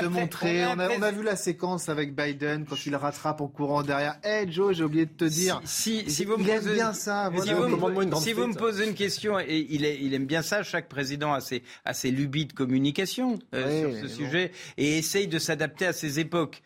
[0.00, 0.64] se montrer.
[0.66, 4.16] On a, on, a, vu la séquence avec Biden quand il rattrape en courant derrière.
[4.22, 5.60] Hey Joe, j'ai oublié de te dire.
[5.64, 7.30] Si, si, vous il aime bien ça.
[7.42, 10.42] Si, vous, me, si vous me posez une question, et il, est, il aime bien
[10.42, 15.28] ça, chaque président a ses, a ses lubies de communication sur ce sujet et essaye
[15.28, 16.62] de s'adapter à ses époques.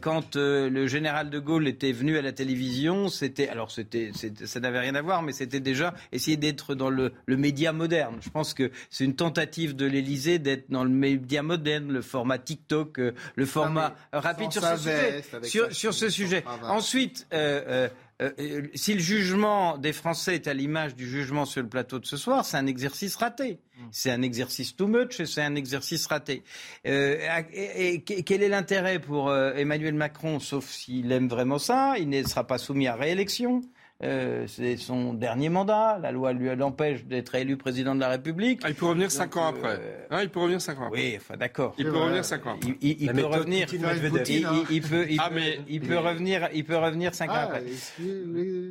[0.00, 4.12] quand le général de Gaulle était venu à la télévision, c'était alors c'était
[4.44, 8.18] ça n'avait rien à voir, mais c'était déjà essayer d'être dans le, média moderne.
[8.20, 12.38] Je pense que c'est une tentative de l'Élysée d'être dans le média moderne, le format
[12.38, 15.72] TikTok, euh, le format rapide sur ce sujet.
[15.72, 16.44] Sur, ce sujet.
[16.62, 17.88] Ensuite, euh,
[18.20, 22.06] euh, si le jugement des Français est à l'image du jugement sur le plateau de
[22.06, 23.58] ce soir, c'est un exercice raté.
[23.76, 23.82] Mm.
[23.90, 26.44] C'est un exercice too much et c'est un exercice raté.
[26.84, 32.46] et, quel est l'intérêt pour Emmanuel Macron, sauf s'il aime vraiment ça Il ne sera
[32.46, 33.62] pas soumis à réélection.
[34.04, 35.98] Euh, c'est son dernier mandat.
[36.02, 38.60] La loi lui l'empêche d'être élu président de la République.
[38.64, 39.78] Ah, il peut revenir cinq ans après.
[39.80, 41.00] Euh, hein, il peut revenir cinq ans après.
[41.00, 41.74] Oui, enfin d'accord.
[41.78, 42.56] Il peut revenir cinq ans.
[42.56, 42.76] Après.
[42.80, 43.68] Il, peut revenir.
[43.72, 46.48] Il, peut, il, ah, mais, il peut revenir.
[46.52, 47.62] Il peut revenir cinq ans ah, après.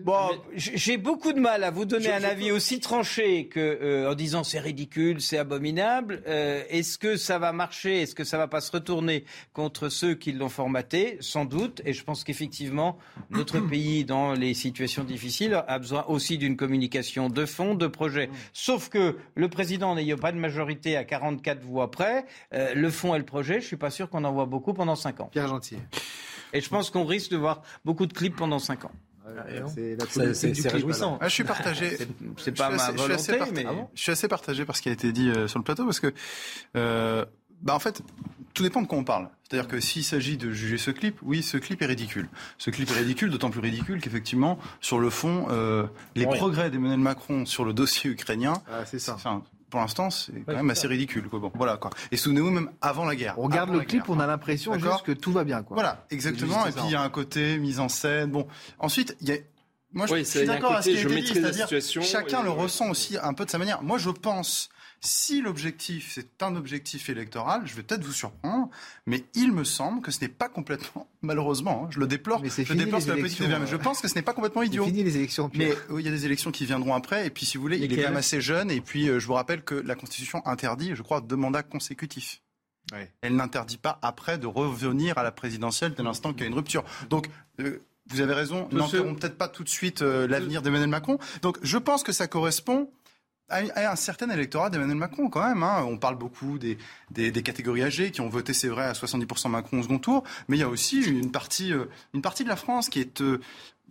[0.03, 4.15] Bon, j'ai beaucoup de mal à vous donner un avis aussi tranché que euh, en
[4.15, 6.23] disant c'est ridicule, c'est abominable.
[6.25, 8.01] Est-ce que ça va marcher?
[8.01, 11.17] Est-ce que ça va pas se retourner contre ceux qui l'ont formaté?
[11.21, 11.81] Sans doute.
[11.85, 12.97] Et je pense qu'effectivement,
[13.29, 17.85] notre pays, dans les situations difficiles difficile, a besoin aussi d'une communication de fond, de
[17.85, 18.29] projet.
[18.53, 23.13] Sauf que le président n'ayant pas de majorité à 44 voix près, euh, le fond
[23.13, 25.29] et le projet, je suis pas sûr qu'on en voit beaucoup pendant 5 ans.
[25.31, 25.77] Pierre Gentil.
[26.53, 28.91] Et je pense qu'on risque de voir beaucoup de clips pendant 5 ans.
[29.63, 31.17] C'est réjouissant.
[31.21, 31.97] Ah, je suis partagé.
[32.37, 33.65] C'est pas ma volonté, mais...
[33.93, 35.99] je suis assez partagé par ce qui a été dit euh, sur le plateau, parce
[35.99, 36.13] que,
[36.75, 37.25] euh,
[37.61, 38.01] bah, en fait,
[38.53, 39.29] tout dépend de quoi on parle.
[39.43, 42.29] C'est-à-dire que s'il s'agit de juger ce clip, oui, ce clip est ridicule.
[42.57, 46.99] Ce clip est ridicule, d'autant plus ridicule qu'effectivement, sur le fond, euh, les progrès d'Emmanuel
[46.99, 49.17] Macron sur le dossier ukrainien, ah, c'est ça.
[49.69, 51.27] pour l'instant, c'est quand même assez ridicule.
[51.27, 51.39] Quoi.
[51.39, 51.91] Bon, voilà, quoi.
[52.11, 53.35] Et souvenez-vous, même avant la guerre.
[53.37, 55.63] On regarde le clip, on a l'impression juste que tout va bien.
[55.63, 55.75] Quoi.
[55.75, 56.65] Voilà, exactement.
[56.65, 58.31] Et puis il y a un côté mise en scène.
[58.31, 58.47] Bon,
[58.79, 59.37] ensuite, il y a
[59.93, 61.67] moi, je, suis d'accord à ce qui a été dit, c'est-à-dire
[62.01, 63.83] chacun le ressent aussi un peu de sa manière.
[63.83, 64.69] Moi, je pense
[65.03, 68.69] si l'objectif, c'est un objectif électoral, je vais peut-être vous surprendre,
[69.07, 72.49] mais il me semble que ce n'est pas complètement, malheureusement, hein, je le déplore, mais
[72.49, 74.85] je déplore la petite mais je pense que ce n'est pas complètement idiot.
[74.85, 75.49] fini les élections.
[75.55, 77.91] Mais il y a des élections qui viendront après, et puis si vous voulez, il
[77.91, 80.95] est quand même assez jeune, et puis euh, je vous rappelle que la Constitution interdit,
[80.95, 82.41] je crois, deux mandats consécutifs.
[83.21, 86.55] Elle n'interdit pas après de revenir à la présidentielle dès l'instant qu'il y a une
[86.55, 86.83] rupture.
[87.09, 87.29] Donc,
[87.59, 91.17] euh, vous avez raison, n'enterrons peut-être pas tout de suite euh, l'avenir d'Emmanuel Macron.
[91.41, 92.89] Donc, je pense que ça correspond
[93.51, 95.63] à un certain électorat d'Emmanuel Macron quand même.
[95.63, 95.83] Hein.
[95.87, 96.77] On parle beaucoup des,
[97.11, 100.57] des, catégories âgées qui ont voté, c'est vrai, à 70% Macron au second tour, mais
[100.57, 103.39] il y a aussi une partie, euh, une partie de la France qui est euh,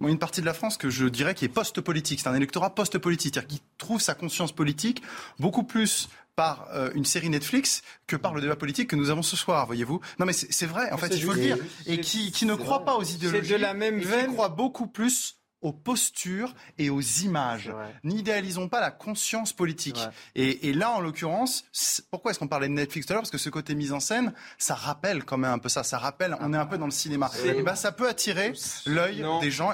[0.01, 2.21] une partie de la France que je dirais qui est post-politique.
[2.21, 5.03] C'est un électorat post-politique, c'est-à-dire qui trouve sa conscience politique
[5.39, 9.23] beaucoup plus par euh, une série Netflix que par le débat politique que nous avons
[9.23, 10.01] ce soir, voyez-vous.
[10.19, 11.59] Non mais c'est vrai, en fait, il faut le dire.
[11.87, 13.51] Et qui, qui ne croit pas aux idéologies.
[13.53, 14.29] de la même veine.
[14.29, 17.73] Qui croit beaucoup plus aux postures et aux images.
[18.05, 20.01] N'idéalisons pas la conscience politique.
[20.35, 21.65] Et, là, en l'occurrence,
[22.11, 23.23] pourquoi est-ce qu'on parlait de Netflix tout à l'heure?
[23.23, 25.83] Parce que ce côté mise en scène, ça rappelle quand même un peu ça.
[25.83, 27.31] Ça rappelle, on est un peu dans le cinéma.
[27.45, 28.53] Et ben, ça peut attirer
[28.87, 29.73] l'œil des gens.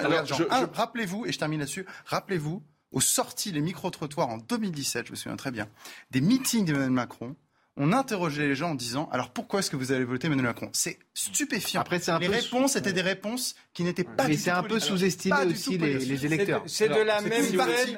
[0.73, 5.35] Rappelez-vous, et je termine là-dessus, rappelez-vous, aux sorties, les micro-trottoirs en 2017, je me souviens
[5.35, 5.67] très bien,
[6.11, 7.35] des meetings d'Emmanuel Macron,
[7.77, 10.69] on interrogeait les gens en disant alors pourquoi est-ce que vous allez voter Emmanuel Macron?
[10.73, 11.81] C'est stupéfiant.
[11.81, 14.27] Après, un les réponses étaient des réponses qui n'étaient pas.
[14.27, 16.63] Mais c'est un peu sous-estimé aussi les, électeurs.
[16.65, 17.43] C'est de la même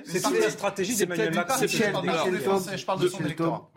[0.06, 1.66] C'est la stratégie d'Emmanuel Macron.
[1.66, 3.72] Je parle de son électorat.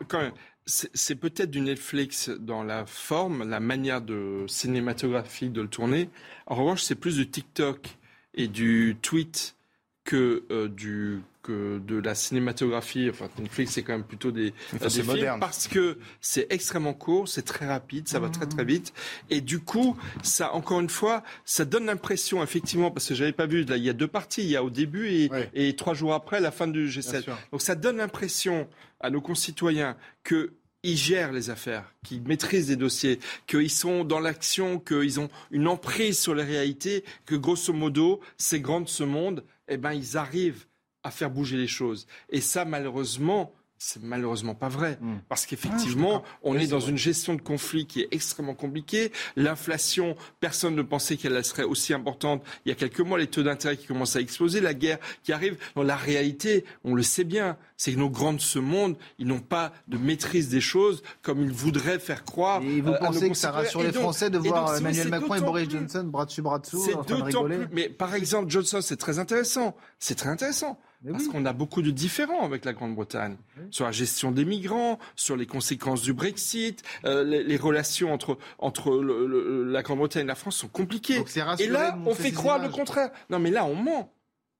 [0.65, 6.09] C'est peut-être du Netflix dans la forme, la manière de cinématographique de le tourner.
[6.47, 7.97] En revanche, c'est plus du TikTok
[8.33, 9.55] et du tweet
[10.03, 13.09] que euh, du que de la cinématographie.
[13.09, 15.39] Enfin, Netflix, c'est quand même plutôt des, des films moderne.
[15.39, 18.93] parce que c'est extrêmement court, c'est très rapide, ça va très très vite.
[19.29, 23.45] Et du coup, ça, encore une fois, ça donne l'impression, effectivement, parce que j'avais pas
[23.45, 24.41] vu, là, il y a deux parties.
[24.43, 27.25] Il y a au début et, et trois jours après la fin du G7.
[27.51, 28.67] Donc ça donne l'impression
[29.01, 30.53] à nos concitoyens que
[30.83, 35.67] ils gèrent les affaires, qu'ils maîtrisent des dossiers, qu'ils sont dans l'action, qu'ils ont une
[35.67, 40.17] emprise sur les réalités, que grosso modo, ces grands de ce monde, eh ben, ils
[40.17, 40.65] arrivent
[41.03, 42.07] à faire bouger les choses.
[42.29, 43.53] Et ça, malheureusement,
[43.85, 44.97] c'est malheureusement pas vrai.
[45.01, 45.17] Hmm.
[45.27, 49.11] Parce qu'effectivement, ah, on est dans une gestion de conflit qui est extrêmement compliquée.
[49.35, 52.43] L'inflation, personne ne pensait qu'elle serait aussi importante.
[52.65, 55.33] Il y a quelques mois, les taux d'intérêt qui commencent à exploser, la guerre qui
[55.33, 55.57] arrive.
[55.75, 59.27] Dans la réalité, on le sait bien, c'est que nos grands de ce monde, ils
[59.27, 62.61] n'ont pas de maîtrise des choses comme ils voudraient faire croire.
[62.61, 65.69] Et vous euh, pensez que ça rassure les Français de voir Emmanuel Macron et Boris
[65.69, 67.67] Johnson bras dessus bras dessous C'est d'autant plus.
[67.73, 69.75] Mais par exemple, Johnson, c'est très intéressant.
[69.99, 70.79] C'est très intéressant.
[71.11, 73.35] Parce qu'on a beaucoup de différents avec la Grande-Bretagne.
[73.71, 78.91] Sur la gestion des migrants, sur les conséquences du Brexit, euh, les, relations entre, entre
[79.01, 81.23] la Grande-Bretagne et la France sont compliquées.
[81.59, 83.11] et là, on fait croire le contraire.
[83.29, 84.13] Non, mais là, on ment.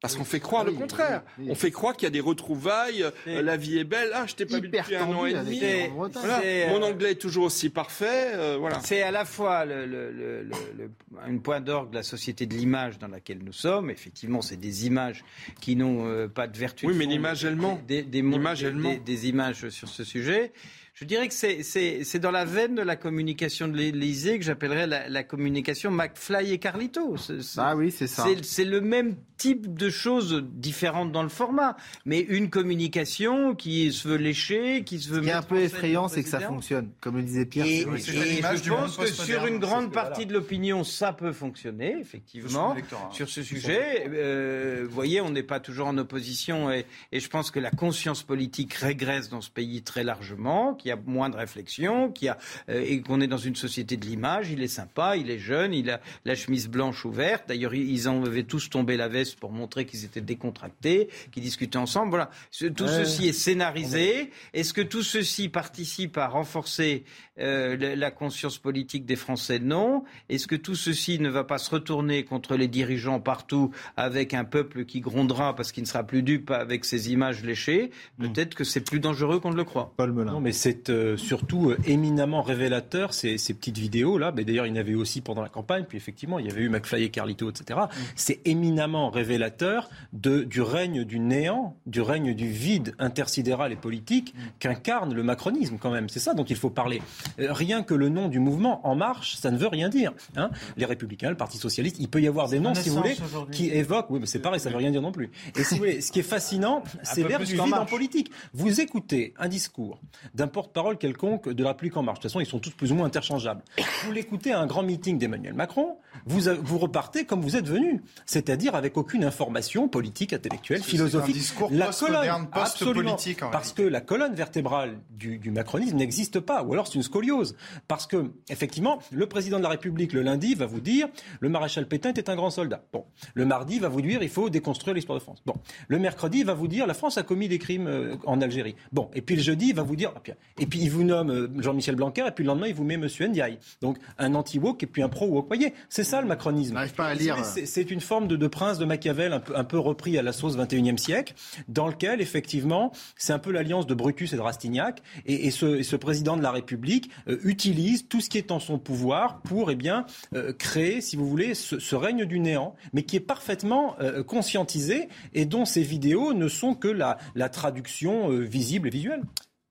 [0.04, 1.24] Parce qu'on fait croire le contraire.
[1.48, 4.10] On fait croire qu'il y a des retrouvailes, euh, la vie est belle.
[4.14, 5.62] Ah, je t'ai pas vu depuis un an et demi.
[5.96, 8.34] Mon euh, anglais est toujours aussi parfait.
[8.34, 8.82] Euh, voilà.
[8.82, 10.92] C'est à la fois le, le, le,
[11.26, 13.90] un point d'orgue de la société de l'image dans laquelle nous sommes.
[13.90, 15.24] Effectivement, c'est des images
[15.62, 16.86] qui n'ont pas de vertu.
[16.88, 17.80] Oui, mais l'image elle ment.
[17.88, 20.52] Des, des, des, des, images sur ce sujet.
[20.94, 25.10] Je dirais que c'est dans la veine de la communication de l'Élysée que j'appellerais la,
[25.10, 27.16] la, communication McFly et Carlito.
[27.58, 28.28] ah oui, c'est ça.
[28.44, 31.76] C'est le même type de choses différentes dans le format,
[32.06, 35.18] mais une communication qui se veut lécher, qui se veut.
[35.18, 37.66] Ce qui est un peu effrayant, c'est que ça fonctionne, comme le disait Pierre.
[37.66, 42.76] Et, et je pense que sur une grande partie de l'opinion, ça peut fonctionner, effectivement,
[43.12, 44.08] sur ce sujet.
[44.14, 47.72] Euh, vous voyez, on n'est pas toujours en opposition, et, et je pense que la
[47.72, 52.26] conscience politique régresse dans ce pays très largement qu'il y a moins de réflexion, qu'il
[52.26, 52.38] y a,
[52.70, 54.52] euh, et qu'on est dans une société de l'image.
[54.52, 57.46] Il est sympa, il est jeune, il a la chemise blanche ouverte.
[57.48, 61.78] D'ailleurs, ils en avaient tous tombé la veste pour montrer qu'ils étaient décontractés, qu'ils discutaient
[61.78, 62.10] ensemble.
[62.10, 62.30] Voilà.
[62.76, 64.32] Tout ceci est scénarisé.
[64.54, 67.06] Est-ce que tout ceci participe à renforcer
[67.40, 70.04] euh, la conscience politique des Français Non.
[70.30, 74.44] Est-ce que tout ceci ne va pas se retourner contre les dirigeants partout avec un
[74.44, 77.90] peuple qui grondera parce qu'il ne sera plus dupe avec ces images léchées?
[78.20, 78.28] Hmm.
[78.28, 79.94] Peut-être que c'est plus dangereux qu'on ne le croit.
[79.98, 80.34] Paul Melun.
[80.34, 84.32] Non, mais c'est euh, surtout euh, éminemment révélateur, ces, petites vidéos-là.
[84.32, 86.70] D'ailleurs, il y en avait aussi pendant la campagne, puis effectivement, il y avait eu
[86.70, 87.80] McFly et Carlito, etc.
[87.84, 87.96] Mm.
[88.16, 94.36] C'est éminemment révélateur de, du règne du néant, du règne du vide intersidéral et politique
[94.36, 94.40] mm.
[94.60, 96.10] qu'incarne le macronisme, quand même.
[96.10, 97.02] C'est ça dont il faut parler.
[97.40, 100.14] Euh, rien que le nom du mouvement En Marche, ça ne veut rien dire.
[100.36, 100.50] Hein.
[100.78, 103.18] Les Républicains, le Parti Socialiste, il peut y avoir des noms, si vous voulez,
[103.52, 104.10] qui évoquent.
[104.10, 105.32] Oui, mais c'est pareil, ça ne veut rien dire non plus.
[105.58, 108.32] Et si vous voulez, ce qui est fascinant, c'est l'air du vide en politique.
[108.54, 110.00] Vous écoutez un discours
[110.34, 112.20] d'un porte-parole quelconque de la République en marche.
[112.20, 113.64] De toute façon, ils sont tous plus ou moins interchangeables.
[114.06, 118.02] Vous l'écoutez à un grand meeting d'Emmanuel Macron, vous, vous repartez comme vous êtes venu,
[118.26, 121.36] c'est-à-dire avec aucune information politique, intellectuelle, philosophique.
[121.36, 123.40] Un discours la colonne, post-politique.
[123.52, 127.56] Parce que la colonne vertébrale du, du macronisme n'existe pas, ou alors c'est une scoliose.
[127.88, 131.08] Parce que, effectivement, le président de la République, le lundi, va vous dire
[131.40, 132.84] le maréchal Pétain était un grand soldat.
[132.92, 133.06] Bon.
[133.36, 135.44] Le mardi, va vous dire il faut déconstruire l'histoire de France.
[135.46, 135.56] Bon.
[135.88, 138.76] Le mercredi, va vous dire la France a commis des crimes euh, en Algérie.
[138.92, 139.10] Bon.
[139.14, 140.22] Et puis le jeudi, il va vous dire, ah,
[140.60, 142.96] et puis il vous nomme euh, Jean-Michel Blanquer, et puis le lendemain, il vous met
[142.96, 143.08] M.
[143.08, 143.60] Ndiaye.
[143.82, 145.44] Donc un anti-woke et puis un pro-woke.
[145.44, 146.76] Vous voyez, c'est ça le macronisme.
[146.96, 147.38] pas à lire.
[147.46, 150.58] C'est une forme de, prince de Machiavel un peu, un peu repris à la sauce
[150.58, 151.34] 21e siècle,
[151.68, 155.02] dans lequel, effectivement, c'est un peu l'alliance de Brutus et de Rastignac.
[155.26, 159.42] Et, ce, président de la République euh, utilise tout ce qui est en son pouvoir
[159.42, 163.20] pour eh bien, euh, créer, si vous voulez, ce, règne du néant, mais qui est
[163.20, 163.96] parfaitement
[164.28, 169.22] conscientisé et dont ces vidéos ne sont que la, la traduction visible et visuelle.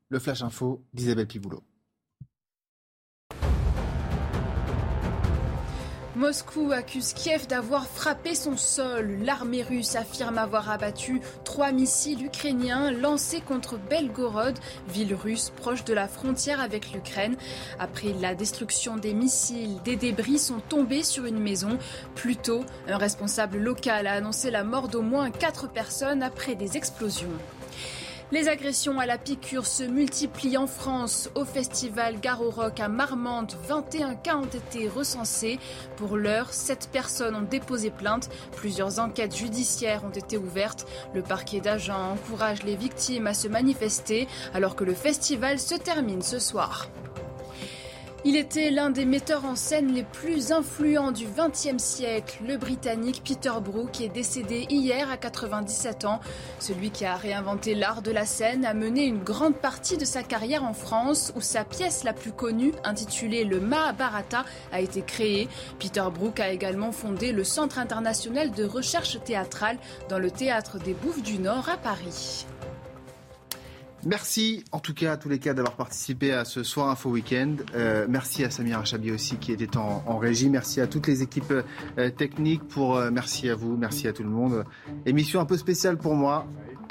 [0.08, 1.62] Le Flash Info d'Isabelle Piboulot.
[6.14, 9.16] Moscou accuse Kiev d'avoir frappé son sol.
[9.22, 14.58] L'armée russe affirme avoir abattu trois missiles ukrainiens lancés contre Belgorod,
[14.88, 17.36] ville russe proche de la frontière avec l'Ukraine.
[17.78, 21.78] Après la destruction des missiles, des débris sont tombés sur une maison.
[22.14, 26.76] Plus tôt, un responsable local a annoncé la mort d'au moins quatre personnes après des
[26.76, 27.32] explosions.
[28.32, 31.28] Les agressions à la piqûre se multiplient en France.
[31.34, 35.58] Au festival Garo Rock à Marmande, 21 cas ont été recensés.
[35.98, 38.30] Pour l'heure, 7 personnes ont déposé plainte.
[38.56, 40.86] Plusieurs enquêtes judiciaires ont été ouvertes.
[41.12, 46.22] Le parquet d'agents encourage les victimes à se manifester alors que le festival se termine
[46.22, 46.88] ce soir.
[48.24, 52.38] Il était l'un des metteurs en scène les plus influents du XXe siècle.
[52.46, 56.20] Le Britannique Peter Brook est décédé hier à 97 ans.
[56.60, 60.22] Celui qui a réinventé l'art de la scène a mené une grande partie de sa
[60.22, 65.48] carrière en France, où sa pièce la plus connue, intitulée Le Mahabharata, a été créée.
[65.80, 69.78] Peter Brook a également fondé le Centre international de recherche théâtrale
[70.08, 72.46] dans le théâtre des Bouffes du Nord à Paris.
[74.04, 77.64] Merci en tout cas à tous les cas d'avoir participé à ce Soir Info Weekend.
[77.74, 80.50] Euh, merci à Samir Achabi aussi qui était en, régie.
[80.50, 81.54] Merci à toutes les équipes
[81.98, 82.66] euh, techniques.
[82.66, 84.64] Pour, euh, merci à vous, merci à tout le monde.
[85.06, 86.46] Émission un peu spéciale pour moi.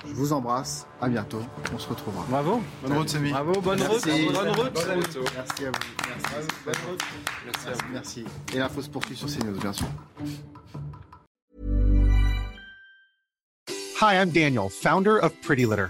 [0.07, 0.88] Je vous embrasse.
[0.99, 1.41] À bientôt.
[1.73, 2.25] On se retrouvera.
[2.29, 2.61] Bravo.
[2.81, 3.29] Bonne route, Samy.
[3.29, 4.03] Bravo, bonne route.
[4.03, 5.17] Bonne route.
[5.35, 5.77] Merci à vous.
[6.07, 6.47] Merci.
[6.65, 7.01] Bonne route.
[7.45, 7.93] Merci, à vous.
[7.93, 8.25] merci.
[8.53, 9.88] Et l'info se poursuit sur CNews, bien sûr.
[14.01, 15.89] Hi, I'm Daniel, founder of Pretty Litter.